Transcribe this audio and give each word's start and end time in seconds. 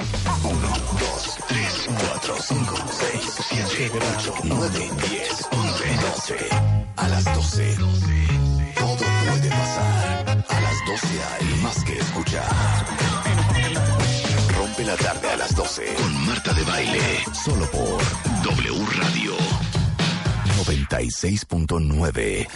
1, 0.00 0.54
2, 0.98 1.38
3, 1.48 1.88
4, 2.12 2.34
5, 2.40 2.76
6, 2.90 3.66
7, 3.68 3.98
8, 4.16 4.34
9, 4.44 4.90
10, 5.10 5.48
11, 5.52 5.84
12. 6.10 6.36
A 6.96 7.08
las 7.08 7.24
12. 7.24 7.76
Todo 8.78 8.96
puede 8.96 9.50
pasar. 9.50 10.44
A 10.48 10.60
las 10.60 10.74
12 10.86 11.06
hay 11.32 11.60
más 11.62 11.84
que 11.84 11.98
escuchar. 11.98 12.48
Rompe 14.56 14.84
la 14.84 14.96
tarde 14.96 15.28
a 15.30 15.36
las 15.36 15.54
12 15.54 15.94
con 15.94 16.26
Marta 16.26 16.52
de 16.54 16.62
Baile. 16.64 17.24
Solo 17.44 17.70
por 17.70 18.02
W 18.42 18.86
Radio 18.96 19.36
96.9. 20.64 22.48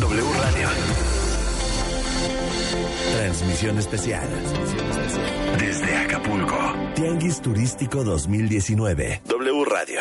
W 0.00 0.32
Radio. 0.42 1.25
Transmisión 3.12 3.78
especial. 3.78 4.28
Desde 5.58 5.96
Acapulco. 5.96 6.56
Tianguis 6.94 7.40
Turístico 7.40 8.04
2019. 8.04 9.22
W 9.26 9.64
Radio. 9.64 10.00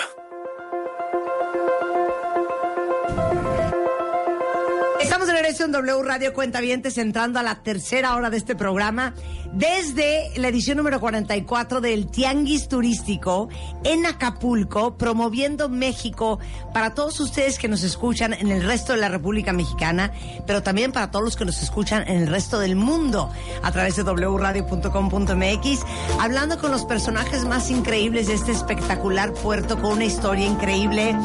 En 5.66 5.72
W 5.72 6.04
Radio 6.04 6.34
Cuentavientes 6.34 6.98
entrando 7.00 7.40
a 7.40 7.44
la 7.44 7.55
tercera 7.64 8.16
hora 8.16 8.30
de 8.30 8.38
este 8.38 8.55
programa 8.55 9.14
desde 9.52 10.32
la 10.38 10.50
edición 10.50 10.78
número 10.78 11.00
44 11.00 11.82
del 11.82 12.08
Tianguis 12.08 12.68
Turístico 12.68 13.50
en 13.84 14.05
Acapulco, 14.05 14.98
promoviendo 14.98 15.70
México 15.70 16.40
para 16.74 16.94
todos 16.94 17.20
ustedes 17.20 17.58
que 17.58 17.68
nos 17.68 17.84
escuchan 17.84 18.34
en 18.34 18.52
el 18.52 18.64
resto 18.64 18.94
de 18.94 19.00
la 19.00 19.10
República 19.10 19.54
Mexicana, 19.54 20.12
pero 20.46 20.62
también 20.62 20.91
para 20.91 21.10
todos 21.10 21.24
los 21.24 21.36
que 21.36 21.46
nos 21.46 21.64
escuchan 21.64 22.08
en 22.08 22.18
el 22.18 22.27
resto 22.27 22.60
del 22.60 22.76
mundo 22.76 23.32
a 23.63 23.72
través 23.72 23.96
de 23.96 24.04
wradio.com.mx, 24.04 25.80
hablando 26.20 26.60
con 26.60 26.72
los 26.72 26.86
personajes 26.86 27.46
más 27.46 27.72
increíbles 27.72 28.27
de 28.27 28.34
este 28.34 28.52
espectacular 28.52 29.34
puerto 29.34 29.82
con 29.82 29.94
una 29.94 30.05
historia 30.05 30.46
increíble, 30.46 31.16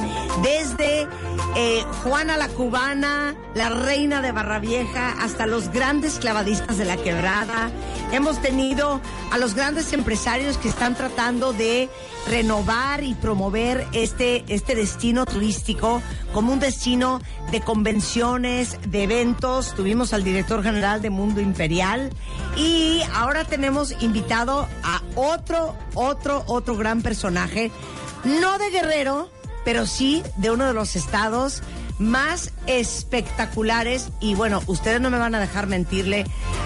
desde 0.42 1.08
eh, 1.56 1.84
Juana 2.04 2.36
la 2.36 2.48
Cubana, 2.48 3.34
la 3.54 3.70
reina 3.70 4.22
de 4.22 4.29
Barra 4.32 4.58
Vieja, 4.58 5.14
hasta 5.20 5.46
los 5.46 5.70
grandes 5.70 6.18
clavadistas 6.18 6.78
de 6.78 6.84
la 6.84 6.96
quebrada. 6.96 7.70
Hemos 8.12 8.40
tenido 8.40 9.00
a 9.30 9.38
los 9.38 9.54
grandes 9.54 9.92
empresarios 9.92 10.56
que 10.56 10.68
están 10.68 10.94
tratando 10.94 11.52
de 11.52 11.88
renovar 12.28 13.02
y 13.02 13.14
promover 13.14 13.86
este, 13.92 14.44
este 14.48 14.74
destino 14.74 15.26
turístico 15.26 16.02
como 16.32 16.52
un 16.52 16.60
destino 16.60 17.20
de 17.50 17.60
convenciones, 17.60 18.78
de 18.86 19.04
eventos. 19.04 19.74
Tuvimos 19.74 20.12
al 20.12 20.24
director 20.24 20.62
general 20.62 21.02
de 21.02 21.10
Mundo 21.10 21.40
Imperial 21.40 22.10
y 22.56 23.02
ahora 23.14 23.44
tenemos 23.44 23.94
invitado 24.02 24.68
a 24.82 25.02
otro, 25.14 25.74
otro, 25.94 26.44
otro 26.46 26.76
gran 26.76 27.02
personaje, 27.02 27.70
no 28.24 28.58
de 28.58 28.70
Guerrero, 28.70 29.30
pero 29.64 29.86
sí 29.86 30.22
de 30.36 30.50
uno 30.50 30.66
de 30.66 30.74
los 30.74 30.96
estados 30.96 31.62
más 32.00 32.52
espectaculares. 32.66 34.08
Y 34.18 34.34
bueno, 34.34 34.62
ustedes 34.66 35.00
no 35.00 35.10
me 35.10 35.18
van 35.18 35.36
a 35.36 35.40
dejar 35.40 35.68
mentirle 35.68 36.24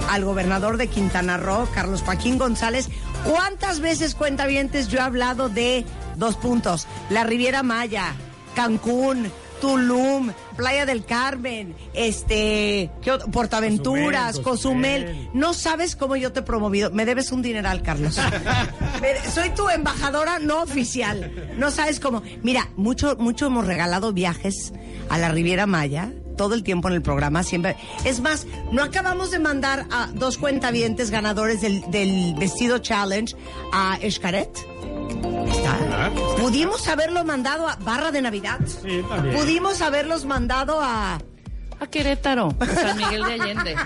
al 0.09 0.25
gobernador 0.25 0.79
de 0.79 0.89
Quintana 0.89 1.37
Roo, 1.37 1.69
Carlos 1.75 2.03
Joaquín 2.03 2.39
González, 2.39 2.89
cuántas 3.25 3.81
veces 3.81 4.15
cuentavientes 4.15 4.89
yo 4.89 4.99
he 4.99 5.03
hablado 5.03 5.49
de 5.51 5.85
dos 6.17 6.37
puntos, 6.37 6.87
la 7.11 7.25
Riviera 7.25 7.63
Maya, 7.63 8.15
Cancún, 8.55 9.31
Tulum, 9.65 10.31
Playa 10.57 10.85
del 10.85 11.07
Carmen, 11.07 11.75
este. 11.95 12.91
Portaventuras, 13.33 14.39
Cozumel, 14.41 15.05
Cozumel. 15.07 15.31
No 15.33 15.55
sabes 15.55 15.97
cómo 15.97 16.17
yo 16.17 16.33
te 16.33 16.41
he 16.41 16.43
promovido. 16.43 16.91
Me 16.91 17.07
debes 17.07 17.33
un 17.33 17.41
dineral, 17.41 17.81
Carlos. 17.81 18.21
Soy 19.35 19.51
tu 19.51 19.71
embajadora 19.71 20.39
no 20.39 20.61
oficial. 20.61 21.33
No 21.57 21.71
sabes 21.71 21.99
cómo. 21.99 22.23
Mira, 22.43 22.69
mucho, 22.77 23.17
mucho 23.17 23.47
hemos 23.47 23.67
regalado 23.67 24.13
viajes 24.13 24.75
a 25.09 25.17
la 25.17 25.31
Riviera 25.31 25.65
Maya. 25.65 26.13
Todo 26.37 26.55
el 26.55 26.63
tiempo 26.63 26.89
en 26.89 26.95
el 26.95 27.03
programa, 27.03 27.43
siempre. 27.43 27.77
Es 28.05 28.21
más, 28.21 28.47
no 28.71 28.83
acabamos 28.83 29.31
de 29.31 29.39
mandar 29.39 29.87
a 29.91 30.09
dos 30.13 30.37
cuentavientes 30.37 31.11
ganadores 31.11 31.63
del, 31.63 31.91
del 31.91 32.35
vestido 32.35 32.81
challenge 32.81 33.35
a 33.73 33.97
Escaret. 34.03 34.51
Ah, 35.93 36.11
Pudimos 36.39 36.87
haberlo 36.89 37.25
mandado 37.25 37.69
a 37.69 37.77
Barra 37.77 38.11
de 38.13 38.23
Navidad. 38.23 38.59
Sí, 38.67 39.01
también. 39.09 39.37
Pudimos 39.37 39.81
haberlos 39.83 40.25
mandado 40.25 40.81
a. 40.81 41.19
A 41.81 41.87
Querétaro, 41.89 42.55
a 42.61 42.67
San 42.67 42.97
Miguel 42.97 43.25
de 43.25 43.33
Allende. 43.33 43.77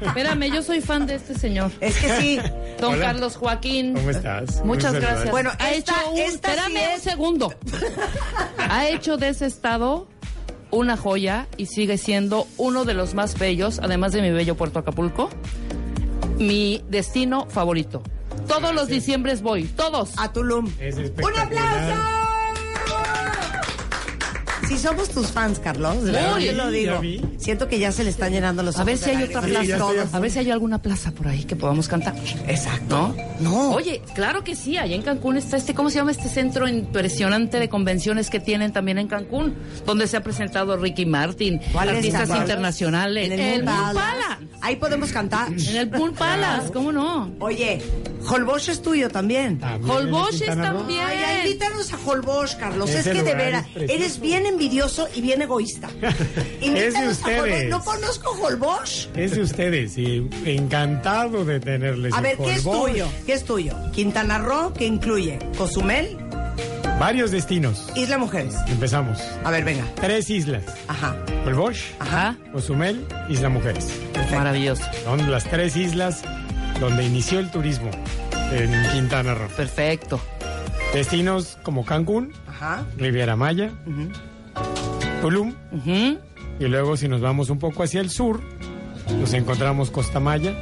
Espérame, 0.00 0.50
yo 0.52 0.62
soy 0.62 0.80
fan 0.80 1.06
de 1.06 1.14
este 1.14 1.32
señor. 1.38 1.70
Es 1.80 1.96
que 1.96 2.16
sí. 2.20 2.40
Don 2.80 2.94
Hola. 2.94 3.06
Carlos 3.06 3.36
Joaquín. 3.36 3.94
¿Cómo 3.94 4.10
estás? 4.10 4.64
Muchas 4.64 4.92
Muy 4.92 5.00
gracias. 5.00 5.28
saludable. 5.28 5.30
Bueno, 5.30 5.50
ha 5.60 5.70
esta- 5.70 5.92
hecho 6.02 6.10
un, 6.10 6.18
esta 6.18 6.48
sí 6.48 6.54
espérame 6.58 6.76
es- 6.76 6.96
un 6.96 7.00
segundo. 7.10 7.54
ha 8.68 8.88
hecho 8.88 9.16
de 9.16 9.28
ese 9.28 9.46
estado 9.46 10.08
una 10.72 10.96
joya 10.96 11.46
y 11.56 11.66
sigue 11.66 11.98
siendo 11.98 12.48
uno 12.56 12.84
de 12.84 12.94
los 12.94 13.14
más 13.14 13.38
bellos, 13.38 13.78
además 13.80 14.10
de 14.12 14.22
mi 14.22 14.30
bello 14.32 14.56
Puerto 14.56 14.80
Acapulco, 14.80 15.30
mi 16.38 16.82
destino 16.88 17.46
favorito. 17.48 18.02
Todos 18.46 18.74
los 18.74 18.88
diciembres 18.88 19.42
voy, 19.42 19.64
todos. 19.64 20.10
A 20.18 20.32
Tulum. 20.32 20.70
Es 20.80 20.96
¡Un 20.96 21.38
aplauso! 21.38 22.25
Si 24.68 24.78
somos 24.78 25.08
tus 25.10 25.28
fans, 25.28 25.58
Carlos, 25.60 25.96
Uy, 26.34 26.44
yo 26.46 26.52
lo 26.52 26.70
digo. 26.70 27.00
Siento 27.38 27.68
que 27.68 27.78
ya 27.78 27.92
se 27.92 28.04
le 28.04 28.10
están 28.10 28.32
llenando 28.32 28.62
los 28.62 28.76
A 28.78 28.84
ver 28.84 28.96
ojos 28.96 29.04
si 29.04 29.10
hay 29.10 29.22
otra. 29.22 29.42
Sí, 29.42 29.48
plaza. 29.50 30.08
a 30.16 30.20
ver 30.20 30.30
si 30.30 30.38
hay 30.40 30.50
alguna 30.50 30.82
plaza 30.82 31.12
por 31.12 31.28
ahí 31.28 31.44
que 31.44 31.56
podamos 31.56 31.88
cantar. 31.88 32.14
Exacto. 32.48 33.14
¿No? 33.40 33.50
No. 33.50 33.70
Oye, 33.72 34.02
claro 34.14 34.42
que 34.42 34.56
sí, 34.56 34.76
allá 34.76 34.94
en 34.94 35.02
Cancún 35.02 35.36
está 35.36 35.56
este, 35.56 35.74
¿cómo 35.74 35.90
se 35.90 35.96
llama 35.96 36.10
este 36.10 36.28
centro 36.28 36.66
impresionante 36.66 37.58
de 37.58 37.68
convenciones 37.68 38.30
que 38.30 38.40
tienen 38.40 38.72
también 38.72 38.98
en 38.98 39.08
Cancún? 39.08 39.54
Donde 39.84 40.06
se 40.06 40.16
ha 40.16 40.22
presentado 40.22 40.76
Ricky 40.76 41.06
Martin, 41.06 41.60
¿Cuál 41.72 41.90
es, 41.90 41.96
artistas 41.96 42.30
internacionales. 42.30 43.30
En 43.30 43.40
el 43.40 43.64
Moon 43.64 43.94
Palace. 43.94 44.46
Ahí 44.62 44.76
podemos 44.76 45.12
cantar. 45.12 45.52
En 45.52 45.76
el 45.76 45.90
Moon 45.90 46.12
Palace, 46.18 46.72
¿cómo 46.72 46.90
no? 46.92 47.30
Oye, 47.38 47.80
Holbox 48.28 48.68
es 48.68 48.82
tuyo 48.82 49.08
también. 49.08 49.58
También 49.58 50.10
Quintana 50.10 50.30
es 50.30 50.72
también. 50.72 51.04
Ay, 51.06 51.46
invítanos 51.46 51.92
a 51.92 51.98
Holbox, 52.04 52.56
Carlos. 52.56 52.90
Ese 52.90 53.10
es 53.10 53.16
que 53.16 53.22
de 53.22 53.34
veras, 53.34 53.66
eres 53.76 54.20
bien 54.20 54.46
envidioso 54.56 55.06
y 55.14 55.20
bien 55.20 55.42
egoísta. 55.42 55.88
Es 56.60 56.94
de 56.94 57.08
ustedes. 57.08 57.64
Holbox. 57.64 57.68
No 57.70 57.84
conozco 57.84 58.30
Holbox. 58.42 59.08
Es 59.14 59.32
de 59.32 59.42
ustedes 59.42 59.96
y 59.98 60.28
encantado 60.44 61.44
de 61.44 61.60
tenerles 61.60 62.12
A 62.14 62.20
ver, 62.20 62.36
¿qué 62.38 62.54
es 62.54 62.62
tuyo? 62.64 63.06
¿Qué 63.26 63.32
es 63.34 63.44
tuyo? 63.44 63.74
Quintana 63.92 64.38
Roo, 64.38 64.72
que 64.72 64.86
incluye 64.86 65.38
Cozumel, 65.56 66.16
Varios 66.98 67.30
destinos. 67.30 67.88
Isla 67.94 68.16
Mujeres. 68.16 68.54
Empezamos. 68.68 69.20
A 69.44 69.50
ver, 69.50 69.64
venga. 69.64 69.84
Tres 69.96 70.30
islas. 70.30 70.64
Ajá. 70.88 71.14
Holbox, 71.44 71.78
Ajá, 71.98 72.38
Cozumel, 72.52 73.04
Isla 73.28 73.50
Mujeres. 73.50 73.86
maravilloso. 74.32 74.82
Son 75.04 75.30
las 75.30 75.44
tres 75.44 75.76
islas 75.76 76.22
donde 76.80 77.04
inició 77.04 77.38
el 77.40 77.50
turismo 77.50 77.90
en 78.50 78.72
Quintana 78.92 79.34
Roo. 79.34 79.48
Perfecto. 79.56 80.18
Destinos 80.94 81.58
como 81.62 81.84
Cancún, 81.84 82.32
Ajá. 82.48 82.86
Riviera 82.96 83.36
Maya, 83.36 83.72
Tulum, 85.26 85.52
y 86.60 86.64
luego 86.66 86.96
si 86.96 87.08
nos 87.08 87.20
vamos 87.20 87.50
un 87.50 87.58
poco 87.58 87.82
hacia 87.82 88.00
el 88.00 88.10
sur, 88.10 88.40
nos 89.18 89.32
encontramos 89.32 89.90
Costa 89.90 90.20
Maya, 90.20 90.54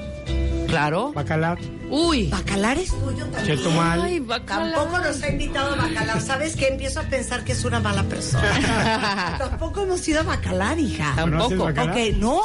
Claro. 0.68 1.12
Bacalar, 1.12 1.58
Uy. 1.90 2.28
Bacalar 2.28 2.78
es 2.78 2.88
tuyo 2.88 3.26
también. 3.26 3.58
Chetumal. 3.58 4.00
Ay, 4.02 4.20
bacala. 4.20 4.74
Tampoco 4.74 4.98
nos 5.00 5.22
ha 5.22 5.28
invitado 5.28 5.74
a 5.74 5.76
Bacalar. 5.76 6.20
¿Sabes 6.22 6.56
qué? 6.56 6.68
Empiezo 6.68 7.00
a 7.00 7.02
pensar 7.02 7.44
que 7.44 7.52
es 7.52 7.62
una 7.66 7.78
mala 7.78 8.04
persona. 8.04 9.36
Tampoco 9.38 9.82
hemos 9.82 10.08
ido 10.08 10.20
a 10.20 10.22
Bacalar, 10.22 10.78
hija. 10.78 11.12
¿Conoces 11.20 11.50
Tampoco. 11.50 11.64
Bacalar? 11.64 11.96
Ok, 11.96 12.16
no. 12.16 12.40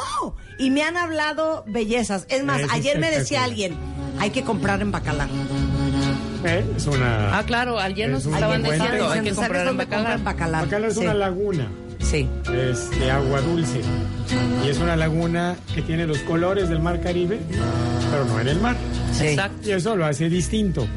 Y 0.59 0.71
me 0.71 0.83
han 0.83 0.97
hablado 0.97 1.63
bellezas. 1.67 2.25
Es 2.29 2.43
más, 2.43 2.59
Es 2.59 2.71
ayer 2.71 2.99
me 2.99 3.09
decía 3.09 3.45
alguien, 3.45 3.77
hay 4.19 4.31
que 4.31 4.43
comprar 4.43 4.81
en 4.81 4.91
Bacalar. 4.91 5.29
¿Eh? 6.43 6.65
Es 6.75 6.85
una... 6.85 7.37
Ah, 7.37 7.43
claro, 7.45 7.79
ayer 7.79 8.09
nos 8.09 8.25
estaban 8.25 8.61
diciendo, 8.61 9.09
hay 9.09 9.21
que 9.21 9.33
¿Sabes 9.33 9.35
comprar 9.35 9.67
en 9.67 9.77
Bacalar. 9.77 10.23
Bacalar? 10.23 10.65
Bacalar 10.65 10.89
es 10.89 10.95
sí. 10.97 11.01
una 11.03 11.13
laguna, 11.13 11.69
Sí. 11.99 12.27
es 12.53 12.89
de 12.99 13.11
agua 13.11 13.41
dulce. 13.41 13.81
Y 14.65 14.69
es 14.69 14.79
una 14.79 14.95
laguna 14.95 15.55
que 15.75 15.81
tiene 15.81 16.07
los 16.07 16.19
colores 16.19 16.69
del 16.69 16.79
mar 16.79 17.01
Caribe, 17.01 17.39
pero 18.11 18.25
no 18.25 18.39
en 18.39 18.47
el 18.47 18.59
mar. 18.59 18.75
sí. 19.13 19.27
Exacto. 19.27 19.69
Y 19.69 19.71
eso 19.73 19.95
lo 19.95 20.05
hace 20.05 20.29
distinto. 20.29 20.87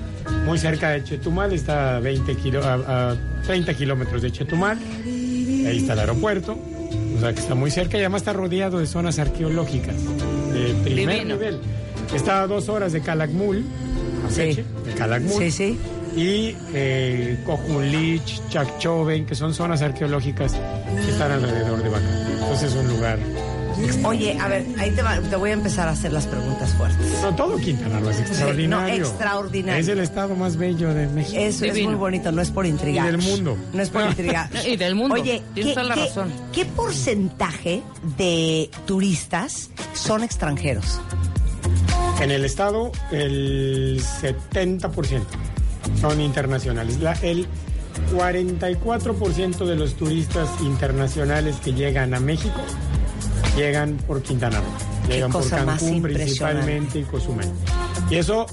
Muy 0.46 0.58
cerca 0.58 0.90
de 0.90 1.04
Chetumal, 1.04 1.52
está 1.52 1.96
a, 1.96 2.00
20 2.00 2.34
kilo- 2.36 2.64
a, 2.64 3.10
a 3.10 3.16
30 3.46 3.74
kilómetros 3.74 4.22
de 4.22 4.32
Chetumal. 4.32 4.78
Ahí 5.04 5.78
está 5.78 5.92
el 5.94 5.98
aeropuerto. 6.00 6.58
O 7.16 7.20
sea 7.20 7.32
que 7.32 7.40
está 7.40 7.54
muy 7.54 7.70
cerca 7.70 7.96
y 7.96 8.00
además 8.00 8.22
está 8.22 8.32
rodeado 8.32 8.78
de 8.78 8.86
zonas 8.86 9.18
arqueológicas 9.18 9.94
de 10.52 10.74
primer 10.82 11.16
Divino. 11.18 11.34
nivel. 11.36 11.58
Está 12.14 12.42
a 12.42 12.46
dos 12.46 12.68
horas 12.68 12.92
de 12.92 13.00
Calakmul, 13.00 13.64
Campeche, 14.26 14.64
de 14.84 14.92
Calakmul. 14.94 15.38
Sí, 15.42 15.50
sí. 15.50 15.78
Y 16.16 16.56
eh, 16.74 17.38
Cojunlich, 17.46 18.40
Chacchoven, 18.50 19.24
que 19.26 19.34
son 19.34 19.54
zonas 19.54 19.80
arqueológicas 19.82 20.52
que 20.52 21.10
están 21.10 21.32
alrededor 21.32 21.82
de 21.82 21.88
Bacalar. 21.88 22.30
Entonces 22.32 22.72
es 22.72 22.76
un 22.76 22.88
lugar 22.88 23.18
Oye, 24.04 24.38
a 24.38 24.48
ver, 24.48 24.66
ahí 24.78 24.90
te, 24.90 25.02
va- 25.02 25.18
te 25.18 25.34
voy 25.34 25.50
a 25.50 25.54
empezar 25.54 25.88
a 25.88 25.92
hacer 25.92 26.12
las 26.12 26.26
preguntas 26.26 26.72
fuertes. 26.74 27.06
No, 27.22 27.34
todo 27.34 27.56
Quintana 27.56 27.98
Roo 28.00 28.10
es 28.10 28.20
extraordinario. 28.20 29.02
no, 29.02 29.08
extraordinario. 29.08 29.80
Es 29.80 29.88
el 29.88 29.98
estado 30.00 30.36
más 30.36 30.56
bello 30.58 30.92
de 30.92 31.06
México. 31.08 31.38
Eso 31.40 31.64
es 31.64 31.82
muy 31.82 31.94
bonito, 31.94 32.30
no 32.30 32.42
es 32.42 32.50
por 32.50 32.66
intrigar. 32.66 33.08
Y 33.08 33.10
del 33.12 33.18
mundo. 33.22 33.56
No 33.72 33.82
es 33.82 33.88
por 33.88 34.02
intrigar. 34.04 34.50
Y 34.68 34.76
del 34.76 34.94
mundo. 34.94 35.14
Oye, 35.14 35.42
Tienes 35.54 35.72
¿qué, 35.72 35.80
toda 35.80 35.88
la 35.88 35.94
qué- 35.94 36.00
razón. 36.06 36.30
qué 36.52 36.64
porcentaje 36.66 37.82
de 38.18 38.70
turistas 38.86 39.70
son 39.94 40.22
extranjeros? 40.22 41.00
En 42.20 42.30
el 42.30 42.44
estado, 42.44 42.92
el 43.10 44.00
70% 44.20 45.22
son 46.00 46.20
internacionales. 46.20 46.98
La- 47.00 47.12
el 47.22 47.46
44% 48.14 49.66
de 49.66 49.76
los 49.76 49.94
turistas 49.94 50.48
internacionales 50.60 51.56
que 51.62 51.72
llegan 51.72 52.14
a 52.14 52.20
México 52.20 52.60
llegan 53.56 53.96
por 54.06 54.22
Quintana 54.22 54.58
Roo. 54.60 55.08
Llegan 55.08 55.30
por 55.32 55.48
Cancún 55.48 56.00
principalmente 56.02 57.00
y 57.00 57.02
Cozumel. 57.02 57.48
Y 58.10 58.16
eso 58.16 58.46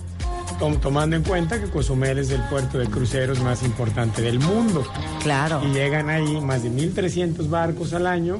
tom- 0.59 0.77
tomando 0.79 1.15
en 1.15 1.23
cuenta 1.23 1.59
que 1.59 1.69
Cozumel 1.69 2.17
es 2.19 2.31
el 2.31 2.41
puerto 2.43 2.77
de 2.79 2.87
cruceros 2.87 3.39
más 3.41 3.63
importante 3.63 4.21
del 4.21 4.39
mundo. 4.39 4.83
Claro. 5.23 5.61
Y 5.65 5.73
llegan 5.73 6.09
ahí 6.09 6.41
más 6.41 6.63
de 6.63 6.69
1.300 6.69 7.49
barcos 7.49 7.93
al 7.93 8.07
año, 8.07 8.39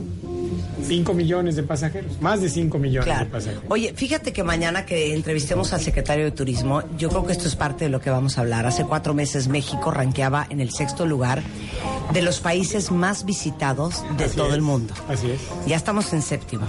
5 0.86 1.14
millones 1.14 1.56
de 1.56 1.64
pasajeros, 1.64 2.22
más 2.22 2.42
de 2.42 2.50
5 2.50 2.78
millones 2.80 3.06
Claro. 3.06 3.26
de 3.26 3.32
pasajeros. 3.32 3.64
Oye, 3.70 3.94
fíjate 3.96 4.34
que 4.34 4.44
mañana 4.44 4.86
que 4.86 5.14
entrevistemos 5.14 5.74
al 5.74 5.82
secretario 5.82 6.26
de 6.26 6.32
Turismo, 6.32 6.84
yo 6.98 7.10
creo 7.10 7.26
que 7.26 7.32
esto 7.34 7.48
es 7.48 7.56
parte 7.56 7.86
de 7.86 7.90
lo 7.90 8.00
que 8.02 8.10
vamos 8.10 8.38
a 8.38 8.42
hablar. 8.42 8.66
Hace 8.66 8.86
cuatro 8.86 9.14
meses 9.14 9.48
México 9.48 9.92
ranqueaba 9.92 10.46
en 10.50 10.60
el 10.62 10.72
sexto 10.72 11.06
lugar 11.06 11.42
de 12.14 12.22
los 12.22 12.40
países 12.40 12.92
más 12.92 13.26
visitados 13.26 14.04
de 14.18 14.26
Así 14.26 14.36
todo 14.36 14.48
es, 14.50 14.54
el 14.56 14.62
mundo. 14.62 14.94
Así 15.08 15.30
es. 15.32 15.40
Ya 15.68 15.76
estamos 15.76 16.12
en 16.14 16.22
séptimo. 16.22 16.66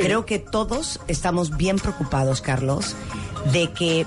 Creo 0.00 0.24
que 0.26 0.38
todos 0.38 1.00
estamos 1.08 1.56
bien 1.56 1.76
preocupados, 1.78 2.40
Carlos, 2.40 2.94
de 3.52 3.70
que 3.72 4.06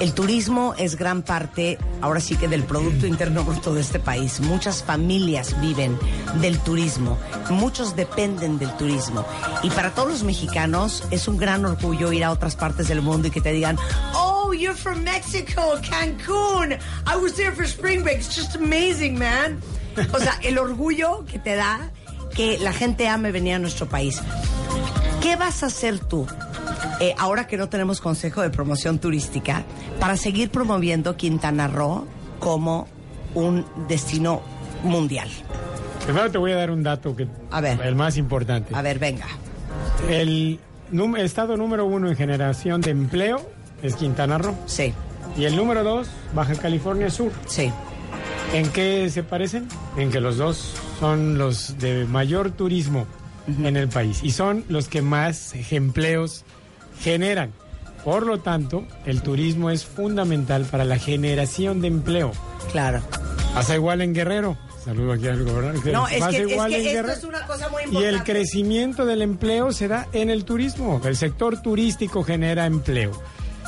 el 0.00 0.14
turismo 0.14 0.74
es 0.78 0.96
gran 0.96 1.22
parte, 1.22 1.78
ahora 2.00 2.20
sí 2.20 2.36
que 2.36 2.48
del 2.48 2.62
Producto 2.64 3.06
Interno 3.06 3.44
Bruto 3.44 3.74
de 3.74 3.80
este 3.80 3.98
país. 3.98 4.40
Muchas 4.40 4.82
familias 4.82 5.60
viven 5.60 5.98
del 6.40 6.58
turismo, 6.60 7.18
muchos 7.50 7.96
dependen 7.96 8.58
del 8.58 8.74
turismo. 8.76 9.26
Y 9.62 9.70
para 9.70 9.90
todos 9.90 10.08
los 10.08 10.22
mexicanos 10.22 11.04
es 11.10 11.26
un 11.26 11.36
gran 11.36 11.64
orgullo 11.64 12.12
ir 12.12 12.24
a 12.24 12.30
otras 12.30 12.54
partes 12.54 12.88
del 12.88 13.02
mundo 13.02 13.28
y 13.28 13.30
que 13.30 13.40
te 13.40 13.52
digan, 13.52 13.76
oh, 14.14 14.52
you're 14.52 14.76
from 14.76 15.02
Mexico, 15.02 15.78
Cancún. 15.88 16.78
I 17.06 17.16
was 17.16 17.34
there 17.34 17.52
for 17.52 17.64
spring 17.64 18.02
break. 18.02 18.18
It's 18.18 18.36
just 18.36 18.54
amazing, 18.54 19.18
man. 19.18 19.60
O 20.12 20.18
sea, 20.18 20.38
el 20.42 20.58
orgullo 20.58 21.24
que 21.24 21.38
te 21.38 21.56
da 21.56 21.90
que 22.34 22.58
la 22.58 22.72
gente 22.72 23.08
ame 23.08 23.32
venir 23.32 23.54
a 23.54 23.58
nuestro 23.58 23.88
país. 23.88 24.20
¿Qué 25.20 25.34
vas 25.34 25.64
a 25.64 25.66
hacer 25.66 25.98
tú, 25.98 26.26
eh, 27.00 27.14
ahora 27.18 27.46
que 27.46 27.56
no 27.56 27.68
tenemos 27.68 28.00
consejo 28.00 28.42
de 28.42 28.50
promoción 28.50 28.98
turística, 28.98 29.64
para 30.00 30.16
seguir 30.16 30.50
promoviendo 30.50 31.16
Quintana 31.16 31.68
Roo 31.68 32.06
como 32.38 32.86
un 33.34 33.64
destino 33.88 34.42
mundial? 34.82 35.28
Primero 36.04 36.30
te 36.30 36.38
voy 36.38 36.52
a 36.52 36.56
dar 36.56 36.70
un 36.70 36.82
dato 36.82 37.14
que 37.14 37.26
A 37.50 37.60
ver. 37.60 37.80
el 37.82 37.94
más 37.94 38.16
importante. 38.16 38.74
A 38.74 38.82
ver, 38.82 38.98
venga. 38.98 39.26
El 40.08 40.58
num- 40.92 41.16
estado 41.18 41.56
número 41.56 41.84
uno 41.86 42.08
en 42.08 42.16
generación 42.16 42.80
de 42.80 42.90
empleo 42.90 43.40
es 43.82 43.94
Quintana 43.96 44.38
Roo 44.38 44.54
Sí, 44.66 44.92
y 45.36 45.44
el 45.44 45.54
número 45.56 45.84
dos 45.84 46.08
Baja 46.34 46.54
California 46.54 47.10
Sur. 47.10 47.32
sí. 47.46 47.70
¿En 48.54 48.66
qué 48.70 49.10
se 49.10 49.22
parecen? 49.22 49.68
En 49.98 50.10
que 50.10 50.20
los 50.20 50.38
dos 50.38 50.72
son 51.00 51.36
los 51.36 51.76
de 51.78 52.06
mayor 52.06 52.50
turismo 52.50 53.06
en 53.46 53.76
el 53.76 53.88
país 53.88 54.20
y 54.22 54.30
son 54.30 54.64
los 54.70 54.88
que 54.88 55.02
más 55.02 55.52
empleos 55.70 56.44
generan. 57.00 57.52
Por 58.04 58.24
lo 58.26 58.38
tanto, 58.38 58.84
el 59.04 59.22
turismo 59.22 59.70
es 59.70 59.84
fundamental 59.84 60.64
para 60.64 60.84
la 60.84 60.98
generación 60.98 61.80
de 61.80 61.88
empleo. 61.88 62.32
Claro. 62.72 63.02
Pasa 63.54 63.74
igual 63.74 64.00
en 64.02 64.14
Guerrero. 64.14 64.56
Saludo 64.84 65.12
aquí 65.12 65.26
al 65.26 65.44
gobernador. 65.44 65.86
No, 65.92 66.08
es 66.08 66.24
que, 66.28 66.42
es 66.44 66.50
igual 66.50 66.70
que 66.70 66.76
en 66.76 66.86
esto 66.86 66.96
Guerrero. 66.96 67.12
es 67.18 67.24
una 67.24 67.46
cosa 67.46 67.68
muy 67.68 67.82
Y 67.82 67.84
importante. 67.86 68.08
el 68.16 68.22
crecimiento 68.24 69.04
del 69.04 69.20
empleo 69.22 69.72
se 69.72 69.88
da 69.88 70.06
en 70.12 70.30
el 70.30 70.44
turismo. 70.44 71.00
El 71.04 71.16
sector 71.16 71.60
turístico 71.60 72.22
genera 72.22 72.64
empleo. 72.66 73.10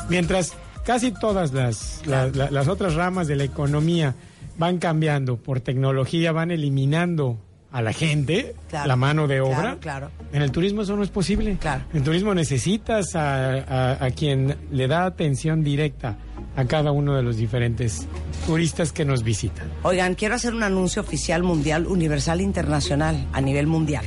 Mientras 0.08 0.54
casi 0.84 1.10
todas 1.12 1.52
las, 1.52 2.02
la- 2.06 2.28
la- 2.28 2.50
las 2.50 2.68
otras 2.68 2.94
ramas 2.94 3.26
de 3.26 3.36
la 3.36 3.44
economía 3.44 4.14
van 4.56 4.78
cambiando 4.78 5.36
por 5.36 5.60
tecnología, 5.60 6.32
van 6.32 6.50
eliminando 6.52 7.38
a 7.72 7.82
la 7.82 7.92
gente, 7.92 8.54
Claro, 8.68 8.88
la 8.88 8.96
mano 8.96 9.26
de 9.28 9.36
claro, 9.38 9.48
obra. 9.48 9.76
claro. 9.80 10.10
En 10.32 10.42
el 10.42 10.50
turismo 10.50 10.82
eso 10.82 10.96
no 10.96 11.02
es 11.04 11.10
posible. 11.10 11.56
Claro. 11.60 11.84
En 11.94 12.02
turismo 12.04 12.34
necesitas 12.34 13.14
a, 13.14 13.54
a- 13.54 14.04
a 14.04 14.10
quien 14.10 14.56
le 14.72 14.88
da 14.88 15.04
atención 15.06 15.62
directa 15.62 16.16
a 16.56 16.64
cada 16.64 16.90
uno 16.90 17.14
de 17.16 17.22
los 17.22 17.36
diferentes 17.36 18.06
turistas 18.46 18.92
que 18.92 19.04
nos 19.04 19.22
visitan. 19.22 19.68
Oigan, 19.82 20.14
quiero 20.16 20.34
hacer 20.34 20.52
un 20.54 20.62
anuncio 20.64 21.00
oficial 21.02 21.42
mundial, 21.44 21.86
universal, 21.86 22.40
internacional, 22.40 23.26
a 23.32 23.40
nivel 23.40 23.66
mundial. 23.68 24.04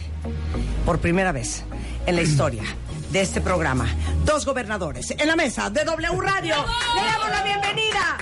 Por 0.85 0.99
primera 0.99 1.31
vez 1.31 1.63
en 2.05 2.15
la 2.17 2.21
historia 2.23 2.63
de 3.11 3.21
este 3.21 3.39
programa, 3.41 3.87
dos 4.25 4.45
gobernadores 4.45 5.11
en 5.11 5.25
la 5.27 5.35
mesa 5.35 5.69
de 5.69 5.85
W 5.85 6.19
Radio. 6.21 6.55
Le 6.95 7.05
damos 7.05 7.29
la 7.29 7.43
bienvenida 7.43 8.17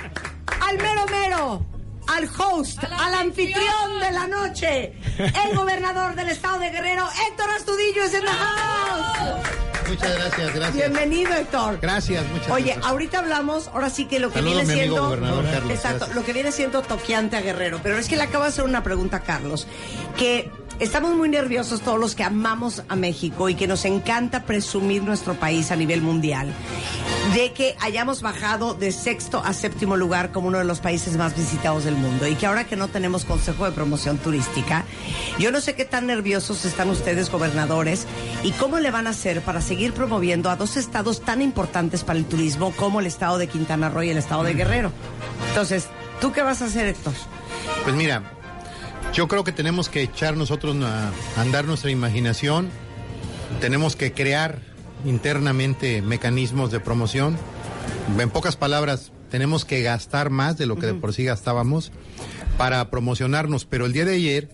al 0.69 0.77
mero 0.77 1.05
mero, 1.09 1.65
al 2.11 2.29
host, 2.37 2.83
al 2.83 3.13
anfitrión 3.15 3.99
de 3.99 4.11
la 4.11 4.27
noche, 4.27 4.93
el 5.17 5.55
gobernador 5.55 6.15
del 6.15 6.29
estado 6.29 6.59
de 6.59 6.69
Guerrero, 6.69 7.07
Héctor 7.29 7.49
Astudillo, 7.51 8.03
es 8.03 8.13
en 8.13 8.25
la 8.25 8.31
house. 8.31 9.41
Muchas 9.87 10.15
gracias, 10.17 10.53
gracias. 10.55 10.73
Bienvenido, 10.75 11.33
Héctor. 11.33 11.79
Gracias, 11.81 12.25
muchas 12.31 12.49
Oye, 12.49 12.65
gracias. 12.67 12.85
ahorita 12.85 13.19
hablamos, 13.19 13.67
ahora 13.69 13.89
sí 13.89 14.05
que 14.05 14.19
lo 14.19 14.29
que 14.29 14.35
Saludo 14.39 14.55
viene 14.59 14.73
siendo. 14.73 15.03
gobernador 15.05 15.43
Carlos, 15.51 15.71
Exacto, 15.71 15.97
gracias. 15.99 16.15
lo 16.15 16.25
que 16.25 16.33
viene 16.33 16.51
siendo 16.53 16.81
toqueante 16.81 17.35
a 17.37 17.41
Guerrero. 17.41 17.79
Pero 17.83 17.97
es 17.97 18.07
que 18.07 18.15
le 18.15 18.23
acabo 18.23 18.43
de 18.45 18.49
hacer 18.51 18.63
una 18.63 18.83
pregunta 18.83 19.17
a 19.17 19.19
Carlos. 19.21 19.67
Que 20.17 20.49
estamos 20.81 21.15
muy 21.15 21.29
nerviosos 21.29 21.81
todos 21.81 21.99
los 21.99 22.15
que 22.15 22.23
amamos 22.23 22.81
a 22.89 22.95
México 22.95 23.49
y 23.49 23.55
que 23.55 23.67
nos 23.67 23.85
encanta 23.85 24.43
presumir 24.45 25.03
nuestro 25.03 25.35
país 25.35 25.71
a 25.71 25.75
nivel 25.75 26.01
mundial. 26.01 26.51
De 27.35 27.53
que 27.53 27.75
hayamos 27.79 28.23
bajado 28.23 28.73
de 28.73 28.91
sexto 28.91 29.43
a 29.45 29.53
séptimo 29.53 29.95
lugar 29.95 30.31
como 30.31 30.47
uno 30.47 30.57
de 30.57 30.63
los 30.63 30.79
países 30.79 31.17
más 31.17 31.37
visitados 31.37 31.83
del 31.83 31.95
mundo. 31.95 32.27
Y 32.27 32.33
que 32.33 32.47
ahora 32.47 32.65
que 32.65 32.75
no 32.75 32.87
tenemos 32.87 33.25
consejo 33.25 33.65
de 33.65 33.71
promoción 33.71 34.17
turística, 34.17 34.83
yo 35.37 35.51
no 35.51 35.61
sé 35.61 35.75
qué 35.75 35.85
tan 35.85 36.07
nerviosos 36.07 36.65
están 36.65 36.89
ustedes, 36.89 37.29
gobernadores, 37.29 38.07
y 38.43 38.51
cómo 38.53 38.79
le 38.79 38.89
van 38.89 39.05
a 39.05 39.11
hacer 39.11 39.41
para 39.41 39.61
seguir 39.61 39.93
promoviendo 39.93 40.49
a 40.49 40.55
dos 40.55 40.77
estados 40.77 41.21
tan 41.21 41.43
importantes 41.43 42.03
para 42.03 42.17
el 42.17 42.25
turismo 42.25 42.73
como 42.75 42.99
el 42.99 43.05
estado 43.05 43.37
de 43.37 43.47
Quintana 43.47 43.89
Roo 43.89 44.01
y 44.01 44.09
el 44.09 44.17
estado 44.17 44.43
de 44.43 44.55
Guerrero. 44.55 44.91
Entonces, 45.49 45.87
¿tú 46.19 46.31
qué 46.31 46.41
vas 46.41 46.63
a 46.63 46.65
hacer, 46.65 46.87
Héctor? 46.87 47.13
Pues 47.83 47.95
mira, 47.95 48.23
yo 49.13 49.27
creo 49.27 49.43
que 49.43 49.51
tenemos 49.51 49.89
que 49.89 50.01
echar 50.01 50.37
nosotros 50.37 50.75
a 50.83 51.11
andar 51.37 51.65
nuestra 51.65 51.91
imaginación, 51.91 52.69
tenemos 53.59 53.95
que 53.95 54.13
crear 54.13 54.59
internamente 55.05 56.01
mecanismos 56.01 56.71
de 56.71 56.79
promoción. 56.79 57.37
En 58.17 58.29
pocas 58.29 58.55
palabras, 58.55 59.11
tenemos 59.29 59.65
que 59.65 59.81
gastar 59.81 60.29
más 60.29 60.57
de 60.57 60.65
lo 60.65 60.77
que 60.77 60.87
de 60.87 60.93
por 60.93 61.13
sí 61.13 61.23
gastábamos 61.23 61.91
para 62.57 62.89
promocionarnos. 62.89 63.65
Pero 63.65 63.85
el 63.85 63.93
día 63.93 64.05
de 64.05 64.15
ayer 64.15 64.49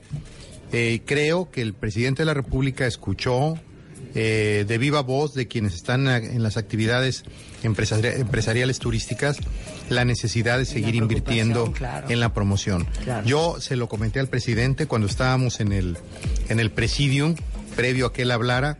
eh, 0.71 1.01
creo 1.05 1.51
que 1.51 1.61
el 1.61 1.73
presidente 1.73 2.21
de 2.23 2.27
la 2.27 2.33
República 2.33 2.87
escuchó 2.87 3.55
eh, 4.15 4.65
de 4.67 4.77
viva 4.77 5.01
voz 5.01 5.33
de 5.33 5.47
quienes 5.47 5.75
están 5.75 6.07
en 6.07 6.41
las 6.43 6.57
actividades 6.57 7.23
empresari- 7.63 8.19
empresariales 8.19 8.79
turísticas 8.79 9.37
la 9.89 10.06
necesidad 10.06 10.58
de 10.58 10.65
seguir 10.65 10.96
invirtiendo 10.96 11.72
claro. 11.72 12.10
en 12.10 12.20
la 12.20 12.34
promoción. 12.34 12.88
Claro. 13.03 13.25
Yo 13.25 13.56
se 13.60 13.75
lo 13.75 13.88
comenté 13.88 14.20
al 14.20 14.27
presidente 14.27 14.86
cuando 14.86 15.08
estábamos 15.08 15.60
en 15.60 15.72
el, 15.72 15.98
en 16.50 16.60
el 16.60 16.72
presidium, 16.72 17.36
previo 17.75 18.08
a 18.08 18.13
que 18.13 18.24
él 18.24 18.32
hablara, 18.32 18.79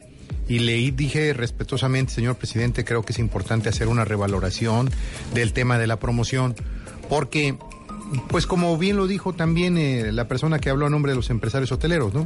y 0.50 0.60
le 0.60 0.76
dije 0.92 1.34
respetuosamente, 1.34 2.14
señor 2.14 2.36
presidente, 2.36 2.86
creo 2.86 3.04
que 3.04 3.14
es 3.14 3.20
importante 3.20 3.70
hacer 3.70 3.88
una 3.88 4.06
revaloración 4.06 4.90
del 5.34 5.54
tema 5.54 5.78
de 5.78 5.88
la 5.88 6.00
promoción, 6.00 6.56
porque, 7.10 7.58
pues 8.30 8.48
como 8.48 8.78
bien 8.78 8.96
lo 8.96 9.08
dijo 9.08 9.34
también 9.34 9.78
eh, 9.78 10.12
la 10.14 10.28
persona 10.28 10.60
que 10.60 10.70
habló 10.70 10.86
a 10.86 10.90
nombre 10.90 11.12
de 11.12 11.18
los 11.18 11.30
empresarios 11.30 11.72
hoteleros, 11.72 12.14
¿no? 12.14 12.26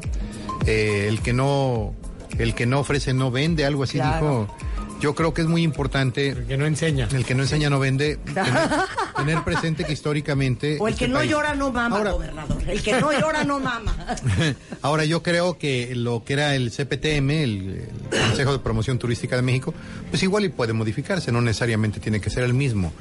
Eh, 0.68 1.08
el 1.08 1.22
que 1.22 1.34
no, 1.34 1.94
el 2.38 2.54
que 2.54 2.68
no 2.68 2.80
ofrece 2.80 3.14
no 3.14 3.32
vende, 3.32 3.66
algo 3.66 3.84
así 3.84 3.98
Claro. 3.98 4.48
dijo. 4.48 4.56
Yo 5.02 5.16
creo 5.16 5.34
que 5.34 5.42
es 5.42 5.48
muy 5.48 5.64
importante 5.64 6.36
Que 6.48 6.58
no 6.58 6.66
enseña. 6.66 7.08
el 7.12 7.26
que 7.26 7.34
no 7.36 7.44
enseña 7.44 7.70
no 7.70 7.80
vende. 7.80 8.18
Tener, 8.18 8.54
tener 9.18 9.44
presente 9.44 9.84
que 9.84 9.94
históricamente. 9.94 10.78
O 10.80 10.88
el 10.88 10.94
este 10.94 11.06
que 11.06 11.12
no 11.12 11.18
país- 11.20 11.32
llora 11.32 11.56
no 11.56 11.72
mama, 11.72 11.98
Ahora- 11.98 12.12
gobernador. 12.12 12.58
El 12.68 12.82
que 12.82 13.00
no 13.02 13.12
llora 13.12 13.44
no 13.44 13.60
mama. 13.60 13.96
Ahora 14.82 15.04
yo 15.06 15.24
creo 15.24 15.58
que 15.58 15.96
lo 15.96 16.24
que 16.24 16.34
era 16.34 16.56
el 16.56 16.72
CPTM, 16.72 17.30
el, 17.32 17.90
el 18.12 18.20
Consejo 18.28 18.52
de 18.54 18.60
Promoción 18.60 18.98
Turística 19.00 19.36
de 19.36 19.42
México, 19.42 19.74
pues 20.10 20.22
igual 20.24 20.46
y 20.46 20.50
puede 20.50 20.74
modificarse, 20.74 21.32
no 21.32 21.42
necesariamente 21.42 22.00
tiene 22.00 22.22
que 22.22 22.30
ser 22.30 22.44
el 22.44 22.54
mismo. 22.54 22.94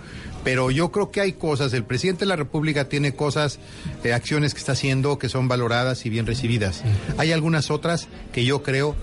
Pero 0.43 0.71
yo 0.71 0.91
creo 0.91 1.11
que 1.11 1.21
hay 1.21 1.35
cosas, 1.35 1.75
el 1.75 1.85
presidente 1.85 2.21
de 2.21 2.27
la 2.31 2.37
República 2.37 2.89
tiene 2.89 3.15
cosas, 3.15 3.59
eh, 4.05 4.15
acciones 4.15 4.55
que 4.55 4.61
está 4.61 4.73
haciendo 4.73 5.19
que 5.19 5.29
son 5.29 5.49
valoradas 5.49 6.07
y 6.07 6.09
bien 6.11 6.25
recibidas. 6.27 6.83
Hay 7.19 7.33
algunas 7.33 7.71
otras 7.71 8.09
que 8.33 8.45
yo 8.47 8.63
creo 8.63 8.97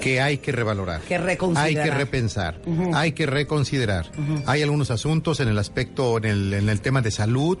que 0.00 0.20
hay 0.20 0.38
que 0.38 0.52
revalorar. 0.52 1.00
Que 1.02 1.18
reconsiderar. 1.18 1.66
Hay 1.66 1.74
que 1.74 1.90
repensar, 1.96 2.60
hay 2.94 3.12
que 3.12 3.26
reconsiderar. 3.26 4.06
Hay 4.46 4.62
algunos 4.62 4.90
asuntos 4.90 5.40
en 5.40 5.48
el 5.48 5.58
aspecto, 5.58 6.18
en 6.18 6.24
el, 6.24 6.54
en 6.54 6.68
el 6.68 6.80
tema 6.80 7.02
de 7.02 7.10
salud, 7.10 7.58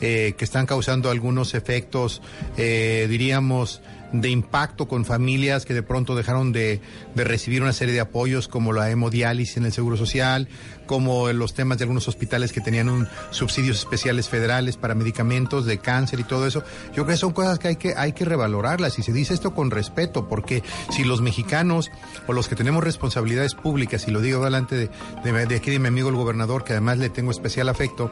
eh, 0.00 0.34
que 0.36 0.44
están 0.44 0.66
causando 0.66 1.10
algunos 1.10 1.54
efectos, 1.54 2.20
eh, 2.58 3.06
diríamos, 3.08 3.80
de 4.12 4.30
impacto 4.30 4.88
con 4.88 5.04
familias 5.04 5.64
que 5.64 5.74
de 5.74 5.82
pronto 5.82 6.14
dejaron 6.14 6.52
de, 6.52 6.80
de 7.14 7.24
recibir 7.24 7.62
una 7.62 7.72
serie 7.72 7.94
de 7.94 8.00
apoyos 8.00 8.48
como 8.48 8.72
la 8.72 8.90
hemodiálisis 8.90 9.56
en 9.56 9.66
el 9.66 9.72
Seguro 9.72 9.96
Social, 9.96 10.48
como 10.86 11.32
los 11.32 11.54
temas 11.54 11.78
de 11.78 11.84
algunos 11.84 12.08
hospitales 12.08 12.52
que 12.52 12.60
tenían 12.60 12.88
un 12.88 13.08
subsidios 13.30 13.78
especiales 13.78 14.28
federales 14.28 14.76
para 14.76 14.94
medicamentos 14.94 15.66
de 15.66 15.78
cáncer 15.78 16.20
y 16.20 16.24
todo 16.24 16.46
eso. 16.46 16.62
Yo 16.88 17.04
creo 17.04 17.06
que 17.06 17.16
son 17.16 17.32
cosas 17.32 17.58
que 17.58 17.68
hay 17.68 17.76
que 17.76 17.94
hay 17.96 18.12
que 18.12 18.24
revalorarlas 18.24 18.98
y 18.98 19.02
se 19.02 19.12
dice 19.12 19.34
esto 19.34 19.54
con 19.54 19.70
respeto 19.70 20.28
porque 20.28 20.62
si 20.90 21.04
los 21.04 21.20
mexicanos 21.20 21.90
o 22.26 22.32
los 22.32 22.48
que 22.48 22.54
tenemos 22.54 22.82
responsabilidades 22.82 23.54
públicas 23.54 24.06
y 24.08 24.10
lo 24.10 24.20
digo 24.20 24.44
delante 24.44 24.76
de, 24.76 24.90
de, 25.24 25.46
de 25.46 25.56
aquí 25.56 25.70
de 25.70 25.78
mi 25.78 25.88
amigo 25.88 26.08
el 26.08 26.16
gobernador 26.16 26.64
que 26.64 26.72
además 26.72 26.98
le 26.98 27.10
tengo 27.10 27.30
especial 27.30 27.68
afecto, 27.68 28.10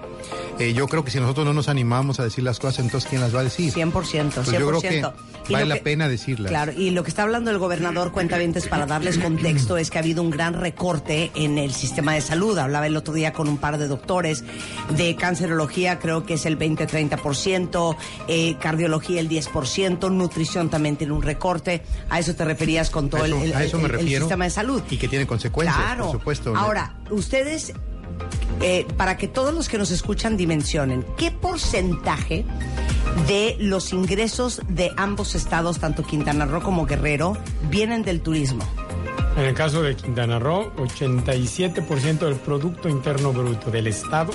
eh, 0.59 0.73
yo 0.75 0.89
creo 0.89 1.05
que 1.05 1.11
si 1.11 1.21
nosotros 1.21 1.47
no 1.47 1.55
nos 1.55 1.69
animamos 1.69 2.21
a 2.21 2.25
decir 2.25 2.45
las 2.45 2.59
cosas 2.59 2.85
entonces 2.85 3.09
quién 3.09 3.21
las 3.21 3.35
va 3.35 3.41
a 3.41 3.45
decir. 3.45 3.73
100%, 3.73 3.93
100%. 3.93 4.33
Pues 4.33 4.59
yo 4.59 4.67
creo 4.69 4.81
que 4.81 5.03
vale 5.53 5.67
la 5.67 5.77
pena 5.85 6.09
decirlas. 6.09 6.51
Claro, 6.51 6.73
y 6.77 6.91
lo 6.91 7.05
que 7.05 7.11
está 7.11 7.23
hablando 7.23 7.53
el 7.53 7.59
gobernador 7.59 8.11
Cuentavientes 8.11 8.67
para 8.67 8.87
darles 8.87 9.19
contexto 9.19 9.77
es 9.77 9.91
que 9.91 9.99
ha 9.99 10.01
habido 10.01 10.23
un 10.23 10.31
gran 10.31 10.55
recorte 10.55 11.31
en 11.37 11.59
el 11.59 11.73
sistema 11.73 12.15
de 12.15 12.21
salud. 12.23 12.59
Hablaba 12.59 12.89
el 12.89 12.97
otro 12.97 13.15
día 13.15 13.33
con 13.33 13.49
un 13.49 13.59
par 13.59 13.79
de 13.79 13.87
doctores 13.87 14.43
de 14.97 15.15
cancerología, 15.15 15.99
creo 16.01 16.25
que 16.27 16.35
es 16.35 16.47
el 16.47 16.59
20-30%, 16.59 17.97
eh, 18.29 18.57
cardiología 18.61 19.21
el 19.21 19.29
10%, 19.29 20.11
nutrición 20.11 20.71
también 20.71 20.97
tiene 20.97 21.13
un 21.13 21.23
recorte. 21.23 21.83
A 22.11 22.19
eso 22.19 22.35
te 22.35 22.45
referías 22.45 22.91
con 22.91 23.11
todo 23.11 23.23
A 23.23 23.27
eso- 23.27 23.37
el, 23.37 23.43
el- 23.51 23.55
a 23.55 23.65
eso 23.65 23.77
me 23.79 23.85
el- 23.85 23.91
el 23.93 23.99
refiero. 24.01 24.25
sistema 24.25 24.45
de 24.45 24.51
salud. 24.51 24.83
Y 24.91 24.97
que 24.97 25.09
tiene 25.09 25.27
consecuencias, 25.27 25.77
Claro. 25.77 26.05
por 26.05 26.13
supuesto. 26.13 26.57
Ahora, 26.57 26.97
ustedes, 27.11 27.73
eh, 28.61 28.87
para 28.97 29.17
que 29.17 29.29
todos 29.29 29.53
los 29.55 29.69
que 29.69 29.79
nos 29.79 29.91
escuchan 29.91 30.37
dimensionen, 30.37 31.05
¿qué 31.17 31.31
porcentaje 31.31 32.45
de 33.29 33.57
los 33.61 33.93
ingresos 33.93 34.61
de 34.69 34.93
ambos 34.97 35.35
estados, 35.35 35.79
tanto 35.79 36.03
Quintana 36.03 36.47
Roo 36.47 36.63
como 36.63 36.87
Guerrero, 36.87 37.37
vienen 37.71 38.03
del 38.03 38.21
turismo? 38.21 38.65
En 39.37 39.45
el 39.45 39.55
caso 39.55 39.83
de 39.83 39.97
Quintana 39.97 40.39
Roo, 40.39 40.73
87% 40.77 42.19
del 42.21 42.37
Producto 42.37 42.89
Interno 42.89 43.33
Bruto 43.33 43.71
del 43.71 43.89
Estado 43.89 44.33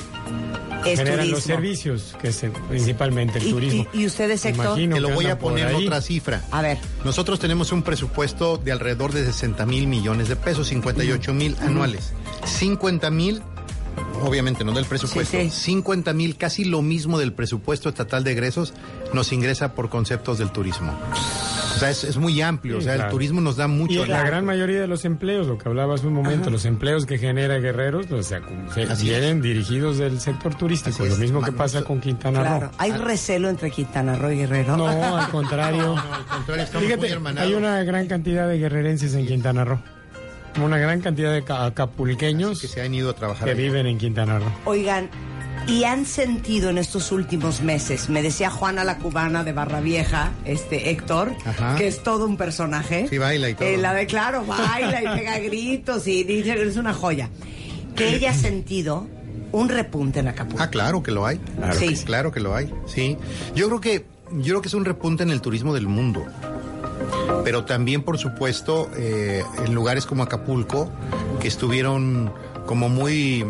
Es 0.85 0.97
generan 0.99 1.19
turismo. 1.19 1.35
los 1.35 1.43
servicios, 1.43 2.15
que 2.21 2.27
es 2.29 2.45
principalmente 2.67 3.39
el 3.39 3.47
Y- 3.47 3.51
turismo. 3.51 3.87
y- 3.93 4.01
y 4.01 4.05
ustedes, 4.05 4.43
Héctor? 4.45 4.65
Imagino 4.65 4.95
Te 4.95 5.01
lo 5.01 5.09
voy 5.11 5.27
a 5.27 5.39
poner 5.39 5.73
otra 5.73 6.01
cifra. 6.01 6.43
A 6.51 6.61
ver, 6.61 6.77
Nosotros 7.05 7.39
tenemos 7.39 7.71
un 7.71 7.81
presupuesto 7.83 8.57
de 8.57 8.73
alrededor 8.73 9.13
de 9.13 9.25
60 9.25 9.65
mil 9.65 9.87
millones 9.87 10.27
de 10.27 10.35
pesos, 10.35 10.67
58 10.67 11.33
mil 11.33 11.55
anuales. 11.61 12.11
50 12.45 13.09
mil, 13.09 13.41
obviamente 14.23 14.63
no 14.63 14.71
del 14.73 14.85
presupuesto, 14.85 15.37
Sí, 15.37 15.49
sí. 15.49 15.61
50 15.73 16.13
mil, 16.13 16.35
casi 16.37 16.65
lo 16.65 16.81
mismo 16.81 17.17
del 17.19 17.33
presupuesto 17.33 17.89
estatal 17.89 18.23
de 18.23 18.31
egresos, 18.31 18.73
nos 19.13 19.31
ingresa 19.31 19.73
por 19.75 19.89
conceptos 19.89 20.37
del 20.37 20.51
turismo. 20.51 20.91
O 21.75 21.79
sea, 21.79 21.89
es, 21.91 22.03
es 22.03 22.17
muy 22.17 22.41
amplio, 22.41 22.75
Sí, 22.75 22.79
o 22.79 22.81
sea, 22.83 23.05
el 23.05 23.09
turismo 23.11 23.39
nos 23.41 23.55
da 23.55 23.67
mucho. 23.67 24.05
Y 24.05 24.07
la 24.07 24.23
gran 24.23 24.43
mayoría 24.43 24.81
de 24.81 24.87
los 24.87 25.05
empleos, 25.05 25.47
lo 25.47 25.57
que 25.57 25.69
hablaba 25.69 25.95
hace 25.95 26.07
un 26.07 26.13
momento, 26.13 26.49
los 26.49 26.65
empleos 26.65 27.05
que 27.05 27.17
genera 27.17 27.57
Guerreros, 27.59 28.11
o 28.11 28.21
sea, 28.23 28.41
vienen 29.01 29.41
dirigidos 29.41 29.97
del 29.97 30.19
sector 30.19 30.55
turístico, 30.55 30.95
Así 31.03 31.07
lo 31.07 31.13
es. 31.13 31.19
mismo 31.19 31.41
que 31.41 31.51
pasa 31.53 31.83
con 31.83 32.01
Quintana 32.01 32.41
claro, 32.41 32.65
Roo. 32.67 32.71
hay 32.77 32.91
recelo 32.91 33.49
entre 33.49 33.71
Quintana 33.71 34.15
Roo 34.17 34.31
y 34.31 34.37
Guerrero. 34.37 34.75
No, 34.75 34.87
al 34.87 35.29
contrario. 35.29 35.95
al 35.95 36.25
contrario, 36.25 36.63
estamos 36.63 36.87
muy 36.87 36.95
Fíjate, 36.95 37.13
hermanados. 37.13 37.47
hay 37.49 37.55
una 37.55 37.83
gran 37.83 38.07
cantidad 38.07 38.47
de 38.47 38.57
guerrerenses 38.57 39.13
en 39.13 39.25
Quintana 39.27 39.63
Roo. 39.63 39.79
Una 40.61 40.77
gran 40.77 41.01
cantidad 41.01 41.33
de 41.33 41.43
ca- 41.43 41.65
acapulqueños 41.65 42.61
que 42.61 42.67
se 42.67 42.81
han 42.81 42.93
ido 42.93 43.09
a 43.09 43.13
trabajar. 43.13 43.45
que 43.45 43.51
ahí. 43.51 43.57
viven 43.57 43.85
en 43.87 43.97
Quintana 43.97 44.39
Roo. 44.39 44.51
Oigan, 44.65 45.09
y 45.67 45.83
han 45.83 46.05
sentido 46.05 46.69
en 46.69 46.77
estos 46.77 47.11
últimos 47.11 47.61
meses, 47.61 48.09
me 48.09 48.21
decía 48.21 48.49
Juana 48.49 48.83
la 48.83 48.97
cubana 48.97 49.43
de 49.43 49.53
Barra 49.53 49.81
Vieja, 49.81 50.31
este 50.45 50.89
Héctor, 50.89 51.33
Ajá. 51.45 51.75
que 51.75 51.87
es 51.87 52.01
todo 52.03 52.25
un 52.25 52.37
personaje. 52.37 53.07
Sí, 53.09 53.17
baila 53.17 53.49
y 53.49 53.53
todo. 53.55 53.67
Eh, 53.67 53.77
la 53.77 53.93
de 53.93 54.05
claro, 54.07 54.43
baila 54.45 55.01
y 55.03 55.17
pega 55.19 55.37
gritos 55.39 56.07
y 56.07 56.23
dice 56.23 56.55
que 56.55 56.63
es 56.67 56.77
una 56.77 56.93
joya. 56.93 57.29
Que 57.95 58.15
ella 58.15 58.31
ha 58.31 58.33
sentido 58.33 59.07
un 59.51 59.67
repunte 59.69 60.19
en 60.19 60.27
Acapulco. 60.29 60.61
Ah, 60.63 60.69
claro 60.69 61.03
que 61.03 61.11
lo 61.11 61.25
hay. 61.25 61.37
Claro, 61.37 61.73
Sí. 61.73 61.87
que, 61.89 62.03
claro 62.03 62.31
que 62.31 62.39
lo 62.39 62.55
hay. 62.55 62.73
Sí. 62.87 63.17
Yo 63.55 63.67
creo 63.67 63.81
que 63.81 64.05
yo 64.31 64.43
creo 64.53 64.61
que 64.61 64.67
es 64.67 64.75
un 64.75 64.85
repunte 64.85 65.23
en 65.23 65.31
el 65.31 65.41
turismo 65.41 65.73
del 65.73 65.87
mundo. 65.87 66.23
Pero 67.43 67.65
también, 67.65 68.03
por 68.03 68.17
supuesto, 68.17 68.89
eh, 68.95 69.43
en 69.65 69.73
lugares 69.73 70.05
como 70.05 70.23
Acapulco, 70.23 70.91
que 71.39 71.47
estuvieron 71.47 72.31
como 72.65 72.89
muy 72.89 73.45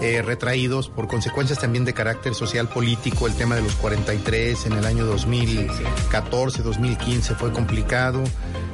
eh, 0.00 0.22
retraídos 0.22 0.88
por 0.88 1.08
consecuencias 1.08 1.58
también 1.58 1.84
de 1.84 1.92
carácter 1.92 2.34
social 2.34 2.68
político, 2.68 3.26
el 3.26 3.34
tema 3.34 3.56
de 3.56 3.62
los 3.62 3.74
43 3.76 4.66
en 4.66 4.72
el 4.74 4.84
año 4.84 5.04
2014, 5.06 6.62
2015 6.62 7.34
fue 7.34 7.52
complicado. 7.52 8.22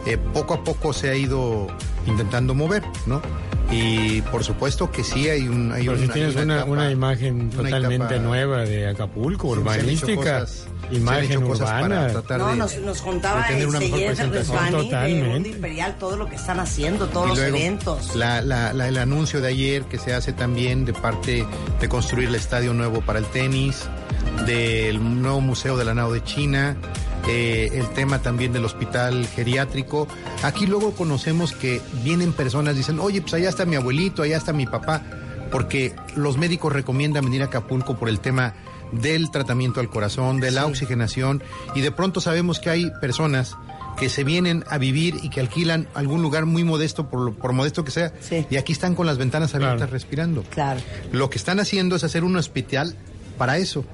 Eh, 0.07 0.19
poco 0.19 0.55
a 0.55 0.65
poco 0.65 0.93
se 0.93 1.09
ha 1.09 1.15
ido 1.15 1.67
intentando 2.07 2.55
mover, 2.55 2.83
¿no? 3.07 3.23
Y 3.71 4.21
por 4.23 4.45
supuesto 4.45 4.91
que 4.91 5.03
sí 5.03 5.29
hay 5.29 5.49
un... 5.49 5.73
Hay 5.73 5.85
Pero 5.87 5.97
si 5.99 6.05
una- 6.05 6.13
tienes 6.15 6.37
hay 6.37 6.43
una, 6.45 6.55
etapa- 6.57 6.71
una 6.71 6.91
imagen 6.91 7.41
una 7.41 7.51
totalmente 7.71 8.15
etapa- 8.15 8.23
nueva 8.23 8.59
de 8.61 8.89
Acapulco, 8.89 9.49
urbanística, 9.49 10.47
imagen 10.91 11.43
urbana. 11.43 12.13
No, 12.39 12.49
de- 12.51 12.57
nos, 12.57 12.79
nos 12.79 13.01
contaba 13.03 13.49
de 13.49 13.63
el 13.63 13.71
de 13.73 14.45
Totalmente. 14.45 15.29
Mundo 15.29 15.49
Imperial, 15.49 15.97
todo 15.99 16.17
lo 16.17 16.29
que 16.29 16.37
están 16.37 16.61
haciendo, 16.61 17.07
todos 17.09 17.27
Y 17.27 17.29
los 17.31 17.39
luego, 17.39 17.57
eventos. 17.57 18.15
la- 18.15 18.43
la- 18.43 18.73
la- 18.75 18.89
el 18.89 18.99
anuncio 18.99 19.41
de 19.41 19.49
ayer 19.49 19.85
que 19.85 19.99
se 19.99 20.13
hace 20.13 20.33
también 20.35 20.85
de 20.85 20.93
parte 20.93 21.47
de 21.81 21.89
construir 21.89 22.29
el 22.29 22.35
estadio 22.35 22.75
nuevo 22.75 23.01
para 23.01 23.19
el 23.19 23.25
tenis, 23.27 23.89
del 24.47 25.23
nuevo 25.23 25.41
museo 25.41 25.77
de 25.77 25.85
la 25.87 25.95
nao 25.95 26.13
de 26.13 26.23
China, 26.23 26.77
eh, 27.29 27.71
el 27.75 27.89
tema 27.91 28.21
también 28.21 28.53
del 28.53 28.65
hospital 28.65 29.27
geriátrico. 29.27 30.07
Aquí 30.43 30.67
luego 30.67 30.93
conocemos 30.93 31.53
que 31.53 31.81
vienen 32.03 32.33
personas, 32.33 32.77
dicen, 32.77 33.01
oye, 33.01 33.21
pues 33.23 33.35
allá 33.35 33.49
está 33.49 33.65
mi 33.65 33.77
abuelito, 33.77 34.23
allá 34.23 34.37
está 34.37 34.53
mi 34.53 34.67
papá, 34.67 35.03
porque 35.51 35.95
los 36.17 36.37
médicos 36.37 36.73
recomiendan 36.73 37.25
venir 37.25 37.43
a 37.43 37.47
Acapulco 37.47 37.97
por 37.97 38.09
el 38.09 38.21
tema 38.21 38.55
del 38.93 39.31
tratamiento 39.31 39.81
al 39.81 39.89
corazón, 39.89 40.39
de 40.41 40.51
la 40.51 40.67
oxigenación, 40.67 41.43
y 41.75 41.81
de 41.81 41.91
pronto 41.91 42.21
sabemos 42.21 42.61
que 42.61 42.71
hay 42.71 42.91
personas 43.01 43.57
que 43.99 44.09
se 44.09 44.25
vienen 44.25 44.65
a 44.69 44.77
vivir 44.79 45.19
y 45.23 45.31
que 45.31 45.41
alquilan 45.41 45.89
algún 45.95 46.21
lugar 46.23 46.47
muy 46.47 46.65
modesto, 46.65 47.09
por, 47.09 47.21
lo- 47.21 47.33
por 47.35 47.53
modesto 47.53 47.85
que 47.85 47.91
sea, 47.93 48.13
Sí. 48.21 48.45
y 48.51 48.57
aquí 48.57 48.73
están 48.73 48.95
con 48.95 49.07
las 49.07 49.19
ventanas 49.19 49.55
abiertas 49.55 49.79
Claro. 49.79 49.93
respirando. 49.93 50.43
Claro. 50.51 50.81
Lo 51.13 51.31
que 51.31 51.39
están 51.39 51.59
haciendo 51.61 51.97
es 51.97 52.05
hacer 52.05 52.23
un 52.25 52.37
hospital 52.37 52.95
para 53.39 53.57
eso. 53.57 53.85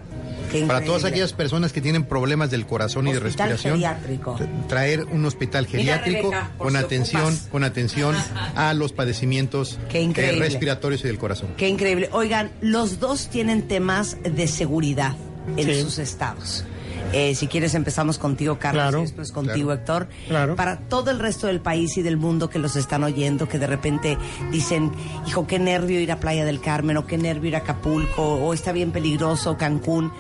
Qué 0.51 0.67
Para 0.67 0.85
todas 0.85 1.05
aquellas 1.05 1.33
personas 1.33 1.73
que 1.73 1.81
tienen 1.81 2.05
problemas 2.05 2.51
del 2.51 2.67
corazón 2.67 3.07
y 3.09 3.13
de 3.13 3.19
Hospital 3.19 3.51
respiración. 3.51 3.75
geriátrico. 3.75 4.39
Traer 4.69 5.05
un 5.05 5.25
hospital 5.25 5.67
geriátrico 5.67 6.31
Rebeca, 6.31 6.51
con 6.59 6.71
si 6.73 6.77
atención, 6.79 7.23
ocupas. 7.23 7.49
con 7.51 7.65
atención 7.65 8.17
a 8.57 8.75
los 8.75 8.93
padecimientos 8.93 9.79
Qué 9.89 10.03
eh, 10.03 10.33
respiratorios 10.39 11.05
y 11.05 11.07
del 11.09 11.19
corazón. 11.19 11.51
Qué 11.57 11.69
increíble. 11.69 12.09
Oigan, 12.13 12.51
los 12.61 12.99
dos 13.01 13.29
tienen 13.29 13.69
temas 13.69 14.17
de 14.23 14.49
seguridad 14.49 15.15
en 15.57 15.67
Sí. 15.67 15.81
sus 15.83 15.99
estados. 15.99 16.65
Eh, 17.13 17.35
si 17.35 17.49
quieres 17.49 17.75
empezamos 17.75 18.19
contigo, 18.19 18.59
Carlos, 18.61 18.83
Claro. 18.85 18.99
y 18.99 19.03
después 19.03 19.33
contigo, 19.33 19.69
Claro. 19.69 19.73
Héctor. 19.81 20.09
Claro. 20.29 20.55
Para 20.57 20.77
todo 20.79 21.11
el 21.11 21.19
resto 21.19 21.49
del 21.49 21.59
país 21.61 21.97
y 21.97 22.03
del 22.03 22.17
mundo 22.17 22.49
que 22.49 22.61
los 22.61 22.77
están 22.77 23.03
oyendo, 23.03 23.49
que 23.49 23.59
de 23.59 23.67
repente 23.67 24.17
dicen, 24.53 24.93
hijo, 25.27 25.45
qué 25.47 25.59
nervio 25.59 25.99
ir 25.99 26.13
a 26.13 26.21
Playa 26.21 26.45
del 26.45 26.61
Carmen, 26.61 26.97
o 26.99 27.07
qué 27.07 27.19
nervio 27.19 27.49
ir 27.49 27.57
a 27.57 27.61
Acapulco, 27.61 28.23
o 28.35 28.55
está 28.55 28.71
bien 28.71 28.93
peligroso 28.93 29.57
Cancún. 29.57 30.13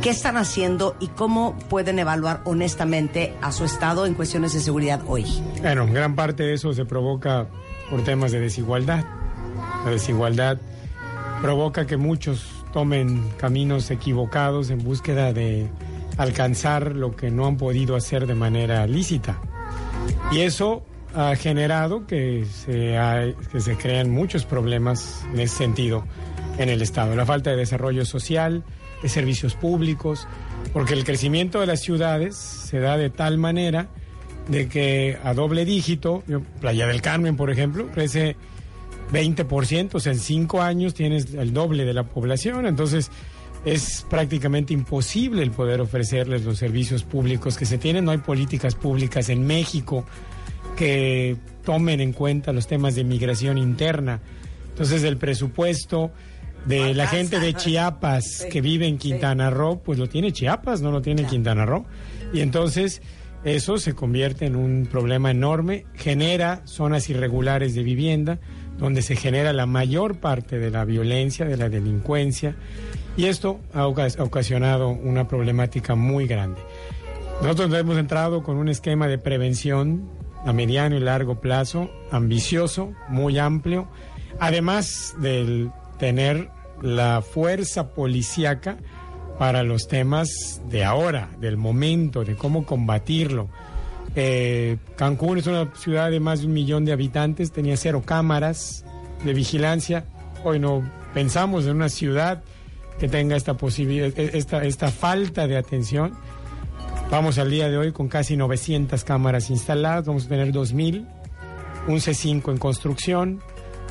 ¿Qué 0.00 0.10
están 0.10 0.36
haciendo 0.36 0.96
y 1.00 1.08
cómo 1.08 1.56
pueden 1.68 1.98
evaluar 1.98 2.40
honestamente 2.44 3.34
a 3.42 3.52
su 3.52 3.64
estado 3.64 4.06
en 4.06 4.14
cuestiones 4.14 4.52
de 4.52 4.60
seguridad 4.60 5.00
hoy? 5.06 5.24
Bueno, 5.60 5.86
gran 5.86 6.14
parte 6.14 6.42
de 6.44 6.54
eso 6.54 6.72
se 6.72 6.84
provoca 6.84 7.46
por 7.90 8.02
temas 8.04 8.32
de 8.32 8.40
desigualdad. 8.40 9.04
La 9.84 9.90
desigualdad 9.90 10.58
provoca 11.40 11.86
que 11.86 11.96
muchos 11.96 12.46
tomen 12.72 13.28
caminos 13.36 13.90
equivocados 13.90 14.70
en 14.70 14.82
búsqueda 14.82 15.32
de 15.32 15.68
alcanzar 16.16 16.94
lo 16.94 17.14
que 17.16 17.30
no 17.30 17.46
han 17.46 17.56
podido 17.56 17.96
hacer 17.96 18.26
de 18.26 18.34
manera 18.34 18.86
lícita. 18.86 19.40
Y 20.30 20.40
eso 20.40 20.84
ha 21.14 21.34
generado 21.36 22.06
que 22.06 22.46
se, 22.46 22.96
ha- 22.96 23.32
que 23.50 23.60
se 23.60 23.76
crean 23.76 24.10
muchos 24.10 24.44
problemas 24.46 25.24
en 25.32 25.40
ese 25.40 25.56
sentido 25.58 26.04
en 26.58 26.68
el 26.68 26.80
Estado. 26.82 27.14
La 27.16 27.26
falta 27.26 27.50
de 27.50 27.56
desarrollo 27.56 28.04
social, 28.04 28.62
de 29.02 29.08
servicios 29.08 29.54
públicos, 29.54 30.26
porque 30.72 30.94
el 30.94 31.04
crecimiento 31.04 31.60
de 31.60 31.66
las 31.66 31.80
ciudades 31.80 32.36
se 32.36 32.78
da 32.78 32.96
de 32.96 33.10
tal 33.10 33.38
manera 33.38 33.88
de 34.48 34.68
que 34.68 35.18
a 35.22 35.34
doble 35.34 35.64
dígito, 35.64 36.22
Playa 36.60 36.86
del 36.86 37.02
Carmen, 37.02 37.36
por 37.36 37.50
ejemplo, 37.50 37.88
crece 37.92 38.36
20%, 39.12 39.90
o 39.94 40.00
sea, 40.00 40.12
en 40.12 40.18
cinco 40.18 40.62
años 40.62 40.94
tienes 40.94 41.34
el 41.34 41.52
doble 41.52 41.84
de 41.84 41.92
la 41.92 42.04
población, 42.04 42.66
entonces 42.66 43.10
es 43.64 44.04
prácticamente 44.08 44.72
imposible 44.72 45.42
el 45.42 45.52
poder 45.52 45.80
ofrecerles 45.80 46.44
los 46.44 46.58
servicios 46.58 47.04
públicos 47.04 47.56
que 47.56 47.66
se 47.66 47.78
tienen, 47.78 48.04
no 48.04 48.10
hay 48.10 48.18
políticas 48.18 48.74
públicas 48.74 49.28
en 49.28 49.46
México 49.46 50.04
que 50.76 51.36
tomen 51.64 52.00
en 52.00 52.12
cuenta 52.12 52.52
los 52.52 52.66
temas 52.66 52.94
de 52.94 53.04
migración 53.04 53.58
interna. 53.58 54.20
Entonces 54.70 55.04
el 55.04 55.16
presupuesto 55.16 56.10
de 56.66 56.94
la 56.94 57.06
gente 57.06 57.40
de 57.40 57.54
Chiapas 57.54 58.46
que 58.50 58.60
vive 58.60 58.86
en 58.86 58.98
Quintana 58.98 59.50
Roo, 59.50 59.80
pues 59.82 59.98
lo 59.98 60.08
tiene 60.08 60.32
Chiapas, 60.32 60.80
no 60.80 60.90
lo 60.90 61.02
tiene 61.02 61.24
Quintana 61.24 61.66
Roo. 61.66 61.84
Y 62.32 62.40
entonces 62.40 63.02
eso 63.44 63.78
se 63.78 63.94
convierte 63.94 64.46
en 64.46 64.54
un 64.56 64.86
problema 64.90 65.30
enorme, 65.30 65.86
genera 65.94 66.62
zonas 66.64 67.10
irregulares 67.10 67.74
de 67.74 67.82
vivienda, 67.82 68.38
donde 68.78 69.02
se 69.02 69.16
genera 69.16 69.52
la 69.52 69.66
mayor 69.66 70.16
parte 70.16 70.58
de 70.58 70.70
la 70.70 70.84
violencia, 70.84 71.44
de 71.44 71.56
la 71.56 71.68
delincuencia, 71.68 72.54
y 73.16 73.26
esto 73.26 73.60
ha 73.74 73.86
ocas- 73.86 74.18
ha 74.18 74.22
ocasionado 74.24 74.88
una 74.88 75.28
problemática 75.28 75.94
muy 75.94 76.26
grande. 76.26 76.60
Nosotros 77.42 77.72
hemos 77.74 77.98
entrado 77.98 78.42
con 78.42 78.56
un 78.56 78.68
esquema 78.68 79.08
de 79.08 79.18
prevención 79.18 80.08
a 80.46 80.52
mediano 80.52 80.96
y 80.96 81.00
largo 81.00 81.40
plazo, 81.40 81.90
ambicioso, 82.10 82.92
muy 83.08 83.38
amplio, 83.38 83.88
además 84.40 85.14
del 85.20 85.70
tener 85.98 86.50
la 86.80 87.22
fuerza 87.22 87.90
policíaca 87.90 88.76
para 89.38 89.62
los 89.62 89.88
temas 89.88 90.60
de 90.68 90.84
ahora, 90.84 91.30
del 91.40 91.56
momento, 91.56 92.24
de 92.24 92.36
cómo 92.36 92.64
combatirlo. 92.66 93.48
Eh, 94.14 94.76
Cancún 94.96 95.38
es 95.38 95.46
una 95.46 95.74
ciudad 95.74 96.10
de 96.10 96.20
más 96.20 96.40
de 96.40 96.46
un 96.46 96.52
millón 96.52 96.84
de 96.84 96.92
habitantes, 96.92 97.50
tenía 97.50 97.76
cero 97.76 98.02
cámaras 98.04 98.84
de 99.24 99.32
vigilancia. 99.32 100.04
Hoy 100.44 100.58
no 100.58 100.88
pensamos 101.14 101.64
en 101.64 101.76
una 101.76 101.88
ciudad 101.88 102.42
que 102.98 103.08
tenga 103.08 103.36
esta 103.36 103.54
posibilidad, 103.54 104.12
esta, 104.16 104.64
esta 104.64 104.90
falta 104.90 105.46
de 105.46 105.56
atención. 105.56 106.12
Vamos 107.10 107.38
al 107.38 107.50
día 107.50 107.68
de 107.68 107.76
hoy 107.76 107.92
con 107.92 108.08
casi 108.08 108.36
900 108.36 109.02
cámaras 109.04 109.50
instaladas, 109.50 110.06
vamos 110.06 110.26
a 110.26 110.28
tener 110.28 110.52
2.000, 110.52 111.06
un 111.88 111.96
C5 111.96 112.50
en 112.50 112.58
construcción, 112.58 113.40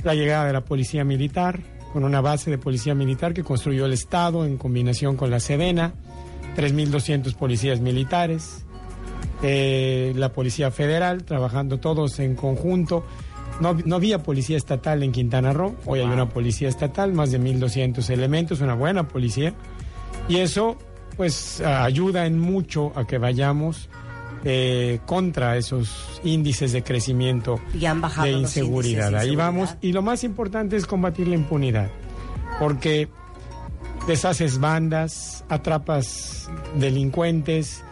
la 0.03 0.15
llegada 0.15 0.45
de 0.45 0.53
la 0.53 0.61
policía 0.61 1.03
militar, 1.03 1.59
con 1.91 2.03
una 2.03 2.21
base 2.21 2.49
de 2.49 2.57
policía 2.57 2.95
militar 2.95 3.33
que 3.33 3.43
construyó 3.43 3.85
el 3.85 3.93
Estado 3.93 4.45
en 4.45 4.57
combinación 4.57 5.15
con 5.17 5.29
la 5.29 5.39
Sedena, 5.39 5.93
3.200 6.55 7.35
policías 7.35 7.79
militares, 7.79 8.65
eh, 9.43 10.13
la 10.15 10.33
Policía 10.33 10.71
Federal, 10.71 11.23
trabajando 11.23 11.79
todos 11.79 12.19
en 12.19 12.35
conjunto. 12.35 13.05
No, 13.59 13.75
no 13.85 13.95
había 13.95 14.23
policía 14.23 14.57
estatal 14.57 15.03
en 15.03 15.11
Quintana 15.11 15.53
Roo, 15.53 15.75
hoy 15.85 15.99
hay 15.99 16.05
una 16.05 16.29
policía 16.29 16.69
estatal, 16.69 17.13
más 17.13 17.31
de 17.31 17.39
1.200 17.39 18.09
elementos, 18.09 18.61
una 18.61 18.75
buena 18.75 19.07
policía. 19.07 19.53
Y 20.27 20.37
eso 20.37 20.77
pues 21.17 21.61
ayuda 21.61 22.25
en 22.25 22.39
mucho 22.39 22.93
a 22.95 23.05
que 23.05 23.17
vayamos 23.17 23.89
eh, 24.43 24.99
contra 25.05 25.57
esos 25.57 26.19
índices 26.23 26.71
de 26.71 26.83
crecimiento 26.83 27.59
Y 27.79 27.85
han 27.85 28.01
bajado 28.01 28.27
de 28.27 28.33
inseguridad. 28.33 29.11
de 29.11 29.17
Ahí 29.17 29.27
inseguridad. 29.29 29.45
vamos. 29.45 29.75
Y 29.81 29.91
lo 29.93 30.01
más 30.01 30.23
importante 30.23 30.75
es 30.77 30.85
combatir 30.85 31.27
la 31.27 31.35
impunidad, 31.35 31.89
porque 32.59 33.07
deshaces 34.07 34.59
bandas, 34.59 35.45
atrapas 35.49 36.49
delincuentes 36.77 37.83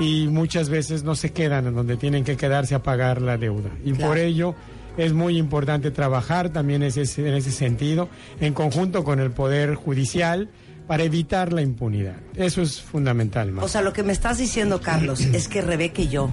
y 0.00 0.28
muchas 0.28 0.68
veces 0.68 1.02
no 1.04 1.14
se 1.14 1.32
quedan 1.32 1.66
en 1.66 1.74
donde 1.74 1.96
tienen 1.96 2.22
que 2.24 2.36
quedarse 2.36 2.74
a 2.74 2.82
pagar 2.82 3.20
la 3.22 3.36
deuda. 3.36 3.70
Y 3.84 3.92
Claro. 3.92 4.08
por 4.08 4.18
ello 4.18 4.54
es 4.96 5.12
muy 5.12 5.38
importante 5.38 5.90
trabajar 5.90 6.50
también 6.50 6.82
ese- 6.82 7.26
en 7.26 7.34
ese 7.34 7.50
sentido, 7.50 8.08
en 8.40 8.52
conjunto 8.52 9.04
con 9.04 9.20
el 9.20 9.30
Poder 9.30 9.74
Judicial, 9.74 10.48
para 10.88 11.04
evitar 11.04 11.52
la 11.52 11.62
impunidad. 11.62 12.16
Eso 12.34 12.62
es 12.62 12.80
fundamental. 12.80 13.52
Mar. 13.52 13.64
O 13.64 13.68
sea, 13.68 13.82
lo 13.82 13.92
que 13.92 14.02
me 14.02 14.12
estás 14.12 14.38
diciendo, 14.38 14.80
Carlos, 14.80 15.20
es 15.20 15.46
que 15.46 15.60
Rebeca 15.62 16.02
y 16.02 16.08
yo 16.08 16.30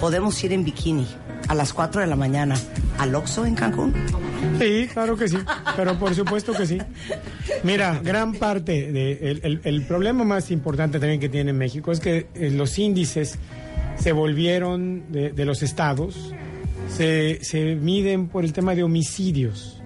podemos 0.00 0.42
ir 0.44 0.52
en 0.54 0.64
bikini 0.64 1.06
a 1.48 1.54
las 1.54 1.72
4 1.74 2.00
de 2.00 2.06
la 2.06 2.16
mañana 2.16 2.54
al 2.98 3.14
Oxxo 3.14 3.44
en 3.44 3.54
Cancún. 3.54 3.92
Sí, 4.58 4.88
claro 4.92 5.16
que 5.16 5.28
sí, 5.28 5.36
pero 5.76 5.98
por 5.98 6.14
supuesto 6.14 6.52
que 6.54 6.66
sí. 6.66 6.78
Mira, 7.62 8.00
gran 8.02 8.32
parte 8.34 8.90
de 8.92 9.12
el, 9.30 9.40
el- 9.42 9.60
el 9.64 9.82
problema 9.86 10.24
más 10.24 10.50
importante 10.50 10.98
también 10.98 11.20
que 11.20 11.28
tiene 11.28 11.52
México 11.52 11.92
es 11.92 12.00
que 12.00 12.26
eh, 12.34 12.50
los 12.50 12.78
índices 12.78 13.38
se 13.98 14.12
volvieron 14.12 15.04
de, 15.10 15.30
de 15.30 15.44
los 15.44 15.62
estados, 15.62 16.32
se, 16.94 17.38
se 17.42 17.74
miden 17.74 18.28
por 18.28 18.44
el 18.44 18.52
tema 18.52 18.74
de 18.74 18.82
homicidios. 18.82 19.80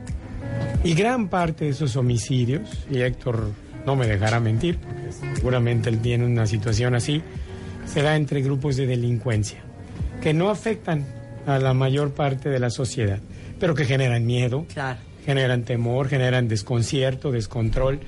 Y 0.82 0.94
gran 0.94 1.28
parte 1.28 1.66
de 1.66 1.70
esos 1.72 1.94
homicidios, 1.96 2.68
y 2.90 3.00
Héctor 3.00 3.50
no 3.86 3.96
me 3.96 4.06
dejará 4.06 4.40
mentir, 4.40 4.78
porque 4.78 5.12
seguramente 5.36 5.88
él 5.88 6.00
tiene 6.00 6.24
una 6.24 6.46
situación 6.46 6.94
así, 6.94 7.22
se 7.86 8.02
da 8.02 8.16
entre 8.16 8.42
grupos 8.42 8.76
de 8.76 8.86
delincuencia, 8.86 9.60
que 10.22 10.32
no 10.34 10.50
afectan 10.50 11.06
a 11.46 11.58
la 11.58 11.74
mayor 11.74 12.12
parte 12.12 12.48
de 12.48 12.58
la 12.60 12.70
sociedad, 12.70 13.18
pero 13.58 13.74
que 13.74 13.84
generan 13.84 14.26
miedo, 14.26 14.66
Claro. 14.72 14.98
generan 15.24 15.64
temor, 15.64 16.08
generan 16.08 16.48
desconcierto, 16.48 17.30
descontrol, 17.32 18.00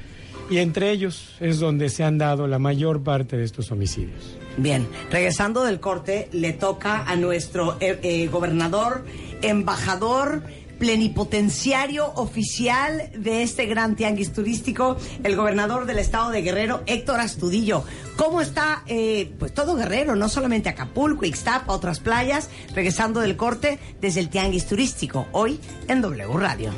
y 0.51 0.59
entre 0.59 0.91
ellos 0.91 1.35
es 1.41 1.59
donde 1.61 1.89
se 1.89 2.05
han 2.05 2.19
dado 2.19 2.47
la 2.47 2.59
mayor 2.59 3.03
parte 3.03 3.37
de 3.37 3.45
estos 3.45 3.71
homicidios. 3.73 4.37
Bien, 4.59 4.87
regresando 5.11 5.65
del 5.65 5.81
corte, 5.81 6.29
le 6.33 6.53
toca 6.53 7.05
a 7.05 7.17
nuestro 7.17 7.77
eh, 7.81 7.99
eh, 8.03 8.27
gobernador, 8.29 9.05
embajador, 9.41 10.43
plenipotenciario 10.83 12.13
oficial 12.17 13.13
de 13.17 13.45
este 13.45 13.67
gran 13.67 13.95
tianguis 13.95 14.33
turístico, 14.33 14.97
el 15.23 15.37
gobernador 15.37 15.87
del 15.87 16.01
estado 16.01 16.31
de 16.31 16.43
Guerrero, 16.43 16.83
Héctor 16.87 17.21
Astudillo. 17.21 17.85
¿Cómo 18.17 18.41
está, 18.41 18.83
eh, 18.89 19.33
pues 19.39 19.55
todo 19.55 19.77
Guerrero, 19.77 20.17
no 20.17 20.29
solamente 20.29 20.69
Acapulco, 20.69 21.25
Ixtapa, 21.25 21.73
otras 21.73 22.01
playas, 22.01 22.51
regresando 22.75 23.21
del 23.21 23.37
corte 23.37 23.79
desde 24.01 24.19
el 24.19 24.29
tianguis 24.29 24.67
turístico, 24.67 25.29
hoy 25.31 25.61
en 25.87 26.03
W 26.03 26.37
Radio. 26.37 26.73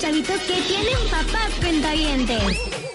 Chavitos 0.00 0.40
que 0.42 0.54
tienen 0.62 0.96
papás 1.10 1.50
cuentavientes. 1.60 2.42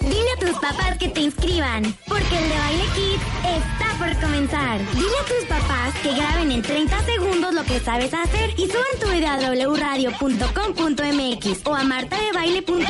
Dile 0.00 0.32
a 0.36 0.40
tus 0.40 0.58
papás 0.58 0.98
que 0.98 1.08
te 1.08 1.20
inscriban, 1.20 1.96
porque 2.08 2.36
el 2.36 2.48
de 2.48 2.58
Baile 2.58 2.84
Kids 2.96 3.22
está 3.44 3.94
por 3.98 4.20
comenzar. 4.20 4.80
Dile 4.92 5.16
a 5.20 5.24
tus 5.24 5.44
papás 5.48 5.94
que 6.02 6.12
graben 6.14 6.50
en 6.50 6.62
30 6.62 7.00
segundos 7.04 7.54
lo 7.54 7.62
que 7.64 7.78
sabes 7.78 8.12
hacer 8.12 8.50
y 8.56 8.66
suban 8.66 8.98
tu 9.00 9.08
video 9.08 9.30
a 9.30 9.36
wradio.com.mx 9.68 11.60
o 11.66 11.74
a 11.76 11.84
martadebaile.com. 11.84 12.86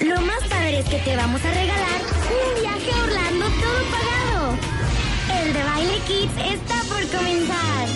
Lo 0.00 0.20
más 0.20 0.40
padre 0.48 0.78
es 0.78 0.88
que 0.88 0.98
te 0.98 1.16
vamos 1.16 1.44
a 1.44 1.50
regalar 1.50 2.00
un 2.30 2.62
viaje 2.62 2.92
a 2.92 3.02
Orlando 3.02 3.46
todo 3.46 3.80
pagado. 3.90 4.56
El 5.42 5.52
de 5.52 5.64
Baile 5.64 5.98
Kids 6.06 6.32
está 6.54 6.83
por 7.06 7.18
comenzar. 7.18 7.88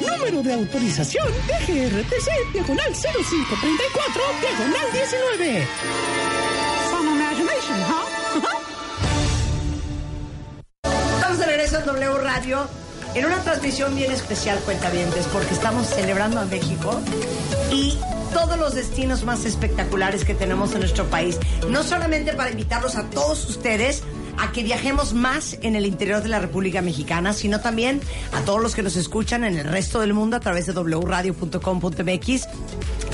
Número 0.00 0.42
de 0.42 0.54
autorización 0.54 1.26
DGRTC, 1.46 2.52
diagonal 2.52 2.92
0534, 2.94 4.22
diagonal 4.40 4.86
19. 4.92 5.66
Some 6.90 7.08
imagination, 7.08 7.78
huh? 7.88 8.06
Estamos 11.14 11.38
de 11.38 11.46
regreso 11.46 11.78
en 11.78 11.86
W 11.86 12.18
Radio 12.18 12.68
en 13.14 13.24
una 13.26 13.38
transmisión 13.42 13.94
bien 13.96 14.12
especial, 14.12 14.58
cuentavientes, 14.60 15.26
porque 15.32 15.54
estamos 15.54 15.86
celebrando 15.86 16.40
a 16.40 16.44
México 16.44 17.00
y 17.72 17.98
todos 18.32 18.58
los 18.58 18.74
destinos 18.74 19.24
más 19.24 19.44
espectaculares 19.44 20.24
que 20.24 20.34
tenemos 20.34 20.72
en 20.72 20.80
nuestro 20.80 21.06
país. 21.06 21.38
No 21.68 21.82
solamente 21.82 22.32
para 22.34 22.50
invitarlos 22.50 22.96
a 22.96 23.04
todos 23.10 23.48
ustedes 23.48 24.04
a 24.40 24.52
que 24.52 24.62
viajemos 24.62 25.12
más 25.12 25.58
en 25.62 25.76
el 25.76 25.86
interior 25.86 26.22
de 26.22 26.28
la 26.28 26.38
República 26.38 26.82
Mexicana, 26.82 27.32
sino 27.32 27.60
también 27.60 28.00
a 28.32 28.40
todos 28.42 28.62
los 28.62 28.74
que 28.74 28.82
nos 28.82 28.96
escuchan 28.96 29.44
en 29.44 29.58
el 29.58 29.66
resto 29.66 30.00
del 30.00 30.14
mundo 30.14 30.36
a 30.36 30.40
través 30.40 30.66
de 30.66 30.72
wradio.com.mx, 30.72 32.48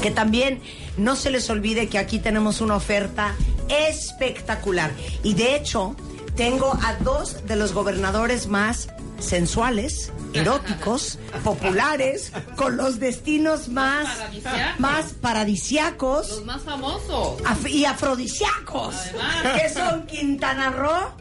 que 0.02 0.10
también 0.10 0.60
no 0.96 1.16
se 1.16 1.30
les 1.30 1.50
olvide 1.50 1.88
que 1.88 1.98
aquí 1.98 2.18
tenemos 2.18 2.60
una 2.60 2.76
oferta 2.76 3.34
espectacular. 3.68 4.92
Y 5.22 5.34
de 5.34 5.56
hecho, 5.56 5.96
tengo 6.36 6.78
a 6.82 6.94
dos 7.02 7.46
de 7.46 7.56
los 7.56 7.72
gobernadores 7.72 8.46
más 8.46 8.88
sensuales, 9.18 10.12
eróticos, 10.32 11.18
populares, 11.42 12.32
con 12.56 12.76
los 12.76 12.98
destinos 13.00 13.68
más, 13.68 14.06
Paradisíacos. 14.06 14.80
más 14.80 15.04
paradisiacos 15.20 16.28
Los 16.28 16.44
más 16.44 16.62
famosos. 16.62 17.42
af- 17.42 17.70
y 17.70 17.84
afrodisíacos, 17.84 18.94
que 19.56 19.68
son 19.72 20.06
Quintana 20.06 20.70
Roo, 20.70 21.12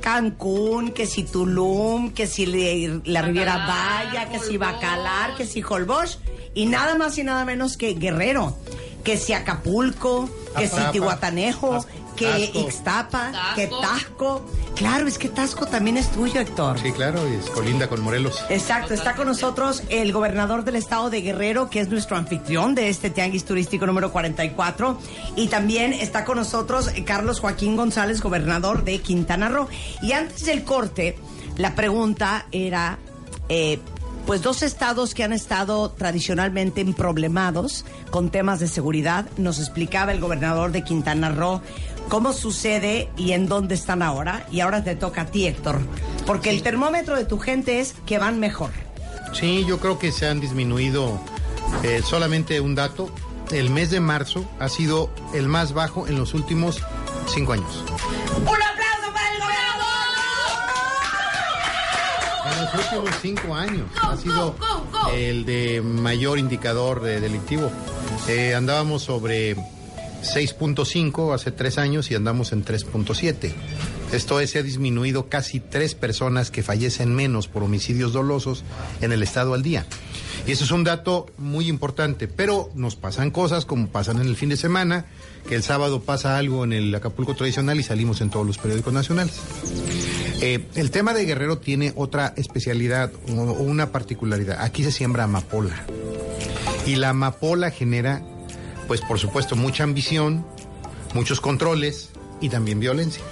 Cancún, 0.00 0.90
que 0.92 1.06
si 1.06 1.24
Tulum, 1.24 2.12
que 2.12 2.26
si 2.26 2.44
le- 2.46 3.00
la 3.04 3.22
Riviera 3.22 3.56
Vaya, 3.66 4.28
que 4.30 4.38
si. 4.38 4.58
Bacalar, 4.58 5.34
que 5.36 5.46
si 5.46 5.62
Holbox, 5.62 6.18
y 6.54 6.66
nada 6.66 6.94
más 6.96 7.16
y 7.18 7.24
nada 7.24 7.44
menos 7.44 7.76
que 7.76 7.94
Guerrero, 7.94 8.56
que 9.02 9.16
si 9.16 9.32
Acapulco, 9.32 10.28
que 10.56 10.68
si 10.68 10.74
Azapa. 10.76 10.92
Tihuatanejo, 10.92 11.84
que 12.16 12.26
Tasco. 12.26 12.58
Ixtapa, 12.60 13.32
Tasco. 13.32 13.54
que 13.54 13.66
Tasco. 13.66 14.46
Claro, 14.74 15.06
es 15.06 15.18
que 15.18 15.28
Tasco 15.28 15.66
también 15.66 15.96
es 15.96 16.10
tuyo, 16.10 16.40
Héctor. 16.40 16.78
Sí, 16.78 16.92
claro, 16.92 17.24
es 17.26 17.48
colinda 17.50 17.88
con 17.88 18.00
Morelos. 18.00 18.44
Exacto, 18.50 18.94
está 18.94 19.14
con 19.14 19.26
nosotros 19.26 19.82
el 19.88 20.12
gobernador 20.12 20.64
del 20.64 20.76
estado 20.76 21.10
de 21.10 21.20
Guerrero, 21.20 21.70
que 21.70 21.80
es 21.80 21.88
nuestro 21.88 22.16
anfitrión 22.16 22.74
de 22.74 22.88
este 22.88 23.10
tianguis 23.10 23.44
turístico 23.44 23.86
número 23.86 24.10
44. 24.12 24.98
Y 25.36 25.48
también 25.48 25.92
está 25.92 26.24
con 26.24 26.38
nosotros 26.38 26.90
Carlos 27.04 27.40
Joaquín 27.40 27.76
González, 27.76 28.20
gobernador 28.20 28.84
de 28.84 28.98
Quintana 29.00 29.48
Roo. 29.48 29.68
Y 30.02 30.12
antes 30.12 30.44
del 30.46 30.64
corte, 30.64 31.16
la 31.56 31.74
pregunta 31.74 32.46
era, 32.50 32.98
eh, 33.48 33.78
pues 34.26 34.42
dos 34.42 34.62
estados 34.62 35.14
que 35.14 35.22
han 35.22 35.32
estado 35.32 35.90
tradicionalmente 35.90 36.84
problemados 36.84 37.84
con 38.10 38.30
temas 38.30 38.60
de 38.60 38.68
seguridad. 38.68 39.26
Nos 39.36 39.58
explicaba 39.58 40.12
el 40.12 40.20
gobernador 40.20 40.72
de 40.72 40.82
Quintana 40.82 41.30
Roo 41.30 41.60
cómo 42.08 42.32
sucede 42.32 43.10
y 43.16 43.32
en 43.32 43.46
dónde 43.48 43.74
están 43.74 44.02
ahora. 44.02 44.46
Y 44.50 44.60
ahora 44.60 44.84
te 44.84 44.96
toca 44.96 45.22
a 45.22 45.26
ti, 45.26 45.46
Héctor. 45.46 45.80
Porque 46.26 46.50
el 46.50 46.62
termómetro 46.62 47.16
de 47.16 47.24
tu 47.24 47.38
gente 47.38 47.80
es 47.80 47.94
que 48.06 48.18
van 48.18 48.40
mejor. 48.40 48.70
Sí, 49.32 49.64
yo 49.66 49.78
creo 49.78 49.98
que 49.98 50.12
se 50.12 50.28
han 50.28 50.40
disminuido 50.40 51.18
eh, 51.82 52.02
solamente 52.04 52.60
un 52.60 52.74
dato. 52.74 53.10
El 53.50 53.70
mes 53.70 53.90
de 53.90 54.00
marzo 54.00 54.44
ha 54.58 54.68
sido 54.68 55.10
el 55.34 55.48
más 55.48 55.74
bajo 55.74 56.06
en 56.06 56.16
los 56.16 56.34
últimos 56.34 56.80
cinco 57.26 57.52
años. 57.52 57.84
¡Un 58.36 58.46
aplauso 58.46 59.12
para 59.12 59.32
el 59.32 59.40
gobernador! 59.40 59.94
En 62.52 62.64
los 62.64 62.74
últimos 62.74 63.10
cinco 63.20 63.54
años 63.54 63.86
ha 64.02 64.16
sido 64.16 64.54
el 65.12 65.44
de 65.44 65.82
mayor 65.82 66.38
indicador 66.38 67.02
de 67.02 67.20
delictivo. 67.20 67.70
Eh, 68.28 68.54
andábamos 68.54 69.02
sobre 69.02 69.56
6.5 70.24 71.34
hace 71.34 71.52
tres 71.52 71.78
años 71.78 72.10
y 72.10 72.14
andamos 72.14 72.52
en 72.52 72.64
3.7. 72.64 73.52
Esto 74.12 74.40
es, 74.40 74.50
se 74.50 74.58
ha 74.58 74.62
disminuido 74.62 75.28
casi 75.28 75.60
tres 75.60 75.94
personas 75.94 76.50
que 76.50 76.62
fallecen 76.62 77.14
menos 77.14 77.48
por 77.48 77.62
homicidios 77.62 78.12
dolosos 78.12 78.64
en 79.00 79.12
el 79.12 79.22
estado 79.22 79.54
al 79.54 79.62
día. 79.62 79.86
Y 80.46 80.52
eso 80.52 80.64
es 80.64 80.70
un 80.70 80.84
dato 80.84 81.26
muy 81.38 81.68
importante, 81.68 82.28
pero 82.28 82.70
nos 82.74 82.96
pasan 82.96 83.30
cosas 83.30 83.64
como 83.64 83.88
pasan 83.88 84.20
en 84.20 84.26
el 84.26 84.36
fin 84.36 84.50
de 84.50 84.56
semana, 84.56 85.06
que 85.48 85.54
el 85.54 85.62
sábado 85.62 86.02
pasa 86.02 86.38
algo 86.38 86.64
en 86.64 86.72
el 86.72 86.94
Acapulco 86.94 87.34
tradicional 87.34 87.80
y 87.80 87.82
salimos 87.82 88.20
en 88.20 88.30
todos 88.30 88.46
los 88.46 88.58
periódicos 88.58 88.92
nacionales. 88.92 89.40
Eh, 90.40 90.66
el 90.74 90.90
tema 90.90 91.14
de 91.14 91.24
Guerrero 91.24 91.58
tiene 91.58 91.92
otra 91.96 92.34
especialidad 92.36 93.10
o 93.28 93.32
una 93.32 93.90
particularidad. 93.90 94.60
Aquí 94.60 94.84
se 94.84 94.92
siembra 94.92 95.24
amapola. 95.24 95.86
Y 96.86 96.96
la 96.96 97.10
amapola 97.10 97.70
genera, 97.70 98.22
pues 98.86 99.00
por 99.00 99.18
supuesto, 99.18 99.56
mucha 99.56 99.84
ambición, 99.84 100.44
muchos 101.14 101.40
controles 101.40 102.10
y 102.40 102.48
también 102.48 102.80
violencia. 102.80 103.22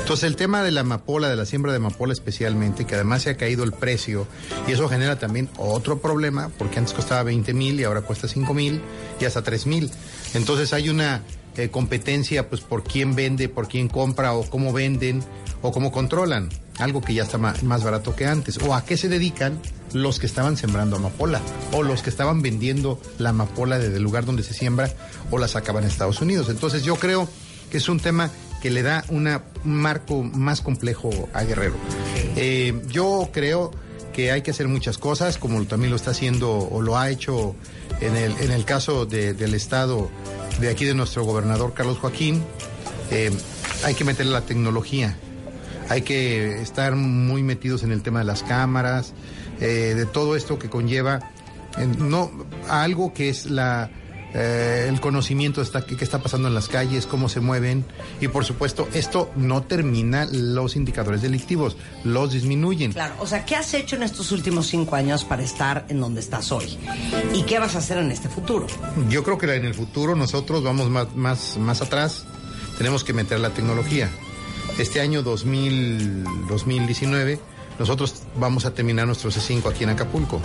Entonces 0.00 0.24
el 0.24 0.36
tema 0.36 0.62
de 0.62 0.70
la 0.70 0.82
amapola, 0.82 1.28
de 1.28 1.36
la 1.36 1.46
siembra 1.46 1.72
de 1.72 1.78
amapola 1.78 2.12
especialmente, 2.12 2.84
que 2.84 2.94
además 2.94 3.22
se 3.22 3.30
ha 3.30 3.36
caído 3.36 3.64
el 3.64 3.72
precio 3.72 4.26
y 4.68 4.72
eso 4.72 4.88
genera 4.88 5.18
también 5.18 5.48
otro 5.56 5.98
problema, 5.98 6.50
porque 6.58 6.78
antes 6.78 6.92
costaba 6.92 7.22
20 7.22 7.54
mil 7.54 7.80
y 7.80 7.84
ahora 7.84 8.02
cuesta 8.02 8.28
5 8.28 8.52
mil 8.52 8.82
y 9.18 9.24
hasta 9.24 9.42
3 9.42 9.66
mil. 9.66 9.90
Entonces 10.34 10.72
hay 10.72 10.90
una 10.90 11.22
eh, 11.56 11.68
competencia 11.70 12.48
pues 12.48 12.60
por 12.60 12.82
quién 12.82 13.14
vende, 13.14 13.48
por 13.48 13.68
quién 13.68 13.88
compra 13.88 14.34
o 14.34 14.48
cómo 14.48 14.72
venden 14.72 15.22
o 15.62 15.72
cómo 15.72 15.92
controlan, 15.92 16.50
algo 16.78 17.00
que 17.00 17.14
ya 17.14 17.22
está 17.22 17.38
más 17.38 17.84
barato 17.84 18.14
que 18.14 18.26
antes. 18.26 18.58
O 18.58 18.74
a 18.74 18.84
qué 18.84 18.96
se 18.96 19.08
dedican 19.08 19.58
los 19.94 20.18
que 20.18 20.26
estaban 20.26 20.56
sembrando 20.56 20.96
amapola 20.96 21.40
o 21.72 21.82
los 21.82 22.02
que 22.02 22.10
estaban 22.10 22.42
vendiendo 22.42 23.00
la 23.18 23.30
amapola 23.30 23.78
desde 23.78 23.96
el 23.96 24.02
lugar 24.02 24.24
donde 24.24 24.42
se 24.42 24.52
siembra 24.52 24.92
o 25.30 25.38
la 25.38 25.48
sacaban 25.48 25.84
a 25.84 25.86
Estados 25.86 26.20
Unidos. 26.20 26.48
Entonces 26.50 26.82
yo 26.82 26.96
creo 26.96 27.28
que 27.70 27.78
es 27.78 27.88
un 27.88 28.00
tema 28.00 28.30
que 28.60 28.70
le 28.70 28.82
da 28.82 29.04
una, 29.08 29.42
un 29.64 29.76
marco 29.76 30.22
más 30.22 30.60
complejo 30.60 31.10
a 31.32 31.44
Guerrero. 31.44 31.74
Eh, 32.36 32.82
yo 32.88 33.28
creo 33.32 33.70
que 34.12 34.30
hay 34.30 34.42
que 34.42 34.52
hacer 34.52 34.68
muchas 34.68 34.96
cosas, 34.96 35.38
como 35.38 35.62
también 35.66 35.90
lo 35.90 35.96
está 35.96 36.12
haciendo 36.12 36.50
o 36.50 36.80
lo 36.80 36.96
ha 36.96 37.10
hecho 37.10 37.56
en 38.06 38.16
el, 38.16 38.32
en 38.40 38.50
el 38.52 38.64
caso 38.64 39.06
de- 39.06 39.34
del 39.34 39.54
estado 39.54 40.10
de 40.60 40.68
aquí 40.70 40.84
de 40.84 40.94
nuestro 40.94 41.24
gobernador 41.24 41.74
Carlos 41.74 41.98
Joaquín. 41.98 42.42
Eh, 43.10 43.30
hay 43.84 43.94
que 43.94 44.04
meterle 44.04 44.32
la 44.32 44.40
tecnología, 44.42 45.16
hay 45.88 46.02
que 46.02 46.60
estar 46.62 46.94
muy 46.96 47.42
metidos 47.42 47.82
en 47.82 47.92
el 47.92 48.02
tema 48.02 48.20
de 48.20 48.24
las 48.24 48.42
cámaras, 48.42 49.12
eh, 49.60 49.94
de 49.96 50.06
todo 50.06 50.36
esto 50.36 50.58
que 50.58 50.68
conlleva 50.70 51.30
eh, 51.78 51.86
no 51.98 52.30
algo 52.68 53.12
que 53.12 53.28
es 53.28 53.46
la 53.50 53.90
eh, 54.34 54.86
el 54.88 55.00
conocimiento 55.00 55.60
de 55.60 55.64
esta- 55.66 55.86
que, 55.86 55.96
que 55.96 56.04
está 56.04 56.18
pasando 56.18 56.48
en 56.48 56.54
las 56.54 56.68
calles, 56.68 57.06
cómo 57.06 57.28
se 57.28 57.40
mueven 57.40 57.84
y 58.20 58.28
por 58.28 58.44
supuesto 58.44 58.88
esto 58.92 59.30
no 59.36 59.62
termina 59.62 60.26
los 60.30 60.76
indicadores 60.76 61.22
delictivos, 61.22 61.76
los 62.02 62.32
disminuyen. 62.32 62.92
Claro, 62.92 63.14
o 63.20 63.26
sea, 63.26 63.44
¿qué 63.44 63.54
has 63.56 63.72
hecho 63.74 63.96
en 63.96 64.02
estos 64.02 64.32
últimos 64.32 64.66
cinco 64.66 64.96
años 64.96 65.24
para 65.24 65.42
estar 65.42 65.86
en 65.88 66.00
donde 66.00 66.20
estás 66.20 66.50
hoy? 66.52 66.76
¿Y 67.32 67.42
qué 67.44 67.58
vas 67.58 67.74
a 67.76 67.78
hacer 67.78 67.98
en 67.98 68.10
este 68.10 68.28
futuro? 68.28 68.66
Yo 69.08 69.22
creo 69.22 69.38
que 69.38 69.54
en 69.54 69.64
el 69.64 69.74
futuro 69.74 70.16
nosotros 70.16 70.62
vamos 70.64 70.90
más, 70.90 71.14
más, 71.14 71.56
más 71.58 71.80
atrás, 71.80 72.24
tenemos 72.78 73.04
que 73.04 73.12
meter 73.12 73.38
la 73.40 73.50
tecnología. 73.50 74.10
Este 74.78 75.00
año 75.00 75.22
2000, 75.22 76.24
2019 76.48 77.38
nosotros 77.78 78.22
vamos 78.36 78.66
a 78.66 78.72
terminar 78.72 79.04
nuestro 79.06 79.30
C5 79.30 79.68
aquí 79.68 79.82
en 79.84 79.90
Acapulco. 79.90 80.40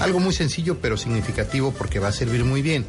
Algo 0.00 0.20
muy 0.20 0.34
sencillo 0.34 0.78
pero 0.80 0.96
significativo 0.98 1.72
porque 1.76 1.98
va 1.98 2.08
a 2.08 2.12
servir 2.12 2.44
muy 2.44 2.60
bien. 2.62 2.86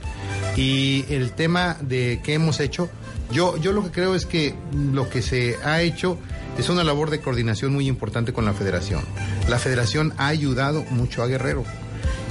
Y 0.56 1.06
el 1.10 1.32
tema 1.32 1.78
de 1.82 2.22
qué 2.24 2.34
hemos 2.34 2.60
hecho, 2.60 2.90
yo, 3.32 3.58
yo 3.58 3.72
lo 3.74 3.84
que 3.84 3.92
creo 3.92 4.16
es 4.16 4.26
que 4.26 4.56
lo 4.74 5.10
que 5.10 5.22
se 5.22 5.58
ha 5.64 5.82
hecho 5.82 6.18
es 6.58 6.70
una 6.70 6.84
labor 6.84 7.10
de 7.10 7.20
coordinación 7.20 7.74
muy 7.74 7.88
importante 7.88 8.32
con 8.32 8.46
la 8.46 8.54
federación. 8.54 9.04
La 9.50 9.60
federación 9.60 10.14
ha 10.18 10.28
ayudado 10.28 10.84
mucho 10.92 11.22
a 11.24 11.28
Guerrero 11.28 11.66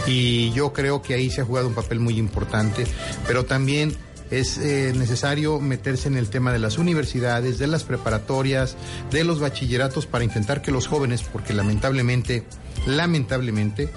y 0.07 0.51
yo 0.53 0.73
creo 0.73 1.03
que 1.03 1.15
ahí 1.15 1.31
se 1.31 1.43
ha 1.43 1.45
jugado 1.45 1.69
un 1.69 1.75
papel 1.75 2.01
muy 2.01 2.19
importante, 2.19 2.87
pero 3.27 3.45
también 3.45 3.95
es 4.31 4.59
eh, 4.59 4.93
necesario 4.97 5.61
meterse 5.61 6.09
en 6.09 6.17
el 6.17 6.29
tema 6.29 6.53
de 6.53 6.59
las 6.59 6.79
universidades, 6.79 7.59
de 7.59 7.67
las 7.67 7.85
preparatorias, 7.85 8.77
de 9.11 9.25
los 9.25 9.41
bachilleratos 9.41 10.07
para 10.07 10.25
intentar 10.25 10.63
que 10.63 10.73
los 10.73 10.87
jóvenes, 10.87 11.23
porque 11.23 11.53
lamentablemente, 11.53 12.45
lamentablemente, 12.87 13.91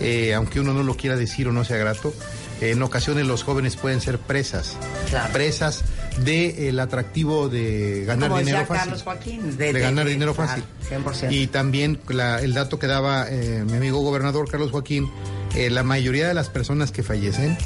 eh, 0.00 0.34
aunque 0.34 0.60
uno 0.60 0.72
no 0.72 0.82
lo 0.82 0.96
quiera 0.96 1.16
decir 1.16 1.48
o 1.48 1.52
no 1.52 1.64
sea 1.64 1.76
grato, 1.76 2.12
en 2.60 2.82
ocasiones 2.82 3.26
los 3.26 3.42
jóvenes 3.42 3.76
pueden 3.76 4.00
ser 4.00 4.18
presas, 4.18 4.76
Claro. 5.10 5.32
presas 5.32 5.84
del 6.24 6.78
atractivo 6.80 7.48
de 7.48 8.04
ganar 8.06 8.30
Como 8.30 8.40
dinero 8.40 8.58
fácil. 8.66 8.76
Carlos 8.78 9.02
Joaquín. 9.02 9.56
De, 9.58 9.72
ganar 9.72 10.06
dinero 10.06 10.32
fácil. 10.34 10.64
100%. 10.88 11.30
Y 11.32 11.46
también 11.48 12.00
la- 12.08 12.40
el 12.40 12.54
dato 12.54 12.78
que 12.78 12.86
daba 12.86 13.26
eh, 13.28 13.64
mi 13.66 13.76
amigo 13.76 14.00
gobernador 14.00 14.48
Carlos 14.50 14.70
Joaquín, 14.70 15.10
eh, 15.54 15.68
la 15.70 15.82
mayoría 15.82 16.26
de 16.28 16.34
las 16.34 16.48
personas 16.48 16.90
que 16.92 17.02
fallecen 17.02 17.56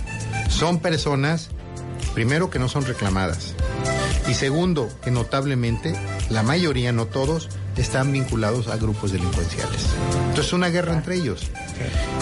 son 0.48 0.80
personas, 0.80 1.48
primero, 2.14 2.50
que 2.50 2.58
no 2.58 2.68
son 2.68 2.84
reclamadas. 2.84 3.54
Y 4.28 4.34
segundo, 4.34 4.88
que 5.02 5.10
notablemente, 5.10 5.94
la 6.28 6.42
mayoría, 6.42 6.92
no 6.92 7.06
todos, 7.06 7.48
están 7.76 8.12
vinculados 8.12 8.68
a 8.68 8.76
grupos 8.76 9.12
delincuenciales. 9.12 9.82
Entonces 10.20 10.46
es 10.46 10.52
una 10.52 10.68
guerra 10.68 10.92
entre 10.94 11.14
ellos. 11.16 11.48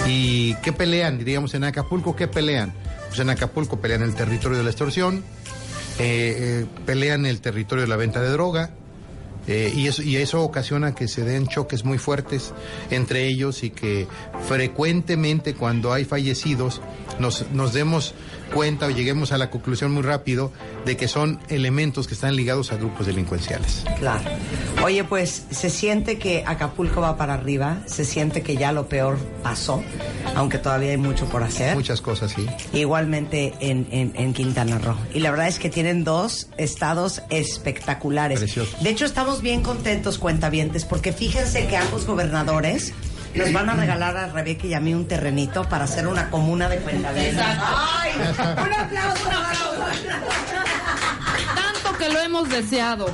¿Y 0.06 0.54
qué 0.56 0.72
pelean? 0.72 1.18
Diríamos 1.18 1.54
en 1.54 1.64
Acapulco, 1.64 2.16
¿qué 2.16 2.28
pelean? 2.28 2.72
Pues 3.08 3.20
en 3.20 3.30
Acapulco 3.30 3.80
pelean 3.80 4.02
el 4.02 4.14
territorio 4.14 4.58
de 4.58 4.64
la 4.64 4.70
extorsión, 4.70 5.24
eh, 5.98 6.62
eh, 6.62 6.66
pelean 6.86 7.26
el 7.26 7.40
territorio 7.40 7.82
de 7.82 7.88
la 7.88 7.96
venta 7.96 8.20
de 8.20 8.28
droga, 8.30 8.70
eh, 9.48 9.72
y, 9.74 9.86
eso, 9.86 10.02
y 10.02 10.16
eso 10.16 10.42
ocasiona 10.42 10.94
que 10.94 11.08
se 11.08 11.24
den 11.24 11.48
choques 11.48 11.82
muy 11.82 11.96
fuertes 11.96 12.52
entre 12.90 13.26
ellos 13.26 13.62
y 13.62 13.70
que 13.70 14.06
frecuentemente 14.46 15.54
cuando 15.54 15.94
hay 15.94 16.04
fallecidos 16.04 16.82
nos, 17.18 17.50
nos 17.52 17.72
demos 17.72 18.14
cuenta 18.54 18.86
o 18.86 18.90
lleguemos 18.90 19.32
a 19.32 19.38
la 19.38 19.50
conclusión 19.50 19.92
muy 19.92 20.02
rápido 20.02 20.52
de 20.84 20.96
que 20.96 21.08
son 21.08 21.40
elementos 21.48 22.06
que 22.06 22.14
están 22.14 22.36
ligados 22.36 22.72
a 22.72 22.76
grupos 22.76 23.06
delincuenciales. 23.06 23.84
Claro. 23.98 24.22
Oye, 24.84 25.04
pues 25.04 25.46
se 25.50 25.70
siente 25.70 26.18
que 26.18 26.44
Acapulco 26.46 27.00
va 27.00 27.16
para 27.16 27.34
arriba, 27.34 27.78
se 27.86 28.04
siente 28.04 28.42
que 28.42 28.56
ya 28.56 28.72
lo 28.72 28.88
peor 28.88 29.18
pasó, 29.42 29.82
aunque 30.34 30.58
todavía 30.58 30.90
hay 30.90 30.96
mucho 30.96 31.26
por 31.26 31.42
hacer. 31.42 31.74
Muchas 31.74 32.00
cosas, 32.00 32.32
sí. 32.32 32.46
Igualmente 32.72 33.54
en, 33.60 33.86
en, 33.90 34.12
en 34.14 34.32
Quintana 34.32 34.78
Roo. 34.78 34.96
Y 35.12 35.20
la 35.20 35.30
verdad 35.30 35.48
es 35.48 35.58
que 35.58 35.70
tienen 35.70 36.04
dos 36.04 36.48
estados 36.56 37.22
espectaculares. 37.30 38.38
Preciosos. 38.38 38.82
De 38.82 38.90
hecho, 38.90 39.04
estamos 39.04 39.42
bien 39.42 39.62
contentos, 39.62 40.18
cuentavientes, 40.18 40.84
porque 40.84 41.12
fíjense 41.12 41.66
que 41.66 41.76
ambos 41.76 42.06
gobernadores 42.06 42.92
nos 43.34 43.52
van 43.52 43.68
a 43.68 43.74
regalar 43.74 44.16
a 44.16 44.26
Rebeca 44.28 44.66
y 44.66 44.74
a 44.74 44.80
mí 44.80 44.94
un 44.94 45.06
terrenito 45.06 45.64
para 45.68 45.84
hacer 45.84 46.06
una 46.06 46.30
comuna 46.30 46.68
de 46.68 46.78
cuentavientes. 46.78 47.44
¡Ay! 47.44 48.12
¡Un 48.16 48.72
aplauso! 48.74 49.28
un 49.28 49.34
aplauso! 49.34 50.28
Tanto 51.54 51.98
que 51.98 52.08
lo 52.08 52.20
hemos 52.20 52.48
deseado. 52.48 53.10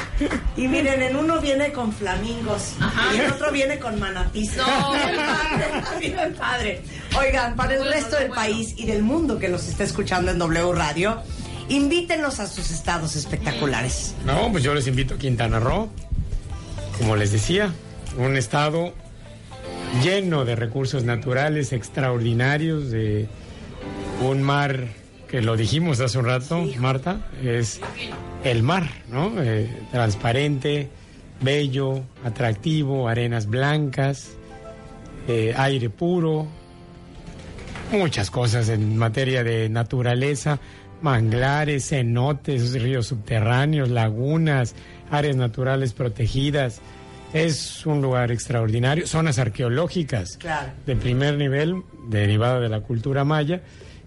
Y 0.56 0.68
miren, 0.68 1.02
en 1.02 1.16
uno 1.16 1.40
viene 1.40 1.72
con 1.72 1.92
flamingos 1.92 2.74
y 3.12 3.18
el 3.18 3.32
otro 3.32 3.50
viene 3.52 3.78
con 3.78 3.98
manatís. 3.98 4.56
No. 4.56 4.64
Bien 4.92 5.16
padre, 5.16 5.98
bien 6.00 6.34
padre. 6.34 6.82
Oigan, 7.18 7.56
para 7.56 7.74
el 7.74 7.84
resto 7.84 8.16
del 8.16 8.30
país 8.30 8.74
y 8.76 8.86
del 8.86 9.02
mundo 9.02 9.38
que 9.38 9.48
nos 9.48 9.66
está 9.68 9.84
escuchando 9.84 10.30
en 10.30 10.38
W 10.38 10.72
Radio, 10.72 11.22
Invítenos 11.68 12.40
a 12.40 12.46
sus 12.46 12.70
estados 12.70 13.16
espectaculares. 13.16 14.14
No, 14.26 14.52
pues 14.52 14.62
yo 14.62 14.74
les 14.74 14.86
invito 14.86 15.14
a 15.14 15.18
Quintana 15.18 15.58
Roo. 15.60 15.88
Como 16.98 17.16
les 17.16 17.32
decía, 17.32 17.72
un 18.18 18.36
estado 18.36 18.92
lleno 20.02 20.44
de 20.44 20.56
recursos 20.56 21.04
naturales 21.04 21.72
extraordinarios, 21.72 22.90
de 22.90 23.28
un 24.22 24.42
mar 24.42 24.88
que 25.28 25.42
lo 25.42 25.56
dijimos 25.56 26.00
hace 26.00 26.18
un 26.18 26.26
rato, 26.26 26.64
Marta, 26.78 27.28
es 27.42 27.80
el 28.44 28.62
mar, 28.62 28.88
¿no? 29.10 29.32
Eh, 29.42 29.68
transparente, 29.90 30.88
bello, 31.40 32.02
atractivo, 32.24 33.08
arenas 33.08 33.46
blancas, 33.46 34.36
eh, 35.26 35.54
aire 35.56 35.90
puro, 35.90 36.46
muchas 37.92 38.30
cosas 38.30 38.68
en 38.68 38.96
materia 38.96 39.42
de 39.42 39.68
naturaleza, 39.68 40.60
manglares, 41.02 41.88
cenotes, 41.88 42.80
ríos 42.80 43.06
subterráneos, 43.06 43.88
lagunas, 43.90 44.74
áreas 45.10 45.36
naturales 45.36 45.92
protegidas. 45.92 46.80
Es 47.34 47.84
un 47.84 48.00
lugar 48.00 48.30
extraordinario, 48.30 49.06
zonas 49.06 49.38
arqueológicas 49.38 50.36
Claro. 50.38 50.68
de 50.86 50.96
primer 50.96 51.36
nivel, 51.36 51.82
derivada 52.08 52.60
de 52.60 52.68
la 52.68 52.80
cultura 52.80 53.24
maya, 53.24 53.60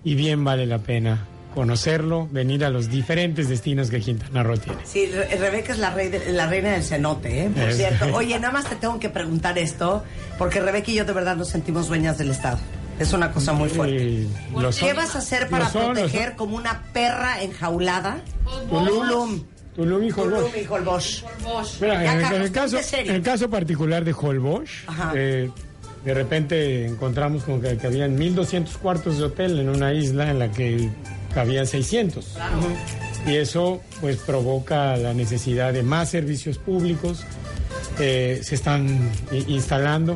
y 0.03 0.15
bien 0.15 0.43
vale 0.43 0.65
la 0.65 0.79
pena 0.79 1.25
conocerlo, 1.53 2.27
venir 2.31 2.63
a 2.63 2.69
los 2.69 2.89
diferentes 2.89 3.49
destinos 3.49 3.89
que 3.89 3.99
Quintana 3.99 4.43
Roo 4.43 4.57
tiene. 4.57 4.77
Sí, 4.85 5.07
Re- 5.07 5.35
Rebeca 5.37 5.73
es 5.73 5.79
la, 5.79 5.89
rey 5.89 6.07
de- 6.09 6.31
la 6.31 6.45
reina 6.47 6.71
del 6.73 6.83
cenote, 6.83 7.45
¿eh? 7.45 7.49
Por 7.49 7.63
Es- 7.69 7.77
cierto. 7.77 8.05
Oye, 8.15 8.39
nada 8.39 8.53
más 8.53 8.65
te 8.69 8.75
tengo 8.75 8.99
que 8.99 9.09
preguntar 9.09 9.57
esto, 9.57 10.03
porque 10.37 10.59
Rebeca 10.61 10.91
y 10.91 10.95
yo 10.95 11.05
de 11.05 11.13
verdad 11.13 11.35
nos 11.35 11.49
sentimos 11.49 11.87
dueñas 11.87 12.17
del 12.19 12.29
Estado. 12.29 12.59
Es 12.99 13.11
una 13.13 13.31
cosa 13.31 13.53
muy 13.53 13.69
fuerte. 13.69 14.25
¿Qué 14.79 14.93
vas 14.93 15.15
a 15.15 15.19
hacer 15.19 15.49
para 15.49 15.69
son, 15.69 15.93
proteger 15.93 16.35
como 16.35 16.55
una 16.55 16.83
perra 16.93 17.41
enjaulada? 17.43 18.21
Tulum, 18.69 19.43
Tulum 19.77 20.03
y 20.03 20.11
Holbox. 20.11 20.51
Tulum 20.51 20.51
y 20.61 20.67
Holbox. 20.67 21.23
Mira, 21.79 22.13
en, 22.13 22.33
en 22.35 22.41
el 22.41 22.51
caso, 22.51 22.77
en 22.93 23.09
el 23.15 23.21
caso 23.21 23.49
particular 23.49 24.03
de 24.03 24.11
Holbox, 24.13 24.69
eh, 25.15 25.49
de 26.03 26.13
repente 26.13 26.85
encontramos 26.85 27.43
con 27.43 27.61
que, 27.61 27.77
que 27.77 27.87
habían 27.87 28.17
1.200 28.17 28.67
cuartos 28.77 29.17
de 29.19 29.23
hotel 29.25 29.59
en 29.59 29.69
una 29.69 29.93
isla 29.93 30.29
en 30.31 30.39
la 30.39 30.51
que 30.51 30.89
cabían 31.33 31.67
600. 31.67 32.37
Y 33.27 33.35
eso 33.35 33.81
pues 34.01 34.17
provoca 34.17 34.97
la 34.97 35.13
necesidad 35.13 35.73
de 35.73 35.83
más 35.83 36.09
servicios 36.09 36.57
públicos. 36.57 37.23
Eh, 37.99 38.39
se 38.43 38.55
están 38.55 39.11
instalando 39.47 40.15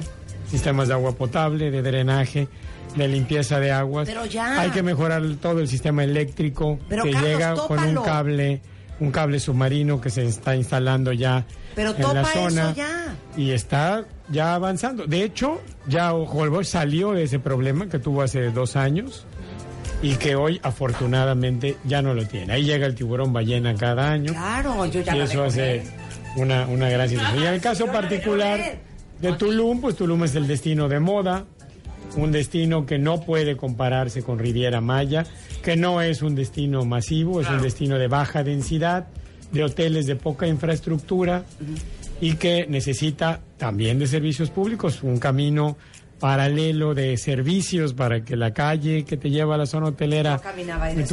sistemas 0.49 0.87
de 0.87 0.95
agua 0.95 1.11
potable, 1.13 1.69
de 1.71 1.81
drenaje, 1.81 2.47
de 2.95 3.07
limpieza 3.07 3.59
de 3.59 3.71
aguas. 3.71 4.07
Pero 4.07 4.25
ya. 4.25 4.59
Hay 4.61 4.71
que 4.71 4.81
mejorar 4.83 5.21
todo 5.41 5.59
el 5.59 5.67
sistema 5.67 6.03
eléctrico 6.03 6.79
Pero, 6.89 7.03
que 7.03 7.11
Carlos, 7.11 7.29
llega 7.29 7.55
con 7.55 7.79
un 7.79 7.95
tópalo. 7.95 8.03
cable, 8.03 8.61
un 9.01 9.11
cable 9.11 9.39
submarino 9.39 9.99
que 9.99 10.09
se 10.09 10.25
está 10.25 10.55
instalando 10.55 11.11
ya 11.11 11.43
Pero 11.75 11.93
en 11.97 12.13
la 12.13 12.23
zona 12.23 12.69
eso 12.69 12.75
ya. 12.77 13.15
y 13.35 13.51
está 13.51 14.05
ya 14.29 14.53
avanzando. 14.55 15.05
De 15.07 15.23
hecho, 15.23 15.59
ya 15.87 16.13
Holbox 16.13 16.69
salió 16.69 17.11
de 17.11 17.23
ese 17.23 17.39
problema 17.39 17.89
que 17.89 17.99
tuvo 17.99 18.21
hace 18.21 18.51
dos 18.51 18.75
años 18.77 19.25
y 20.03 20.15
que 20.15 20.35
hoy 20.35 20.59
afortunadamente 20.63 21.77
ya 21.83 22.01
no 22.01 22.13
lo 22.13 22.25
tiene. 22.25 22.53
Ahí 22.53 22.63
llega 22.63 22.85
el 22.87 22.95
tiburón 22.95 23.33
ballena 23.33 23.75
cada 23.75 24.11
año 24.11 24.31
Claro, 24.33 24.85
yo 24.85 25.01
ya 25.01 25.15
y 25.17 25.19
eso 25.21 25.43
hace 25.43 25.83
una, 26.37 26.67
una 26.67 26.87
gran 26.89 27.09
situación. 27.09 27.43
Y 27.43 27.47
en 27.47 27.53
el 27.55 27.61
caso 27.61 27.87
particular 27.87 28.57
comer. 28.59 28.79
de 29.19 29.33
Tulum, 29.33 29.81
pues 29.81 29.95
Tulum 29.95 30.23
es 30.23 30.35
el 30.35 30.47
destino 30.47 30.87
de 30.87 30.99
moda, 30.99 31.45
un 32.15 32.31
destino 32.31 32.85
que 32.85 32.99
no 32.99 33.21
puede 33.21 33.57
compararse 33.57 34.21
con 34.23 34.37
Riviera 34.39 34.79
Maya, 34.81 35.25
que 35.61 35.75
no 35.75 36.01
es 36.01 36.21
un 36.21 36.35
destino 36.35 36.85
masivo, 36.85 37.41
es 37.41 37.49
un 37.49 37.61
destino 37.61 37.97
de 37.97 38.07
baja 38.07 38.43
densidad, 38.43 39.07
de 39.51 39.63
hoteles 39.63 40.07
de 40.07 40.15
poca 40.15 40.47
infraestructura 40.47 41.45
y 42.19 42.35
que 42.35 42.65
necesita 42.67 43.41
también 43.57 43.99
de 43.99 44.07
servicios 44.07 44.49
públicos, 44.49 45.03
un 45.03 45.19
camino 45.19 45.77
paralelo 46.21 46.93
de 46.93 47.17
servicios 47.17 47.93
para 47.93 48.23
que 48.23 48.37
la 48.37 48.53
calle 48.53 49.03
que 49.03 49.17
te 49.17 49.29
lleva 49.29 49.55
a 49.55 49.57
la 49.57 49.65
zona 49.65 49.87
hotelera 49.87 50.37
Yo 50.37 50.43
caminaba 50.43 50.85
ahí 50.85 51.05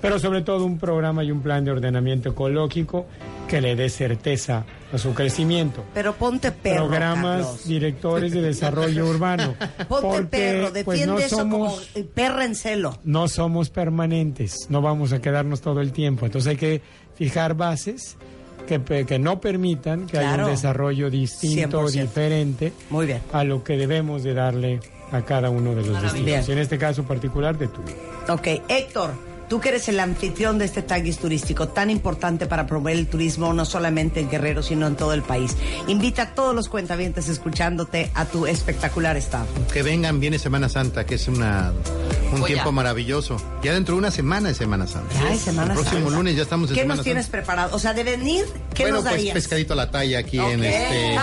pero 0.00 0.18
sobre 0.18 0.42
todo 0.42 0.66
un 0.66 0.78
programa 0.78 1.24
y 1.24 1.32
un 1.32 1.40
plan 1.40 1.64
de 1.64 1.70
ordenamiento 1.72 2.28
ecológico 2.28 3.06
que 3.48 3.60
le 3.60 3.74
dé 3.74 3.88
certeza 3.88 4.64
a 4.92 4.98
su 4.98 5.14
crecimiento. 5.14 5.84
Pero 5.94 6.14
ponte 6.14 6.52
perro, 6.52 6.88
Programas 6.88 7.46
Carlos. 7.46 7.66
directores 7.66 8.32
de 8.32 8.42
desarrollo 8.42 9.06
urbano. 9.08 9.54
Ponte 9.88 10.06
porque 10.06 10.26
perro, 10.26 10.68
pues 10.84 11.00
defiende 11.00 11.06
no 11.06 11.18
eso 11.18 11.38
como 11.38 11.70
somos 11.70 11.90
eh, 11.94 12.04
perra 12.04 12.44
en 12.44 12.54
celo. 12.54 12.98
no 13.02 13.28
somos 13.28 13.70
permanentes, 13.70 14.66
no 14.68 14.82
vamos 14.82 15.12
a 15.12 15.20
quedarnos 15.20 15.62
todo 15.62 15.80
el 15.80 15.92
tiempo. 15.92 16.26
Entonces 16.26 16.50
hay 16.50 16.56
que 16.56 16.82
fijar 17.14 17.54
bases 17.54 18.16
que, 18.78 19.18
no 19.18 19.40
permitan 19.40 20.06
que 20.06 20.18
haya 20.18 20.44
un 20.44 20.50
desarrollo 20.50 21.10
distinto, 21.10 21.82
100%. 21.82 21.90
diferente 21.90 22.72
Muy 22.90 23.06
bien. 23.06 23.20
a 23.32 23.42
lo 23.42 23.64
que 23.64 23.76
debemos 23.76 24.22
de 24.22 24.34
darle 24.34 24.80
a 25.10 25.22
cada 25.22 25.50
uno 25.50 25.74
de 25.74 25.84
los 25.84 26.00
destinos. 26.00 26.48
Y 26.48 26.52
en 26.52 26.58
este 26.58 26.78
caso 26.78 27.02
particular 27.02 27.58
de 27.58 27.68
Tulum. 27.68 27.90
Ok, 28.28 28.46
Héctor, 28.68 29.10
tú 29.48 29.60
que 29.60 29.70
eres 29.70 29.88
el 29.88 29.98
anfitrión 29.98 30.58
de 30.58 30.64
este 30.66 30.82
taguis 30.82 31.18
turístico 31.18 31.68
tan 31.68 31.90
importante 31.90 32.46
para 32.46 32.66
promover 32.66 32.96
el 32.96 33.08
turismo 33.08 33.52
no 33.52 33.64
solamente 33.64 34.20
en 34.20 34.30
Guerrero, 34.30 34.62
sino 34.62 34.86
en 34.86 34.94
todo 34.94 35.12
el 35.12 35.22
país. 35.22 35.56
Invita 35.88 36.22
a 36.22 36.34
todos 36.34 36.54
los 36.54 36.68
cuentavientes 36.68 37.28
escuchándote 37.28 38.10
a 38.14 38.26
tu 38.26 38.46
espectacular 38.46 39.16
estado. 39.16 39.46
Que 39.72 39.82
vengan, 39.82 40.20
viene 40.20 40.38
Semana 40.38 40.68
Santa, 40.68 41.04
que 41.04 41.16
es 41.16 41.26
una, 41.26 41.72
un 42.32 42.40
Joya. 42.40 42.46
tiempo 42.54 42.72
maravilloso. 42.72 43.36
Ya 43.62 43.74
dentro 43.74 43.94
de 43.94 43.98
una 43.98 44.10
semana 44.10 44.50
es 44.50 44.56
Semana 44.56 44.86
Santa. 44.86 45.14
Ya 45.14 45.32
es 45.32 45.40
Semana 45.40 45.72
El 45.74 45.78
próximo 45.80 46.00
Santa. 46.02 46.16
lunes 46.16 46.36
ya 46.36 46.42
estamos 46.42 46.70
en 46.70 46.74
¿Qué 46.76 46.80
Semana 46.82 46.96
nos 46.96 47.04
tienes 47.04 47.24
Santa. 47.26 47.38
preparado? 47.38 47.76
O 47.76 47.78
sea, 47.78 47.92
de 47.94 48.04
venir, 48.04 48.44
¿qué 48.74 48.84
bueno, 48.84 48.96
nos 48.98 49.04
pues 49.04 49.14
darías? 49.16 49.34
pescadito 49.34 49.72
a 49.72 49.76
la 49.76 49.90
talla 49.90 50.18
aquí 50.20 50.38
en 50.38 50.64
este. 50.64 51.16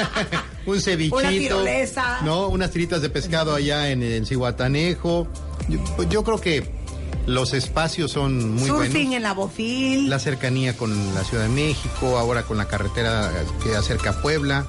un 0.66 0.80
cevichito. 0.80 1.16
Una 1.16 1.30
tirolesa. 1.30 2.18
No, 2.22 2.48
unas 2.48 2.70
tiritas 2.70 3.02
de 3.02 3.10
pescado 3.10 3.54
allá 3.54 3.90
en, 3.90 4.02
en 4.02 4.26
Cihuatanejo. 4.26 5.26
Yo, 5.68 5.78
pues 5.96 6.08
yo 6.08 6.24
creo 6.24 6.40
que 6.40 6.70
los 7.26 7.54
espacios 7.54 8.10
son 8.12 8.50
muy 8.54 8.68
Surfing 8.68 8.92
buenos. 8.92 9.14
en 9.14 9.22
la 9.22 9.32
Bofil. 9.32 10.10
La 10.10 10.18
cercanía 10.18 10.76
con 10.76 11.14
la 11.14 11.24
Ciudad 11.24 11.44
de 11.44 11.48
México, 11.50 12.18
ahora 12.18 12.42
con 12.42 12.56
la 12.58 12.66
carretera 12.68 13.30
que 13.62 13.74
acerca 13.74 14.10
a 14.10 14.20
Puebla, 14.22 14.66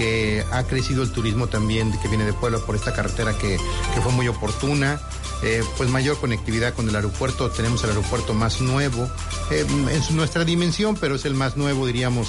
que 0.00 0.42
ha 0.50 0.62
crecido 0.62 1.02
el 1.02 1.10
turismo 1.12 1.48
también 1.48 1.92
que 2.00 2.08
viene 2.08 2.24
de 2.24 2.32
Puebla 2.32 2.58
por 2.60 2.74
esta 2.74 2.94
carretera 2.94 3.36
que, 3.36 3.58
que 3.94 4.00
fue 4.00 4.12
muy 4.12 4.28
oportuna. 4.28 4.98
Eh, 5.42 5.62
pues 5.76 5.90
mayor 5.90 6.18
conectividad 6.18 6.72
con 6.72 6.88
el 6.88 6.96
aeropuerto, 6.96 7.50
tenemos 7.50 7.82
el 7.84 7.90
aeropuerto 7.90 8.32
más 8.34 8.60
nuevo, 8.62 9.10
eh, 9.50 9.66
en 9.90 10.02
su- 10.02 10.14
nuestra 10.14 10.44
dimensión, 10.46 10.96
pero 11.00 11.14
es 11.16 11.24
el 11.26 11.34
más 11.34 11.56
nuevo, 11.58 11.86
diríamos, 11.86 12.28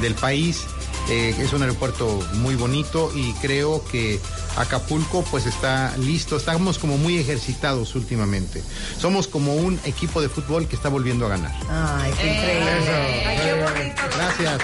del 0.00 0.14
país. 0.14 0.62
Eh, 1.08 1.34
es 1.38 1.52
un 1.52 1.62
aeropuerto 1.62 2.20
muy 2.34 2.54
bonito 2.54 3.10
y 3.14 3.32
creo 3.34 3.84
que 3.90 4.20
Acapulco 4.56 5.24
pues 5.30 5.46
está 5.46 5.96
listo, 5.96 6.36
estamos 6.36 6.78
como 6.78 6.98
muy 6.98 7.18
ejercitados 7.18 7.94
últimamente. 7.96 8.62
Somos 9.00 9.26
como 9.28 9.54
un 9.54 9.78
equipo 9.84 10.20
de 10.20 10.28
fútbol 10.28 10.66
que 10.68 10.76
está 10.76 10.88
volviendo 10.88 11.26
a 11.26 11.30
ganar. 11.30 11.52
Ay, 11.70 12.12
qué 12.20 12.26
increíble. 12.34 12.70
Ay, 13.26 13.38
qué 13.44 13.52
bonito. 13.54 14.02
Gracias. 14.16 14.62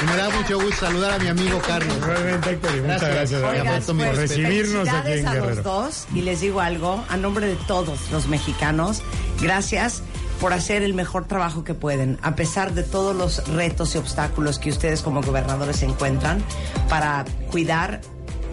Y 0.00 0.06
me 0.06 0.16
da 0.16 0.30
mucho 0.30 0.60
gusto 0.60 0.86
saludar 0.86 1.12
a 1.12 1.18
mi 1.18 1.28
amigo 1.28 1.60
Carlos. 1.66 2.00
Realmente, 2.00 2.50
Héctor, 2.50 2.76
y 2.76 2.80
muchas 2.80 3.00
Gracias. 3.02 3.40
gracias, 3.40 3.42
Oigan, 3.42 3.82
por 3.82 3.96
pues, 3.96 4.16
recibirnos 4.16 4.88
aquí 4.88 5.12
en 5.12 5.26
a 5.26 5.34
los 5.34 5.62
dos 5.62 6.06
y 6.14 6.22
les 6.22 6.40
digo 6.40 6.60
algo, 6.60 7.04
a 7.08 7.16
nombre 7.16 7.46
de 7.46 7.56
todos 7.66 8.10
los 8.12 8.28
mexicanos, 8.28 9.02
gracias 9.40 10.02
por 10.40 10.52
hacer 10.52 10.82
el 10.82 10.94
mejor 10.94 11.26
trabajo 11.26 11.64
que 11.64 11.74
pueden, 11.74 12.18
a 12.22 12.36
pesar 12.36 12.74
de 12.74 12.84
todos 12.84 13.16
los 13.16 13.48
retos 13.48 13.94
y 13.94 13.98
obstáculos 13.98 14.60
que 14.60 14.70
ustedes 14.70 15.02
como 15.02 15.20
gobernadores 15.20 15.82
encuentran 15.82 16.44
para 16.88 17.24
cuidar 17.50 18.00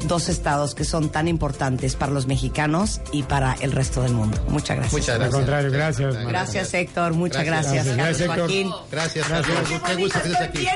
dos 0.07 0.29
estados 0.29 0.75
que 0.75 0.83
son 0.85 1.09
tan 1.09 1.27
importantes 1.27 1.95
para 1.95 2.11
los 2.11 2.27
mexicanos 2.27 3.01
y 3.11 3.23
para 3.23 3.53
el 3.61 3.71
resto 3.71 4.01
del 4.01 4.13
mundo. 4.13 4.37
Muchas 4.49 4.77
gracias. 4.77 4.93
Muchas 4.93 5.09
Al 5.15 5.19
gracias. 5.19 5.35
contrario, 5.35 5.71
gracias. 5.71 6.13
Marta. 6.15 6.29
Gracias, 6.29 6.73
Héctor. 6.73 7.13
Muchas 7.13 7.43
Gracias. 7.45 7.73
gracias. 7.85 7.97
Gracias, 7.97 8.27
Carlos 8.27 8.51
Héctor. 8.51 8.65
Joaquín. 8.67 8.71
Gracias, 8.91 9.29
Gracias. 9.29 9.55
Carlos. 9.57 9.81
Qué 9.87 9.95
gusto 9.95 10.21
que 10.21 10.27
estés 10.29 10.31
Estoy 10.31 10.47
aquí. 10.47 10.57
bien. 10.59 10.75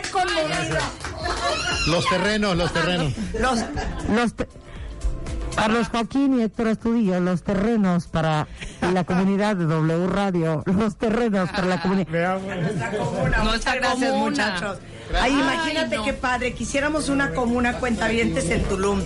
Los 1.87 2.05
terrenos, 2.09 2.57
los 2.57 2.73
terrenos. 2.73 3.13
Los, 3.39 3.59
los 4.15 4.33
te- 4.33 4.47
Carlos 5.55 5.87
Joaquín 5.89 6.39
y 6.39 6.43
Héctor 6.43 6.67
Astudillo, 6.69 7.19
los 7.19 7.43
terrenos 7.43 8.07
para 8.07 8.47
la 8.93 9.03
comunidad 9.03 9.55
de 9.55 9.65
W 9.65 10.07
Radio, 10.07 10.63
los 10.65 10.95
terrenos 10.97 11.49
para 11.49 11.65
la 11.67 11.81
comunidad. 11.81 12.39
Nuestra 12.39 12.91
comuna. 12.91 13.43
Nuestra 13.43 13.43
Muchas 13.43 13.75
gracias, 13.75 14.11
comuna. 14.11 14.29
muchachos. 14.29 14.77
Ay, 15.19 15.31
imagínate 15.33 15.97
no. 15.97 16.03
qué 16.05 16.13
padre. 16.13 16.53
Quisiéramos 16.53 17.09
una 17.09 17.33
comuna 17.33 17.79
cuentavientes 17.79 18.49
en 18.49 18.63
Tulum. 18.63 19.01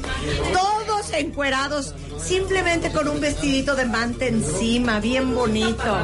Todos 0.51 1.11
encuerados, 1.13 1.93
simplemente 2.21 2.91
con 2.91 3.07
un 3.07 3.19
vestidito 3.21 3.75
de 3.75 3.85
manta 3.85 4.25
encima, 4.25 4.99
bien 4.99 5.33
bonito. 5.33 5.97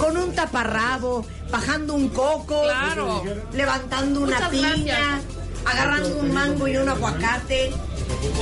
Con 0.00 0.16
un 0.16 0.32
taparrabo, 0.32 1.24
bajando 1.50 1.94
un 1.94 2.08
coco. 2.08 2.62
Claro. 2.62 3.22
Levantando 3.52 4.20
una 4.20 4.36
Muchas 4.36 4.50
piña. 4.50 4.96
gracias. 4.96 5.20
agarrando 5.66 6.18
un 6.18 6.32
mango 6.32 6.68
y 6.68 6.76
un 6.76 6.88
aguacate 6.88 7.72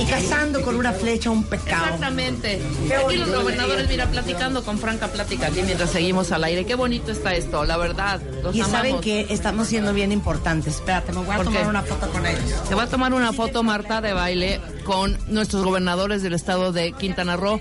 y 0.01 0.05
cazando 0.05 0.61
con 0.61 0.75
una 0.75 0.91
flecha 0.93 1.29
un 1.29 1.43
pescado. 1.43 1.85
Exactamente. 1.85 2.61
Qué 2.87 2.95
Aquí 2.95 3.17
los 3.17 3.29
gobernadores, 3.31 3.87
mira, 3.87 4.07
platicando 4.07 4.63
con 4.63 4.77
franca 4.77 5.07
plática 5.07 5.47
aquí 5.47 5.61
mientras 5.63 5.89
seguimos 5.91 6.31
al 6.31 6.43
aire. 6.43 6.65
Qué 6.65 6.75
bonito 6.75 7.11
está 7.11 7.33
esto, 7.33 7.65
la 7.65 7.77
verdad. 7.77 8.21
Los 8.41 8.55
Y 8.55 8.61
saben 8.63 8.99
que 9.01 9.27
estamos 9.29 9.67
siendo 9.67 9.93
bien 9.93 10.11
importantes. 10.11 10.75
Espérate, 10.75 11.11
me 11.11 11.19
voy 11.19 11.33
a 11.33 11.37
¿Por 11.37 11.45
tomar 11.45 11.63
qué? 11.63 11.69
una 11.69 11.81
foto 11.83 12.09
con 12.11 12.25
ellos. 12.25 12.43
Se 12.67 12.75
va 12.75 12.83
a 12.83 12.87
tomar 12.87 13.13
una 13.13 13.33
foto, 13.33 13.63
Marta, 13.63 14.01
de 14.01 14.13
baile 14.13 14.61
con 14.85 15.17
nuestros 15.27 15.63
gobernadores 15.63 16.23
del 16.23 16.33
estado 16.33 16.71
de 16.71 16.91
Quintana 16.93 17.35
Roo. 17.35 17.59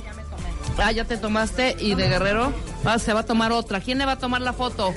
Ah, 0.78 0.92
ya 0.92 1.04
te 1.04 1.16
tomaste. 1.16 1.76
¿Y 1.78 1.94
de 1.94 2.08
Guerrero? 2.08 2.52
Ah, 2.84 2.98
se 2.98 3.12
va 3.12 3.20
a 3.20 3.26
tomar 3.26 3.52
otra. 3.52 3.80
¿Quién 3.80 3.98
le 3.98 4.06
va 4.06 4.12
a 4.12 4.18
tomar 4.18 4.40
la 4.40 4.52
foto? 4.52 4.94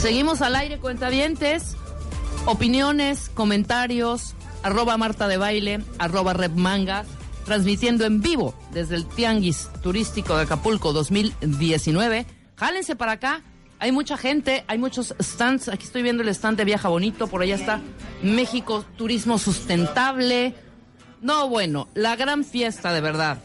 Seguimos 0.00 0.40
al 0.42 0.56
aire, 0.56 0.78
cuentavientes. 0.78 1.76
Opiniones, 2.46 3.30
comentarios, 3.34 4.34
arroba 4.62 4.96
Marta 4.96 5.28
de 5.28 5.36
Baile, 5.36 5.80
arroba 5.98 6.32
Rep 6.32 6.54
Manga, 6.54 7.04
transmitiendo 7.44 8.04
en 8.04 8.20
vivo 8.20 8.54
desde 8.72 8.96
el 8.96 9.06
Tianguis 9.06 9.68
Turístico 9.82 10.36
de 10.36 10.42
Acapulco 10.42 10.92
2019. 10.92 12.26
Jálense 12.56 12.96
para 12.96 13.12
acá. 13.12 13.42
Hay 13.78 13.90
mucha 13.90 14.16
gente, 14.16 14.64
hay 14.68 14.78
muchos 14.78 15.14
stands. 15.20 15.68
Aquí 15.68 15.84
estoy 15.84 16.02
viendo 16.02 16.22
el 16.22 16.28
stand 16.28 16.56
de 16.56 16.64
Viaja 16.64 16.88
Bonito, 16.88 17.26
por 17.26 17.42
allá 17.42 17.56
está 17.56 17.80
México 18.22 18.84
Turismo 18.96 19.38
Sustentable. 19.38 20.54
No, 21.20 21.48
bueno, 21.48 21.88
la 21.94 22.14
gran 22.14 22.44
fiesta 22.44 22.92
de 22.92 23.00
verdad. 23.00 23.42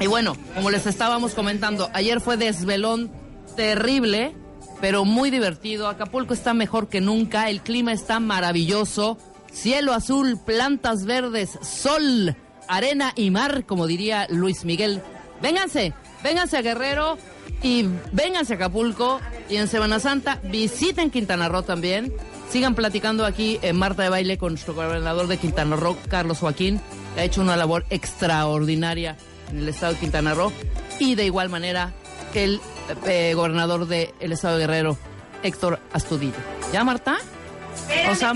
Y 0.00 0.06
bueno, 0.06 0.36
como 0.54 0.70
les 0.70 0.86
estábamos 0.86 1.34
comentando, 1.34 1.90
ayer 1.92 2.20
fue 2.20 2.36
desvelón 2.36 3.10
terrible, 3.56 4.32
pero 4.80 5.04
muy 5.04 5.30
divertido. 5.30 5.88
Acapulco 5.88 6.34
está 6.34 6.54
mejor 6.54 6.88
que 6.88 7.00
nunca, 7.00 7.50
el 7.50 7.62
clima 7.62 7.92
está 7.92 8.20
maravilloso. 8.20 9.18
Cielo 9.60 9.92
azul, 9.92 10.38
plantas 10.38 11.04
verdes, 11.04 11.58
sol, 11.62 12.36
arena 12.68 13.12
y 13.16 13.30
mar, 13.30 13.64
como 13.66 13.86
diría 13.86 14.26
Luis 14.30 14.64
Miguel. 14.64 15.02
Vénganse, 15.42 15.94
vénganse 16.22 16.58
a 16.58 16.62
Guerrero 16.62 17.18
y 17.62 17.86
vénganse 18.12 18.52
a 18.52 18.56
Acapulco. 18.56 19.20
Y 19.50 19.56
en 19.56 19.66
Semana 19.66 19.98
Santa 19.98 20.38
visiten 20.44 21.10
Quintana 21.10 21.48
Roo 21.48 21.62
también. 21.62 22.12
Sigan 22.50 22.76
platicando 22.76 23.26
aquí 23.26 23.58
en 23.62 23.76
Marta 23.76 24.04
de 24.04 24.10
Baile 24.10 24.38
con 24.38 24.52
nuestro 24.52 24.74
gobernador 24.74 25.26
de 25.26 25.38
Quintana 25.38 25.74
Roo, 25.74 25.96
Carlos 26.08 26.38
Joaquín, 26.38 26.80
que 27.14 27.22
ha 27.22 27.24
hecho 27.24 27.40
una 27.40 27.56
labor 27.56 27.84
extraordinaria 27.90 29.16
en 29.50 29.58
el 29.58 29.68
estado 29.68 29.94
de 29.94 29.98
Quintana 29.98 30.34
Roo. 30.34 30.52
Y 31.00 31.16
de 31.16 31.26
igual 31.26 31.48
manera 31.48 31.92
el 32.34 32.60
eh, 33.06 33.32
gobernador 33.34 33.86
del 33.88 34.32
estado 34.32 34.56
de 34.56 34.66
Guerrero, 34.66 34.96
Héctor 35.42 35.80
Astudillo. 35.92 36.36
¿Ya, 36.72 36.84
Marta? 36.84 37.18
O 38.10 38.14
sea, 38.14 38.32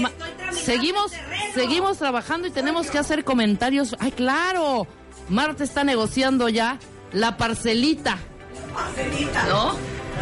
seguimos, 0.53 1.13
seguimos 1.55 1.99
trabajando 1.99 2.49
y 2.49 2.51
tenemos 2.51 2.91
que 2.91 2.99
hacer 2.99 3.25
comentarios. 3.25 3.97
¡Ay, 3.99 4.13
claro! 4.13 4.87
Marta 5.29 5.65
está 5.65 5.85
negociando 5.85 6.49
ya 6.49 6.79
la 7.13 7.37
parcelita. 7.37 8.19
¿No? 9.49 9.77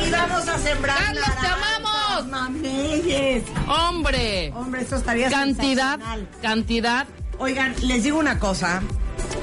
Y 0.05 0.11
vamos 0.11 0.49
a 0.49 0.59
sembrar. 0.59 0.99
¡Carlos, 0.99 1.25
te 1.41 1.47
amamos! 1.47 1.91
mameyes. 2.29 3.45
¡Hombre! 3.69 4.53
Hombre, 4.55 4.83
esto 4.83 4.97
estaría 4.97 5.31
Cantidad, 5.31 5.99
cantidad. 6.43 7.07
Oigan, 7.39 7.75
les 7.83 8.05
digo 8.05 8.19
una 8.19 8.39
cosa. 8.39 8.83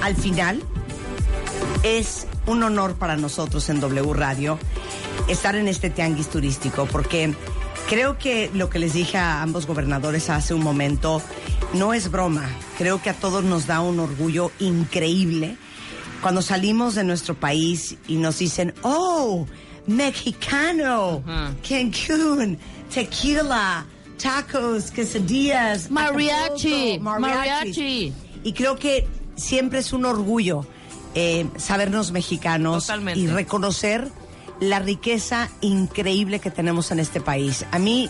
Al 0.02 0.16
final, 0.16 0.62
es 1.84 2.28
un 2.46 2.64
honor 2.64 2.96
para 2.96 3.18
nosotros 3.18 3.70
en 3.70 3.80
W 3.80 4.14
Radio 4.14 4.58
estar 5.28 5.56
en 5.56 5.68
este 5.68 5.90
tianguis 5.90 6.30
turístico, 6.30 6.86
porque 6.86 7.34
creo 7.88 8.18
que 8.18 8.52
lo 8.54 8.70
que 8.70 8.80
les 8.80 8.94
dije 8.94 9.18
a 9.18 9.42
ambos 9.42 9.66
gobernadores 9.66 10.30
hace 10.30 10.54
un 10.54 10.62
momento 10.62 11.22
no 11.74 11.94
es 11.94 12.12
broma. 12.12 12.48
Creo 12.78 13.02
que 13.02 13.10
a 13.10 13.14
todos 13.14 13.44
nos 13.44 13.66
da 13.66 13.82
un 13.82 14.00
orgullo 14.00 14.52
increíble 14.60 15.58
cuando 16.22 16.42
salimos 16.42 16.96
de 16.96 17.04
nuestro 17.04 17.36
país 17.36 17.98
y 18.08 18.18
nos 18.18 18.40
dicen, 18.40 18.74
oh, 18.84 19.48
mexicano. 19.86 21.24
Cancún, 21.68 22.58
tequila, 22.94 23.86
tacos, 24.22 24.92
quesadillas, 24.92 25.90
Mariachi, 25.90 27.00
mariachi. 27.00 28.14
Y 28.44 28.54
creo 28.54 28.78
que 28.78 29.08
siempre 29.36 29.80
es 29.80 29.94
un 29.94 30.06
orgullo 30.06 30.66
eh, 31.16 31.48
sabernos 31.58 32.12
mexicanos 32.12 32.86
Totalmente. 32.86 33.20
y 33.20 33.28
reconocer 33.28 34.12
la 34.60 34.80
riqueza 34.80 35.50
increíble 35.62 36.40
que 36.40 36.52
tenemos 36.52 36.92
en 36.92 37.00
este 37.00 37.22
país. 37.22 37.66
A 37.72 37.80
mí 37.80 38.10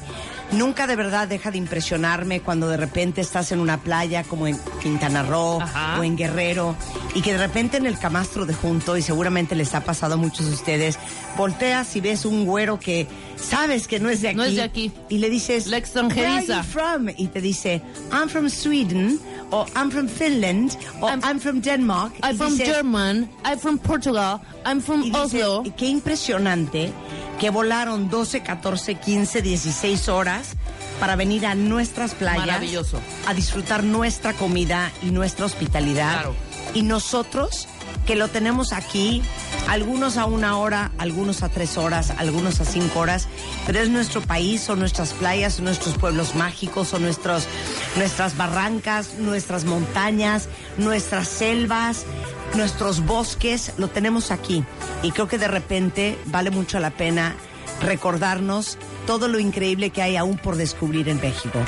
nunca 0.51 0.87
de 0.87 0.95
verdad 0.95 1.27
deja 1.27 1.51
de 1.51 1.57
impresionarme 1.57 2.39
cuando 2.41 2.67
de 2.69 2.77
repente 2.77 3.21
estás 3.21 3.51
en 3.51 3.59
una 3.59 3.77
playa 3.77 4.23
como 4.23 4.47
en 4.47 4.57
Quintana 4.81 5.23
Roo 5.23 5.61
Ajá. 5.61 5.99
o 5.99 6.03
en 6.03 6.15
Guerrero 6.15 6.75
y 7.15 7.21
que 7.21 7.33
de 7.33 7.39
repente 7.39 7.77
en 7.77 7.85
el 7.85 7.97
camastro 7.99 8.45
de 8.45 8.53
junto, 8.53 8.95
y 8.97 9.01
seguramente 9.01 9.55
les 9.55 9.73
ha 9.75 9.81
pasado 9.81 10.13
a 10.13 10.17
muchos 10.17 10.45
de 10.47 10.53
ustedes, 10.53 10.97
volteas 11.35 11.95
y 11.95 12.01
ves 12.01 12.25
un 12.25 12.45
güero 12.45 12.79
que 12.79 13.07
sabes 13.35 13.87
que 13.87 13.99
no 13.99 14.09
es 14.09 14.21
de 14.21 14.29
aquí. 14.29 14.37
No 14.37 14.43
es 14.43 14.55
de 14.55 14.61
aquí. 14.63 14.91
Y 15.09 15.17
le 15.17 15.29
dices, 15.29 15.67
La 15.67 15.77
extranjeriza. 15.77 16.31
"Where 16.31 16.53
are 16.53 16.63
you 16.63 16.71
from? 16.71 17.09
Y 17.17 17.27
te 17.27 17.41
dice, 17.41 17.81
I'm 18.11 18.29
from 18.29 18.49
Sweden, 18.49 19.19
o 19.51 19.65
I'm 19.75 19.89
from 19.91 20.07
Finland, 20.07 20.77
o 21.01 21.07
I'm, 21.09 21.21
I'm- 21.23 21.39
from 21.39 21.61
Denmark. 21.61 22.13
I'm 22.23 22.35
Y 22.35 22.37
from 22.37 22.53
dices- 22.57 22.65
German, 22.75 23.29
I'm 23.45 23.59
from 23.59 23.77
Portugal, 23.79 24.39
I'm 24.65 24.81
from 24.81 25.01
y 25.03 25.09
dice, 25.11 25.43
Oslo. 25.43 25.63
qué 25.77 25.87
impresionante 25.87 26.91
que 27.39 27.49
volaron 27.49 28.09
12, 28.09 28.41
14, 28.41 28.95
15, 28.95 29.41
16 29.41 30.09
horas 30.09 30.49
para 30.99 31.15
venir 31.15 31.45
a 31.45 31.55
nuestras 31.55 32.13
playas. 32.15 32.47
Maravilloso. 32.47 32.99
A 33.27 33.33
disfrutar 33.33 33.83
nuestra 33.83 34.33
comida 34.33 34.91
y 35.03 35.07
nuestra 35.07 35.45
hospitalidad. 35.45 36.13
Claro. 36.13 36.35
Y 36.73 36.81
nosotros, 36.81 37.67
que 38.05 38.15
lo 38.15 38.27
tenemos 38.27 38.73
aquí, 38.73 39.21
algunos 39.67 40.17
a 40.17 40.25
una 40.25 40.57
hora, 40.57 40.91
algunos 40.97 41.43
a 41.43 41.49
tres 41.49 41.77
horas, 41.77 42.11
algunos 42.17 42.59
a 42.61 42.65
cinco 42.65 42.99
horas, 42.99 43.27
pero 43.65 43.79
es 43.79 43.89
nuestro 43.89 44.21
país, 44.21 44.61
son 44.61 44.79
nuestras 44.79 45.13
playas, 45.13 45.55
son 45.55 45.65
nuestros 45.65 45.97
pueblos 45.97 46.35
mágicos, 46.35 46.89
son 46.89 47.03
nuestros, 47.03 47.47
nuestras 47.95 48.35
barrancas, 48.35 49.15
nuestras 49.19 49.65
montañas, 49.65 50.49
nuestras 50.77 51.27
selvas, 51.27 52.05
nuestros 52.55 53.05
bosques, 53.05 53.73
lo 53.77 53.87
tenemos 53.89 54.31
aquí. 54.31 54.63
Y 55.03 55.11
creo 55.11 55.27
que 55.27 55.37
de 55.37 55.47
repente 55.47 56.17
vale 56.25 56.51
mucho 56.51 56.79
la 56.79 56.89
pena 56.89 57.35
recordarnos 57.81 58.77
todo 59.05 59.27
lo 59.27 59.39
increíble 59.39 59.91
que 59.91 60.01
hay 60.01 60.17
aún 60.17 60.37
por 60.37 60.55
descubrir 60.55 61.09
en 61.09 61.21
México. 61.21 61.59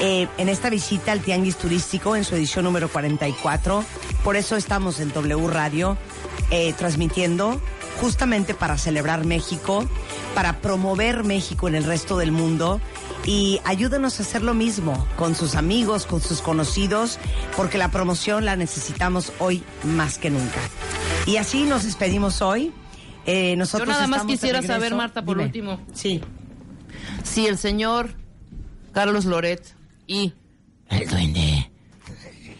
Eh, 0.00 0.28
en 0.38 0.48
esta 0.48 0.70
visita 0.70 1.12
al 1.12 1.20
Tianguis 1.20 1.56
Turístico, 1.56 2.16
en 2.16 2.24
su 2.24 2.34
edición 2.34 2.64
número 2.64 2.88
44, 2.88 3.84
por 4.22 4.36
eso 4.36 4.56
estamos 4.56 5.00
en 5.00 5.12
W 5.12 5.48
Radio 5.48 5.96
eh, 6.50 6.72
transmitiendo 6.76 7.60
justamente 8.00 8.54
para 8.54 8.76
celebrar 8.76 9.24
México, 9.24 9.84
para 10.34 10.60
promover 10.60 11.24
México 11.24 11.68
en 11.68 11.74
el 11.74 11.84
resto 11.84 12.18
del 12.18 12.32
mundo 12.32 12.80
y 13.24 13.60
ayúdenos 13.64 14.18
a 14.18 14.24
hacer 14.24 14.42
lo 14.42 14.52
mismo 14.52 15.06
con 15.16 15.34
sus 15.34 15.54
amigos, 15.54 16.06
con 16.06 16.20
sus 16.20 16.42
conocidos, 16.42 17.18
porque 17.56 17.78
la 17.78 17.90
promoción 17.90 18.44
la 18.44 18.56
necesitamos 18.56 19.32
hoy 19.38 19.62
más 19.84 20.18
que 20.18 20.30
nunca. 20.30 20.60
Y 21.26 21.36
así 21.36 21.64
nos 21.64 21.84
despedimos 21.84 22.42
hoy. 22.42 22.72
Eh, 23.26 23.56
nosotros 23.56 23.88
Yo 23.88 23.92
nada 23.94 24.06
más 24.06 24.24
quisiera 24.24 24.62
saber, 24.62 24.94
Marta, 24.94 25.24
por 25.24 25.36
Dime. 25.36 25.46
último. 25.46 25.80
Sí. 25.94 26.20
Si 27.22 27.46
el 27.46 27.56
señor 27.58 28.10
Carlos 28.92 29.24
Loret 29.24 29.74
y 30.06 30.34
el 30.90 31.08
duende 31.08 31.70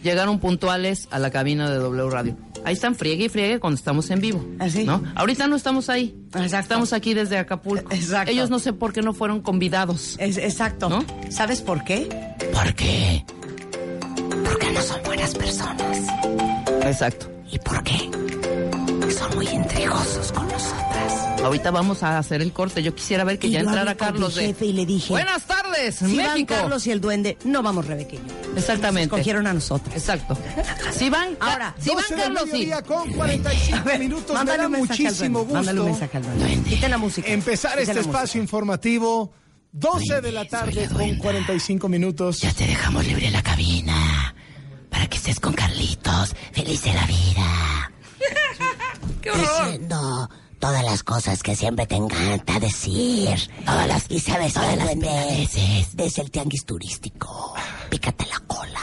llegaron 0.03 0.39
puntuales 0.39 1.07
a 1.11 1.19
la 1.19 1.31
cabina 1.31 1.69
de 1.69 1.77
W 1.77 2.09
Radio. 2.09 2.37
Ahí 2.63 2.73
están 2.73 2.95
friegue 2.95 3.25
y 3.25 3.29
friegue 3.29 3.59
cuando 3.59 3.77
estamos 3.77 4.09
en 4.09 4.19
vivo. 4.19 4.43
¿Ah, 4.57 4.69
sí? 4.69 4.85
¿no? 4.85 5.03
Ahorita 5.15 5.47
no 5.47 5.55
estamos 5.55 5.87
ahí. 5.89 6.15
Exacto. 6.33 6.57
Estamos 6.57 6.93
aquí 6.93 7.13
desde 7.13 7.37
Acapulco. 7.37 7.93
Exacto. 7.93 8.31
Ellos 8.31 8.49
no 8.49 8.57
sé 8.57 8.73
por 8.73 8.91
qué 8.91 9.03
no 9.03 9.13
fueron 9.13 9.41
convidados. 9.41 10.15
Es, 10.19 10.37
exacto. 10.37 10.89
¿No? 10.89 11.05
¿Sabes 11.29 11.61
por 11.61 11.83
qué? 11.83 12.09
¿Por 12.51 12.73
qué? 12.73 13.23
Porque 14.43 14.71
no 14.71 14.81
son 14.81 14.99
buenas 15.03 15.35
personas. 15.35 16.07
Exacto. 16.81 17.31
¿Y 17.51 17.59
por 17.59 17.83
qué? 17.83 18.09
Son 19.17 19.35
muy 19.35 19.47
intrigosos 19.47 20.31
con 20.31 20.47
nosotras. 20.47 21.13
Ahorita 21.43 21.71
vamos 21.71 22.01
a 22.03 22.17
hacer 22.17 22.41
el 22.41 22.51
corte. 22.53 22.81
Yo 22.83 22.93
quisiera 22.95 23.23
ver 23.23 23.37
que 23.39 23.47
Y 23.47 23.51
ya 23.51 23.59
entrara 23.61 23.95
Carlos 23.95 24.35
mi 24.35 24.41
de... 24.41 24.47
jefe 24.47 24.65
y 24.65 24.73
le 24.73 24.85
dije, 24.85 25.13
Buenas 25.13 25.43
tardes, 25.45 25.95
si 25.95 26.17
van 26.17 26.33
México. 26.33 26.55
Carlos 26.55 26.87
y 26.87 26.91
el 26.91 26.99
duende, 27.01 27.37
no 27.45 27.61
vamos 27.61 27.85
Rebeca 27.85 28.15
y 28.15 28.17
yo. 28.17 28.23
Exactamente. 28.57 29.07
Nos 29.07 29.17
escogieron 29.19 29.47
a 29.47 29.53
nosotras. 29.53 29.95
Exacto. 29.95 30.37
Si 30.91 31.09
van, 31.09 31.35
Ahora, 31.39 31.75
si 31.77 31.89
van 31.89 31.97
12 31.97 32.15
del 32.15 32.23
Carlos 32.23 32.43
y... 32.47 32.51
mediodía 32.51 32.81
con 32.81 33.11
45 33.13 33.77
A 33.79 33.83
ver, 33.83 33.99
minutos. 33.99 34.29
Me 34.29 34.35
mándale 34.35 34.63
da 34.63 34.69
muchísimo 34.69 35.39
duende, 35.39 35.53
Mándale 35.53 35.79
un 35.81 35.87
gusto 35.89 36.01
mensaje 36.05 36.17
al 36.17 36.39
duende. 36.39 36.69
Quiten 36.69 36.91
la 36.91 36.97
música. 36.97 37.27
empezar 37.31 37.79
este 37.79 37.93
la 37.93 37.99
música. 38.01 38.17
espacio 38.17 38.41
informativo. 38.41 39.33
12 39.71 40.21
de 40.21 40.31
la 40.31 40.45
tarde 40.45 40.87
con 40.89 41.15
45 41.17 41.89
minutos. 41.89 42.39
Ya 42.39 42.53
te 42.53 42.65
dejamos 42.65 43.05
libre 43.05 43.29
la 43.29 43.43
cabina 43.43 44.33
para 44.89 45.07
que 45.07 45.17
estés 45.17 45.39
con 45.39 45.53
Carlitos, 45.53 46.33
feliz 46.53 46.81
de 46.83 46.93
la 46.93 47.05
vida. 47.05 47.91
¡Qué 49.25 49.31
horror! 49.31 49.65
Diciendo 49.65 50.29
todas 50.59 50.83
las 50.83 51.01
cosas 51.03 51.41
que 51.41 51.55
siempre 51.55 51.87
te 51.87 51.95
encanta 51.95 52.59
decir. 52.59 53.29
Todas 53.65 53.87
las, 53.87 54.05
y 54.09 54.19
sabes, 54.19 54.53
todas 54.53 54.77
las 54.77 54.97
veces. 54.99 55.95
Desde 55.95 56.21
el 56.21 56.29
tianguis 56.29 56.63
turístico. 56.63 57.55
Pícate 57.89 58.25
la 58.27 58.39
cola. 58.45 58.79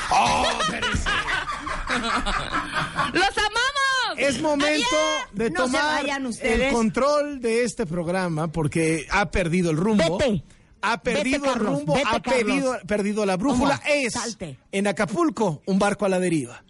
¡Los 3.12 3.38
amamos! 3.38 4.18
Es 4.18 4.40
momento 4.40 4.96
de 5.32 5.50
No 5.50 5.64
tomar 5.64 6.04
el 6.42 6.72
control 6.72 7.40
de 7.40 7.62
este 7.62 7.86
programa 7.86 8.48
porque 8.48 9.06
ha 9.10 9.30
perdido 9.30 9.70
el 9.70 9.76
rumbo. 9.76 10.18
Vete. 10.18 10.42
Ha 10.84 11.00
perdido 11.00 11.22
Vete, 11.22 11.36
el 11.36 11.52
Carlos, 11.52 11.78
rumbo, 11.78 11.94
vete, 11.94 12.08
ha 12.10 12.18
perdido, 12.20 12.76
perdido 12.88 13.24
la 13.24 13.36
brújula. 13.36 13.80
Es 13.86 14.14
Salte. 14.14 14.58
en 14.72 14.88
Acapulco 14.88 15.62
un 15.66 15.78
barco 15.78 16.06
a 16.06 16.08
la 16.08 16.18
deriva. 16.18 16.64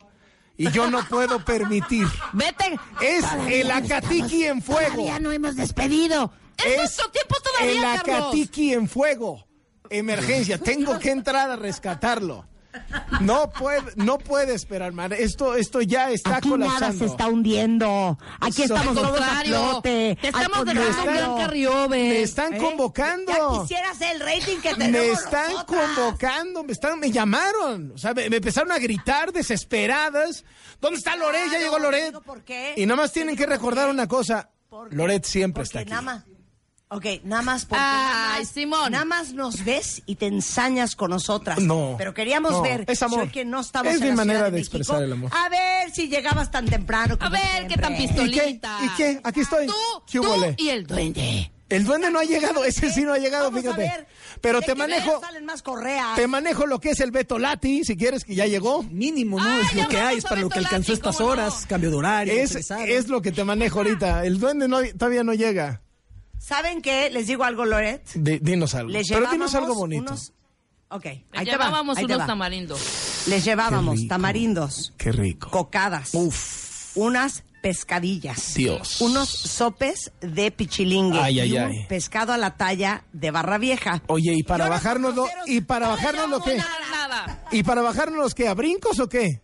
Y 0.57 0.71
yo 0.71 0.91
no 0.91 1.03
puedo 1.09 1.45
permitir. 1.45 2.07
¡Vete! 2.33 2.79
Es 3.01 3.25
el 3.49 3.71
Acatiqui 3.71 4.45
en 4.45 4.63
fuego. 4.63 4.91
Todavía 4.93 5.21
no 5.21 5.33
hemos 5.33 5.57
despedido. 5.57 6.33
¡Es 6.65 6.77
nuestro 6.77 7.11
tiempo 7.11 7.37
el 7.61 7.77
todavía, 7.77 8.03
Carlos! 8.03 8.27
Acatiqui 8.27 8.73
en 8.73 8.89
fuego. 8.89 9.47
Emergencia, 9.91 10.59
tengo 10.59 10.99
que 10.99 11.11
entrar 11.11 11.51
a 11.51 11.57
rescatarlo. 11.57 12.47
No 13.21 13.51
puede, 13.51 13.83
no 13.97 14.19
puede 14.19 14.55
esperar, 14.55 14.93
man. 14.93 15.13
Esto, 15.13 15.55
esto 15.57 15.81
ya 15.83 16.11
está 16.11 16.37
Aquí 16.37 16.49
nada 16.51 16.65
colapsando. 16.67 16.99
se 16.99 17.05
está 17.07 17.27
hundiendo. 17.29 18.19
Aquí 18.41 18.67
So- 18.67 18.75
estamos 18.75 18.95
todos 18.95 19.21
a 19.21 19.43
flote. 19.45 20.19
te 20.21 20.29
estamos 20.29 20.65
dejando. 20.65 21.13
Blanca 21.13 21.47
Riobe. 21.49 21.97
Me 21.99 22.23
están 22.23 22.55
¿Eh? 22.55 22.59
convocando. 22.59 23.33
Ya 23.33 23.61
quisieras 23.63 24.01
el 24.01 24.21
rating 24.21 24.59
que 24.63 24.75
tenemos 24.75 25.07
Me 25.07 25.13
están 25.13 25.53
nosotras. 25.53 25.81
convocando, 25.97 26.65
me 26.65 26.73
están, 26.73 26.99
me 26.99 27.11
llamaron, 27.11 27.93
o 27.95 27.99
sea, 27.99 28.15
me, 28.15 28.29
me 28.31 28.37
empezaron 28.37 28.73
a 28.73 28.79
gritar 28.79 29.33
desesperadas. 29.33 30.45
¿Dónde 30.81 30.99
está 30.99 31.17
Loret? 31.17 31.51
Ya 31.53 31.59
llegó 31.59 31.79
Loret. 31.79 32.13
¿por 32.21 32.43
qué? 32.43 32.75
Y 32.77 32.87
nada 32.87 33.03
más 33.03 33.13
tienen 33.13 33.37
que 33.37 33.47
recordar 33.47 33.89
una 33.89 34.09
cosa. 34.09 34.51
Porque- 34.69 34.97
Loret 34.97 35.25
siempre 35.25 35.63
está 35.65 35.81
aquí. 35.81 35.91
Nada 35.91 36.03
más. 36.03 36.25
Ok, 36.95 37.07
nada 37.25 37.41
más 37.43 37.65
porque 37.65 37.83
Ay, 37.83 37.89
nada 38.05 38.39
más, 38.39 38.49
Simón. 38.49 38.93
nada 38.93 39.05
más 39.07 39.33
nos 39.33 39.65
ves 39.65 40.03
y 40.05 40.17
te 40.17 40.27
ensañas 40.27 40.95
con 40.95 41.11
nosotras. 41.11 41.59
No, 41.59 41.95
Pero 41.97 42.13
queríamos 42.13 42.53
no, 42.53 42.63
ver 42.63 42.85
es 42.87 43.03
amor. 43.03 43.31
que 43.31 43.45
no 43.47 43.61
estamos 43.61 43.93
Es 43.95 43.99
en 43.99 44.05
mi 44.05 44.09
la 44.11 44.17
manera 44.17 44.45
de 44.45 44.51
México, 44.53 44.77
expresar 44.77 45.03
el 45.03 45.13
amor. 45.13 45.31
A 45.35 45.49
ver 45.49 45.91
si 45.91 46.09
llegabas 46.09 46.51
tan 46.51 46.67
temprano. 46.67 47.17
A 47.19 47.31
ver, 47.31 47.67
qué 47.67 47.77
tan 47.77 47.97
siempre. 47.97 48.25
¿Y 48.25 48.31
qué? 48.31 48.41
pistolita. 48.41 48.79
¿Y 48.83 48.89
qué? 48.91 49.21
Aquí 49.25 49.41
estoy. 49.41 49.67
Tú, 49.67 49.73
¿Qué 50.07 50.21
tú 50.21 50.55
y 50.59 50.69
el 50.69 50.87
duende. 50.87 51.51
El 51.71 51.85
duende 51.85 52.11
no 52.11 52.19
ha 52.19 52.25
llegado, 52.25 52.67
ese 52.67 52.93
sí 52.93 53.01
no 53.01 53.15
ha 53.15 53.19
llegado, 53.19 53.45
Vamos 53.45 53.63
fíjate. 53.63 53.89
a 53.89 53.93
ver. 53.97 54.07
Pero 54.43 54.61
te 54.61 54.75
manejo, 54.75 55.19
salen 55.23 55.47
más 55.47 55.63
correas. 55.63 56.17
te 56.17 56.27
manejo 56.27 56.67
lo 56.67 56.79
que 56.79 56.91
es 56.91 57.01
el 57.01 57.11
Beto 57.11 57.39
Lati, 57.39 57.85
si 57.85 57.97
quieres 57.97 58.25
que 58.25 58.35
ya 58.35 58.45
llegó. 58.45 58.83
Mínimo, 58.83 59.41
¿no? 59.41 59.49
Ay, 59.49 59.63
es 59.71 59.75
lo 59.77 59.89
que 59.89 59.99
hay, 59.99 60.19
es 60.19 60.25
para 60.25 60.43
lo 60.43 60.51
que 60.51 60.59
alcanzó 60.59 60.93
Lati, 60.93 61.01
estas 61.01 61.21
horas, 61.23 61.65
cambio 61.67 61.89
de 61.91 61.97
horario. 61.97 62.35
Es, 62.35 62.55
es 62.71 63.09
lo 63.09 63.23
que 63.23 63.33
te 63.33 63.43
manejo 63.45 63.79
ahorita. 63.79 64.27
El 64.27 64.39
duende 64.39 64.69
no, 64.69 64.81
todavía 64.99 65.25
no 65.25 65.33
llega. 65.33 65.81
¿Saben 66.43 66.83
qué? 66.83 67.09
Les 67.11 67.29
digo 67.29 67.45
algo, 67.45 67.65
Loret. 67.65 68.03
Di- 68.15 68.39
dinos 68.41 68.75
algo. 68.75 68.91
Les 68.91 69.09
Pero 69.09 69.31
dinos 69.31 69.55
algo 69.55 69.75
bonito. 69.77 70.03
unos- 70.13 70.33
Ok, 70.89 71.07
ahí 71.07 71.23
te 71.31 71.37
va. 71.39 71.43
llevábamos 71.45 71.97
te 71.97 72.05
unos 72.05 72.19
va. 72.21 72.27
tamarindos. 72.27 73.25
Les 73.29 73.45
llevábamos 73.45 74.01
Qué 74.01 74.09
tamarindos, 74.09 74.93
Qué 74.99 75.13
rico. 75.13 75.51
cocadas, 75.51 76.11
Uf, 76.13 76.97
unas 76.97 77.45
pescadillas, 77.63 78.55
Dios. 78.55 79.01
unos 79.01 79.29
sopes 79.31 80.11
de 80.21 80.51
pichilingue 80.51 81.19
Ay, 81.21 81.39
ay, 81.41 81.55
y 81.55 81.59
un 81.59 81.63
ay. 81.71 81.87
pescado 81.89 82.33
a 82.33 82.37
la 82.39 82.57
talla 82.57 83.05
de 83.13 83.31
barra 83.31 83.57
vieja. 83.59 84.03
Oye, 84.09 84.35
y 84.35 84.43
para 84.43 84.69
bajárnoslo, 84.69 85.23
conoceros- 85.23 85.49
y 85.49 85.61
para 85.61 85.89
bajárnoslo 85.89 86.43
qué? 86.43 86.57
Nada, 86.57 86.71
nada. 86.91 87.45
¿Y 87.53 87.63
para 87.63 87.83
bajárnoslos 87.83 88.35
qué? 88.35 88.49
¿A 88.49 88.55
brincos 88.55 88.99
o 88.99 89.09
qué? 89.09 89.41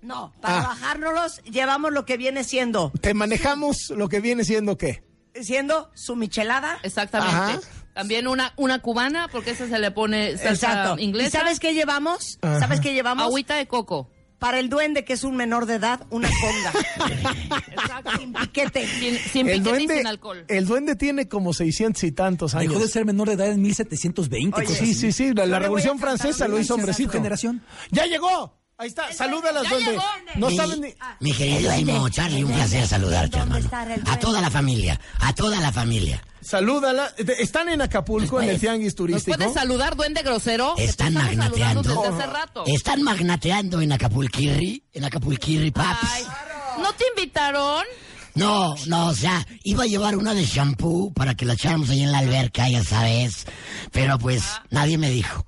No, 0.00 0.32
para 0.40 0.60
Ah. 0.62 0.66
bajárnoslos 0.68 1.42
llevamos 1.44 1.92
lo 1.92 2.04
que 2.06 2.16
viene 2.16 2.42
siendo, 2.44 2.90
Te 3.00 3.14
manejamos 3.14 3.90
lo 3.90 4.08
que 4.08 4.20
viene 4.20 4.42
siendo 4.44 4.76
qué? 4.78 5.04
Siendo 5.40 5.90
su 5.94 6.16
michelada. 6.16 6.78
Exactamente. 6.82 7.34
Ajá. 7.36 7.60
También 7.94 8.26
una, 8.26 8.54
una 8.56 8.80
cubana, 8.80 9.28
porque 9.28 9.50
esa 9.50 9.68
se 9.68 9.78
le 9.78 9.90
pone 9.90 10.38
salsa 10.38 10.50
Exacto. 10.68 10.98
¿Y 10.98 11.04
inglesa. 11.04 11.40
sabes 11.40 11.60
qué 11.60 11.74
llevamos? 11.74 12.38
Ajá. 12.40 12.60
¿Sabes 12.60 12.80
qué 12.80 12.94
llevamos? 12.94 13.24
Agüita 13.26 13.54
de 13.56 13.66
coco. 13.66 14.08
Para 14.38 14.58
el 14.58 14.68
duende, 14.70 15.04
que 15.04 15.12
es 15.12 15.22
un 15.22 15.36
menor 15.36 15.66
de 15.66 15.74
edad, 15.74 16.00
una 16.10 16.28
conga. 16.40 16.72
Sin 18.18 18.32
piquete. 18.32 18.86
Sin, 18.88 19.16
sin 19.16 19.48
El 19.48 19.58
piquete 19.58 19.58
y 19.58 19.60
duende, 19.86 19.96
sin 19.98 20.06
alcohol. 20.06 20.44
el 20.48 20.66
duende 20.66 20.96
tiene 20.96 21.28
como 21.28 21.52
600 21.52 22.02
y 22.04 22.12
tantos 22.12 22.54
años. 22.54 22.72
Dejó 22.72 22.82
de 22.82 22.88
ser 22.88 23.04
menor 23.04 23.28
de 23.28 23.34
edad 23.34 23.48
en 23.52 23.62
1720. 23.62 24.56
Oye, 24.58 24.66
Sí, 24.74 24.94
sí, 24.94 25.12
sí, 25.12 25.32
la, 25.34 25.46
la 25.46 25.58
Revolución 25.58 25.98
Francesa 25.98 26.48
lo 26.48 26.58
hizo 26.58 26.74
hombrecito. 26.74 27.12
generación. 27.12 27.62
¡Ya 27.90 28.06
llegó! 28.06 28.58
Ahí 28.82 28.88
está, 28.88 29.12
salúdalas, 29.12 29.62
llegó. 29.70 30.02
No 30.34 30.48
mi, 30.48 30.56
saben 30.56 30.80
ni... 30.80 30.92
mi 31.20 31.32
queridísimo 31.32 32.08
Charlie, 32.08 32.42
un 32.42 32.50
placer 32.50 32.84
saludarte, 32.88 33.38
¿Dónde 33.38 33.60
hermano. 33.60 34.02
A 34.10 34.18
toda 34.18 34.40
la 34.40 34.50
familia, 34.50 35.00
a 35.20 35.32
toda 35.32 35.60
la 35.60 35.70
familia. 35.70 36.20
Salúdala. 36.40 37.14
Están 37.38 37.68
en 37.68 37.80
Acapulco, 37.80 38.42
en 38.42 38.48
el 38.48 38.58
Tianguis 38.58 38.86
¿Nos 38.86 38.94
Turístico. 38.96 39.36
puedes 39.36 39.54
saludar, 39.54 39.94
duende 39.94 40.24
grosero? 40.24 40.74
Están 40.78 41.14
magnateando. 41.14 41.82
desde 41.84 42.08
hace 42.08 42.26
rato. 42.26 42.64
Están 42.66 43.04
magnateando 43.04 43.80
en 43.80 43.92
Acapulquirri, 43.92 44.82
en 44.92 45.04
Acapulquirri, 45.04 45.70
paps. 45.70 46.00
Ay, 46.02 46.24
¿No 46.82 46.92
te 46.94 47.04
invitaron? 47.16 47.84
No, 48.34 48.74
no, 48.86 49.10
o 49.10 49.14
sea, 49.14 49.46
iba 49.62 49.84
a 49.84 49.86
llevar 49.86 50.16
una 50.16 50.34
de 50.34 50.44
shampoo 50.44 51.12
para 51.12 51.36
que 51.36 51.44
la 51.44 51.52
echáramos 51.52 51.88
ahí 51.90 52.02
en 52.02 52.10
la 52.10 52.18
alberca, 52.18 52.68
ya 52.68 52.82
sabes. 52.82 53.46
Pero 53.92 54.18
pues 54.18 54.42
nadie 54.70 54.98
me 54.98 55.08
dijo. 55.08 55.46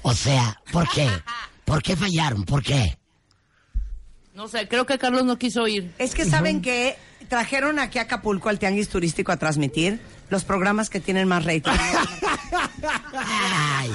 O 0.00 0.14
sea, 0.14 0.62
¿por 0.72 0.88
qué? 0.88 1.10
¿Por 1.64 1.82
qué 1.82 1.96
fallaron? 1.96 2.44
¿Por 2.44 2.62
qué? 2.62 2.98
No 4.34 4.48
sé, 4.48 4.66
creo 4.68 4.84
que 4.84 4.98
Carlos 4.98 5.24
no 5.24 5.38
quiso 5.38 5.66
ir. 5.68 5.92
Es 5.98 6.14
que 6.14 6.24
saben 6.24 6.60
que 6.60 6.96
trajeron 7.28 7.78
aquí 7.78 7.98
a 7.98 8.02
Acapulco 8.02 8.48
al 8.48 8.58
Tianguis 8.58 8.88
Turístico 8.88 9.30
a 9.32 9.36
transmitir 9.36 10.00
los 10.30 10.44
programas 10.44 10.90
que 10.90 11.00
tienen 11.00 11.28
más 11.28 11.44
rating. 11.44 11.70
Ay, 13.12 13.90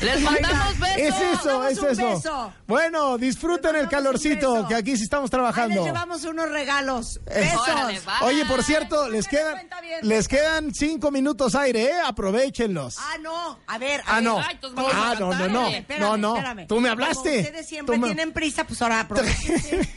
Les 0.00 0.20
mandamos 0.20 0.78
besos. 0.78 0.96
Es 0.98 1.14
eso, 1.40 1.68
es 1.68 1.78
un 1.78 1.88
eso. 1.90 2.08
beso. 2.16 2.52
Bueno, 2.66 3.16
disfruten 3.18 3.76
el 3.76 3.88
calorcito, 3.88 4.66
que 4.68 4.74
aquí 4.74 4.96
sí 4.96 5.04
estamos 5.04 5.24
Ahí 5.24 5.24
les 5.24 5.30
trabajando. 5.30 5.84
llevamos 5.84 6.24
unos 6.24 6.50
regalos. 6.50 7.20
Besos. 7.24 7.60
Órale, 7.68 8.00
va. 8.00 8.20
Oye, 8.22 8.44
por 8.44 8.62
cierto, 8.62 9.08
les 9.08 9.26
quedan, 9.28 9.56
les 10.02 10.28
quedan 10.28 10.74
cinco 10.74 11.10
minutos 11.10 11.54
aire, 11.54 11.84
¿eh? 11.84 11.92
Aprovechenlos. 12.04 12.96
Ah, 12.98 13.16
no. 13.22 13.58
A 13.66 13.78
ver, 13.78 14.00
a 14.00 14.04
Ah, 14.06 14.14
ver. 14.16 14.24
no. 14.24 14.38
Ay, 14.40 14.58
Ah, 14.92 15.14
no, 15.18 15.32
no, 15.34 15.48
no. 15.48 15.68
Espérame, 15.68 16.00
No, 16.02 16.16
no. 16.16 16.36
espérame. 16.36 16.66
Tú 16.66 16.80
me 16.80 16.88
Como 16.90 17.02
hablaste. 17.04 17.38
ustedes 17.40 17.66
siempre 17.66 17.94
Tú 17.96 18.00
me- 18.00 18.08
tienen 18.08 18.32
prisa, 18.32 18.64
pues 18.64 18.82
ahora 18.82 19.00
aprovechense. 19.08 19.88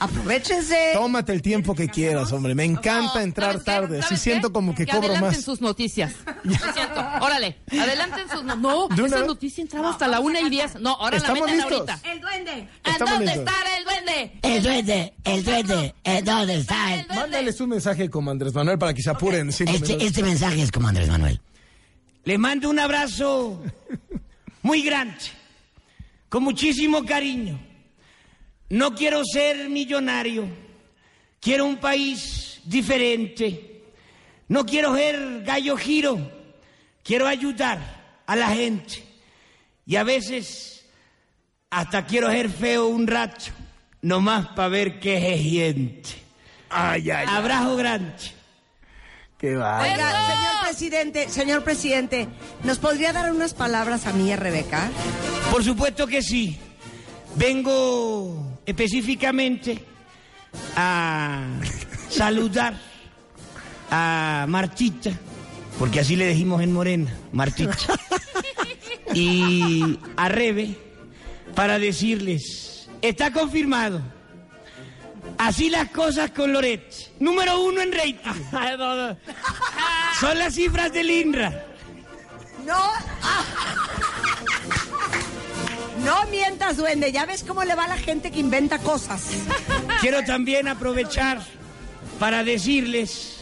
aprovechense. 0.00 0.90
Tómate 0.94 1.32
el 1.32 1.42
tiempo 1.42 1.74
que 1.74 1.88
quieras, 1.88 2.32
hombre. 2.32 2.54
Me 2.54 2.64
encanta 2.64 3.14
No, 3.16 3.20
entrar 3.20 3.52
¿sabes 3.52 3.64
qué? 3.64 3.70
Tarde. 3.86 4.02
¿Sabes 4.02 4.08
Sí 4.20 4.24
qué? 4.24 4.30
siento 4.30 4.52
como 4.52 4.74
que, 4.74 4.86
cobro 4.86 4.98
adelanten 5.00 5.30
más. 5.30 5.40
sus 5.42 5.60
noticias. 5.60 6.12
Lo 6.44 6.54
siento. 6.72 7.00
Órale, 7.20 7.58
adelanten 7.70 8.28
sus 8.28 8.42
noticias. 8.44 8.58
No, 8.58 9.06
esa 9.06 9.16
vez. 9.18 9.26
noticia 9.26 9.62
entraba 9.62 9.90
hasta 9.90 10.08
la 10.08 10.20
una 10.20 10.40
y 10.40 10.50
diez. 10.50 10.74
No, 10.80 10.90
ahora 10.90 11.18
la 11.18 11.32
meten 11.32 11.56
listos. 11.56 11.72
ahorita. 11.72 12.00
El 12.10 12.20
duende. 12.20 12.52
¿En 12.52 12.68
Estamos 12.84 13.14
dónde 13.14 13.26
listos. 13.26 13.44
está 13.46 13.76
el 13.78 13.84
duende? 13.84 14.38
el 14.42 14.62
duende, 14.62 15.14
el 15.24 15.44
duende, 15.44 15.94
¿en 16.04 16.24
dónde 16.24 16.54
está 16.56 16.94
el...? 16.94 17.06
Mándales 17.08 17.60
un 17.60 17.68
mensaje 17.70 18.08
como 18.10 18.30
Andrés 18.30 18.54
Manuel 18.54 18.78
para 18.78 18.94
que 18.94 19.02
se 19.02 19.10
apuren. 19.10 19.48
Este, 19.50 20.04
este 20.04 20.22
mensaje 20.22 20.62
es 20.62 20.70
como 20.72 20.88
Andrés 20.88 21.08
Manuel. 21.08 21.40
Le 22.24 22.38
mando 22.38 22.68
un 22.70 22.78
abrazo 22.78 23.62
muy 24.62 24.82
grande, 24.82 25.16
con 26.28 26.42
muchísimo 26.42 27.04
cariño. 27.04 27.58
No 28.68 28.94
quiero 28.94 29.22
ser 29.24 29.68
millonario, 29.68 30.48
quiero 31.40 31.66
un 31.66 31.76
país 31.76 32.60
diferente. 32.64 33.75
No 34.48 34.64
quiero 34.64 34.94
ser 34.94 35.42
gallo 35.42 35.76
giro, 35.76 36.30
quiero 37.02 37.26
ayudar 37.26 37.78
a 38.26 38.36
la 38.36 38.48
gente. 38.48 39.02
Y 39.84 39.96
a 39.96 40.04
veces 40.04 40.84
hasta 41.70 42.06
quiero 42.06 42.30
ser 42.30 42.48
feo 42.48 42.86
un 42.86 43.06
rato, 43.06 43.46
nomás 44.02 44.48
para 44.48 44.68
ver 44.68 45.00
qué 45.00 45.20
se 45.20 45.42
siente. 45.42 46.10
Ay, 46.70 47.10
ay, 47.10 47.26
ay. 47.28 47.36
Abrazo 47.36 47.76
grande. 47.76 48.14
Qué 49.38 49.54
va. 49.54 49.82
Oiga, 49.82 50.26
señor 50.26 50.64
presidente, 50.64 51.28
señor 51.28 51.64
presidente, 51.64 52.28
¿nos 52.64 52.78
podría 52.78 53.12
dar 53.12 53.30
unas 53.32 53.52
palabras 53.52 54.06
a 54.06 54.12
mí 54.12 54.28
y 54.28 54.32
a 54.32 54.36
Rebeca? 54.36 54.90
Por 55.50 55.62
supuesto 55.62 56.06
que 56.06 56.22
sí. 56.22 56.58
Vengo 57.34 58.60
específicamente 58.64 59.84
a 60.74 61.44
saludar 62.08 62.80
a 63.90 64.46
Martita, 64.48 65.10
porque 65.78 66.00
así 66.00 66.16
le 66.16 66.28
dijimos 66.28 66.62
en 66.62 66.72
Morena, 66.72 67.12
Martita, 67.32 67.76
y 69.14 69.98
a 70.16 70.28
Rebe 70.28 70.76
para 71.54 71.78
decirles, 71.78 72.88
está 73.02 73.32
confirmado. 73.32 74.00
Así 75.38 75.68
las 75.68 75.90
cosas 75.90 76.30
con 76.30 76.52
Loret. 76.52 77.12
Número 77.20 77.60
uno 77.60 77.80
en 77.82 77.92
rating. 77.92 78.14
Son 80.20 80.38
las 80.38 80.54
cifras 80.54 80.92
del 80.92 81.10
INRA. 81.10 81.50
No. 82.64 82.74
ah. 83.22 83.44
No 86.04 86.24
mientas, 86.30 86.76
duende. 86.76 87.10
Ya 87.12 87.26
ves 87.26 87.42
cómo 87.42 87.64
le 87.64 87.74
va 87.74 87.84
a 87.84 87.88
la 87.88 87.96
gente 87.96 88.30
que 88.30 88.38
inventa 88.38 88.78
cosas. 88.78 89.28
Quiero 90.00 90.24
también 90.24 90.68
aprovechar 90.68 91.40
para 92.18 92.44
decirles 92.44 93.38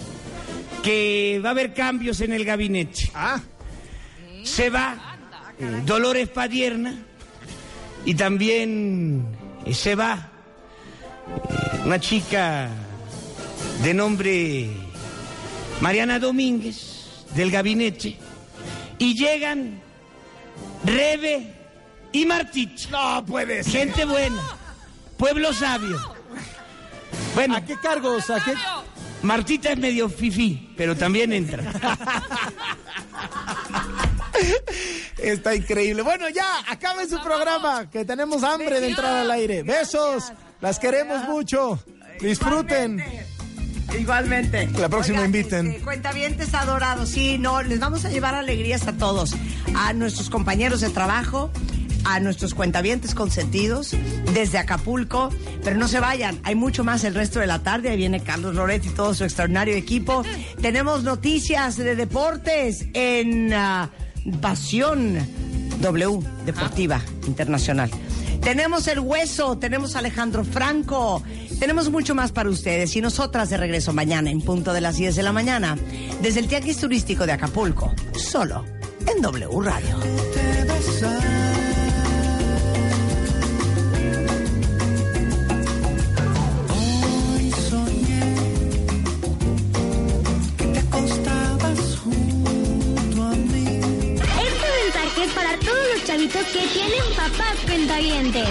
que 0.84 1.40
va 1.42 1.48
a 1.48 1.52
haber 1.52 1.72
cambios 1.72 2.20
en 2.20 2.34
el 2.34 2.44
gabinete. 2.44 3.10
Ah. 3.14 3.40
Se 4.42 4.68
va 4.68 5.16
eh, 5.58 5.80
Dolores 5.86 6.28
Padierna 6.28 6.94
y 8.04 8.14
también 8.14 9.26
eh, 9.64 9.72
se 9.72 9.94
va 9.94 10.28
eh, 11.26 11.80
una 11.86 11.98
chica 11.98 12.68
de 13.82 13.94
nombre 13.94 14.68
Mariana 15.80 16.18
Domínguez 16.18 17.24
del 17.34 17.50
gabinete 17.50 18.18
y 18.98 19.14
llegan 19.16 19.80
Rebe 20.84 21.54
y 22.12 22.26
Martich. 22.26 22.90
No 22.90 23.24
puede 23.24 23.64
ser. 23.64 23.72
Gente 23.72 24.04
buena, 24.04 24.42
pueblo 25.16 25.54
sabio. 25.54 25.98
Bueno, 27.34 27.56
¿A 27.56 27.62
qué 27.62 27.74
cargos? 27.82 28.28
¿A 28.28 28.44
qué? 28.44 28.52
Martita 29.24 29.72
es 29.72 29.78
medio 29.78 30.08
fifí, 30.08 30.72
pero 30.76 30.96
también 30.96 31.32
entra. 31.32 31.64
Está 35.18 35.54
increíble. 35.54 36.02
Bueno, 36.02 36.28
ya, 36.28 36.44
acabe 36.68 37.08
su 37.08 37.20
programa, 37.22 37.88
que 37.90 38.04
tenemos 38.04 38.44
hambre 38.44 38.80
de 38.80 38.88
entrar 38.88 39.16
al 39.16 39.30
aire. 39.30 39.62
Besos, 39.62 40.32
las 40.60 40.78
queremos 40.78 41.26
mucho. 41.26 41.82
Disfruten. 42.20 43.02
Igualmente. 43.98 44.68
La 44.78 44.88
próxima 44.88 45.18
Oigan, 45.20 45.34
inviten. 45.34 45.66
este, 45.68 45.82
cuentavientes 45.84 46.52
adorados, 46.52 47.08
sí, 47.08 47.38
no, 47.38 47.62
les 47.62 47.78
vamos 47.78 48.04
a 48.04 48.10
llevar 48.10 48.34
alegrías 48.34 48.86
a 48.88 48.92
todos, 48.94 49.34
a 49.76 49.92
nuestros 49.92 50.30
compañeros 50.30 50.80
de 50.80 50.90
trabajo, 50.90 51.50
a 52.04 52.20
nuestros 52.20 52.54
cuentavientes 52.54 53.14
consentidos, 53.14 53.96
desde 54.32 54.58
Acapulco, 54.58 55.30
pero 55.62 55.76
no 55.76 55.88
se 55.88 56.00
vayan, 56.00 56.38
hay 56.44 56.54
mucho 56.54 56.84
más 56.84 57.04
el 57.04 57.14
resto 57.14 57.40
de 57.40 57.46
la 57.46 57.62
tarde, 57.62 57.90
ahí 57.90 57.96
viene 57.96 58.20
Carlos 58.20 58.54
Loretti 58.54 58.88
y 58.88 58.92
todo 58.92 59.14
su 59.14 59.24
extraordinario 59.24 59.74
equipo. 59.74 60.22
Tenemos 60.60 61.02
noticias 61.02 61.76
de 61.76 61.96
deportes 61.96 62.86
en 62.92 63.52
Pasión 64.40 65.18
W 65.80 66.18
Deportiva 66.44 67.00
Internacional. 67.26 67.90
Tenemos 68.40 68.86
el 68.88 69.00
hueso, 69.00 69.56
tenemos 69.56 69.96
a 69.96 70.00
Alejandro 70.00 70.44
Franco, 70.44 71.22
tenemos 71.58 71.90
mucho 71.90 72.14
más 72.14 72.30
para 72.30 72.50
ustedes 72.50 72.94
y 72.94 73.00
nosotras 73.00 73.48
de 73.48 73.56
regreso 73.56 73.94
mañana 73.94 74.30
en 74.30 74.42
punto 74.42 74.74
de 74.74 74.82
las 74.82 74.96
10 74.96 75.16
de 75.16 75.22
la 75.22 75.32
mañana 75.32 75.78
desde 76.20 76.40
el 76.40 76.48
Tianguis 76.48 76.76
Turístico 76.76 77.24
de 77.24 77.32
Acapulco, 77.32 77.94
solo 78.12 78.66
en 79.06 79.22
W 79.22 79.60
Radio. 79.62 79.98
Que 96.42 96.66
tienen 96.66 97.14
papás 97.16 97.54
cuentavientes. 97.64 98.48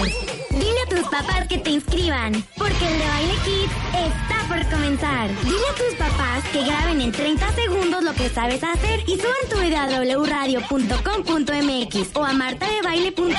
Dile 0.50 0.80
a 0.86 0.88
tus 0.88 1.02
papás 1.02 1.46
que 1.48 1.58
te 1.58 1.70
inscriban, 1.70 2.32
porque 2.56 2.86
el 2.86 2.98
de 2.98 3.06
Baile 3.06 3.34
Kids 3.44 3.72
está 3.92 4.48
por 4.48 4.70
comenzar. 4.70 5.28
Dile 5.42 5.68
a 5.70 5.74
tus 5.74 5.94
papás 5.98 6.44
que 6.50 6.64
graben 6.64 7.02
en 7.02 7.12
30 7.12 7.52
segundos 7.52 8.02
lo 8.02 8.14
que 8.14 8.30
sabes 8.30 8.64
hacer 8.64 9.00
y 9.06 9.16
suban 9.16 9.48
tu 9.50 9.58
video 9.58 9.82
a 9.82 10.18
wradio.com.mx 10.18 12.16
o 12.16 12.24
a 12.24 12.32
martadebaile.com. 12.32 13.34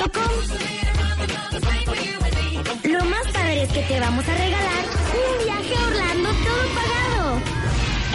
Lo 2.84 3.04
más 3.04 3.26
padre 3.32 3.62
es 3.64 3.72
que 3.72 3.82
te 3.82 3.98
vamos 3.98 4.28
a 4.28 4.34
regalar 4.34 4.84
un 5.10 5.44
viaje 5.44 5.74
a 5.74 5.86
Orlando 5.88 6.28
todo 6.28 6.68
pagado. 6.76 7.40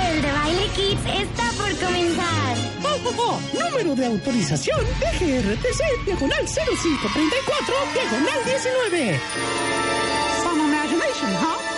El 0.10 0.22
de 0.22 0.32
Baile 0.32 0.68
Kids 0.76 1.06
está 1.24 1.52
por 1.58 1.76
comenzar. 1.78 2.61
Oh, 3.04 3.14
oh. 3.18 3.40
Número 3.70 3.96
de 3.96 4.06
autorización 4.06 4.80
DGRTC, 5.00 6.06
diagonal 6.06 6.46
0534, 6.48 7.76
diagonal 7.94 8.46
19. 8.46 9.20
Some 10.44 10.60
imagination, 10.62 11.30
huh? 11.40 11.71